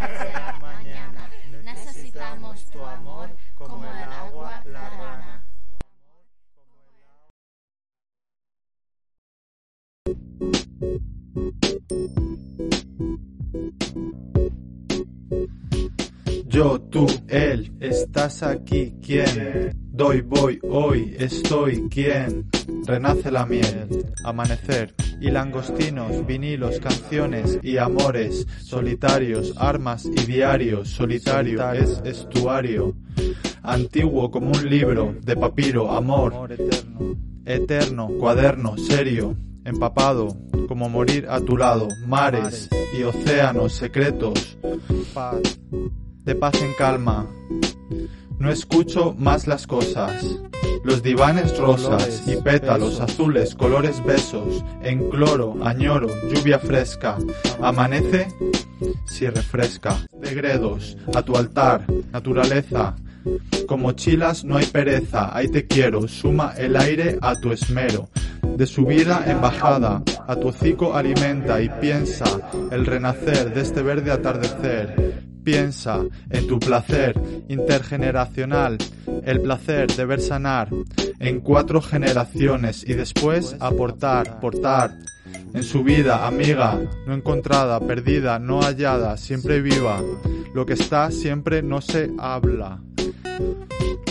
Yo, 16.54 16.80
tú, 16.82 17.04
él, 17.26 17.72
estás 17.80 18.44
aquí, 18.44 18.94
¿quién? 19.04 19.72
Doy, 19.90 20.20
voy, 20.20 20.60
hoy, 20.62 21.12
estoy, 21.18 21.88
¿quién? 21.90 22.48
Renace 22.86 23.32
la 23.32 23.44
miel, 23.44 24.06
amanecer, 24.22 24.94
y 25.20 25.32
langostinos, 25.32 26.24
vinilos, 26.24 26.78
canciones 26.78 27.58
y 27.60 27.78
amores, 27.78 28.46
solitarios, 28.62 29.52
armas 29.56 30.04
y 30.04 30.26
diarios, 30.26 30.90
solitario 30.90 31.72
es 31.72 32.00
estuario, 32.04 32.94
antiguo 33.64 34.30
como 34.30 34.52
un 34.52 34.70
libro, 34.70 35.12
de 35.22 35.36
papiro, 35.36 35.90
amor, 35.90 36.52
eterno, 36.52 37.16
eterno, 37.44 38.08
cuaderno, 38.20 38.78
serio, 38.78 39.36
empapado, 39.64 40.28
como 40.68 40.88
morir 40.88 41.26
a 41.28 41.40
tu 41.40 41.56
lado, 41.56 41.88
mares 42.06 42.70
y 42.96 43.02
océanos 43.02 43.72
secretos, 43.72 44.56
paz, 45.12 45.40
de 46.24 46.34
paz 46.34 46.60
en 46.62 46.72
calma. 46.74 47.26
No 48.38 48.50
escucho 48.50 49.14
más 49.18 49.46
las 49.46 49.66
cosas. 49.66 50.24
Los 50.82 51.02
divanes 51.02 51.56
rosas 51.58 52.24
y 52.26 52.36
pétalos 52.36 53.00
azules, 53.00 53.54
colores 53.54 54.04
besos, 54.04 54.64
en 54.82 55.08
cloro, 55.08 55.56
añoro, 55.62 56.08
lluvia 56.28 56.58
fresca. 56.58 57.16
Amanece 57.62 58.28
si 59.06 59.26
refresca. 59.28 59.96
Degredos, 60.20 60.96
a 61.14 61.22
tu 61.22 61.36
altar, 61.36 61.86
naturaleza. 62.12 62.96
Como 63.66 63.92
chilas 63.92 64.44
no 64.44 64.56
hay 64.56 64.66
pereza, 64.66 65.34
ahí 65.34 65.48
te 65.48 65.66
quiero, 65.66 66.06
suma 66.08 66.52
el 66.58 66.76
aire 66.76 67.18
a 67.22 67.34
tu 67.34 67.52
esmero. 67.52 68.10
De 68.42 68.66
subida 68.66 69.24
en 69.26 69.40
bajada, 69.40 70.02
a 70.26 70.36
tu 70.36 70.48
hocico 70.48 70.94
alimenta 70.94 71.62
y 71.62 71.70
piensa 71.80 72.24
el 72.70 72.84
renacer 72.84 73.54
de 73.54 73.62
este 73.62 73.82
verde 73.82 74.10
atardecer. 74.10 75.33
Piensa 75.44 76.00
en 76.30 76.46
tu 76.46 76.58
placer 76.58 77.14
intergeneracional, 77.48 78.78
el 79.24 79.40
placer 79.42 79.92
de 79.92 80.04
ver 80.06 80.20
sanar 80.20 80.70
en 81.20 81.40
cuatro 81.40 81.82
generaciones 81.82 82.82
y 82.88 82.94
después 82.94 83.54
aportar, 83.60 84.40
portar 84.40 84.92
en 85.52 85.62
su 85.62 85.84
vida, 85.84 86.26
amiga, 86.26 86.80
no 87.06 87.14
encontrada, 87.14 87.78
perdida, 87.80 88.38
no 88.38 88.62
hallada, 88.62 89.16
siempre 89.16 89.60
viva. 89.60 90.02
Lo 90.54 90.66
que 90.66 90.72
está 90.72 91.10
siempre 91.10 91.62
no 91.62 91.80
se 91.80 92.10
habla. 92.18 92.80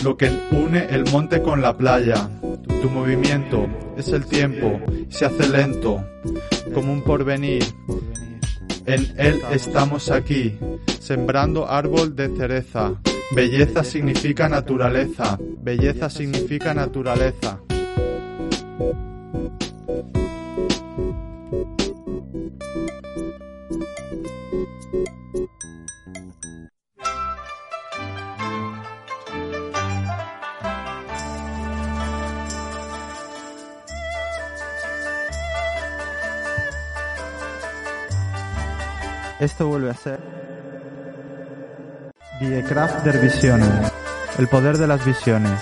Lo 0.02 0.16
que 0.16 0.30
une 0.52 0.86
el 0.90 1.04
monte 1.10 1.42
con 1.42 1.60
la 1.60 1.76
playa. 1.76 2.30
Tu 2.80 2.90
movimiento 2.90 3.66
es 3.96 4.08
el 4.08 4.26
tiempo, 4.26 4.80
se 5.08 5.24
hace 5.24 5.48
lento, 5.48 6.04
como 6.72 6.92
un 6.92 7.02
porvenir. 7.02 7.64
En 8.86 9.14
él 9.16 9.40
estamos 9.50 10.10
aquí, 10.10 10.58
sembrando 11.00 11.68
árbol 11.68 12.14
de 12.14 12.28
cereza. 12.36 13.00
Belleza 13.34 13.82
significa 13.82 14.48
naturaleza, 14.48 15.38
belleza 15.40 16.10
significa 16.10 16.74
naturaleza. 16.74 17.60
Esto 39.44 39.66
vuelve 39.66 39.90
a 39.90 39.94
ser 39.94 40.18
Die 42.40 42.62
Kraft 42.62 43.04
der 43.04 43.20
Visionen, 43.20 43.70
el 44.38 44.48
poder 44.48 44.78
de 44.78 44.86
las 44.86 45.04
visiones, 45.04 45.60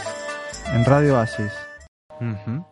en 0.72 0.84
Radio 0.84 1.18
Asis. 1.18 1.52
Ujú. 2.20 2.64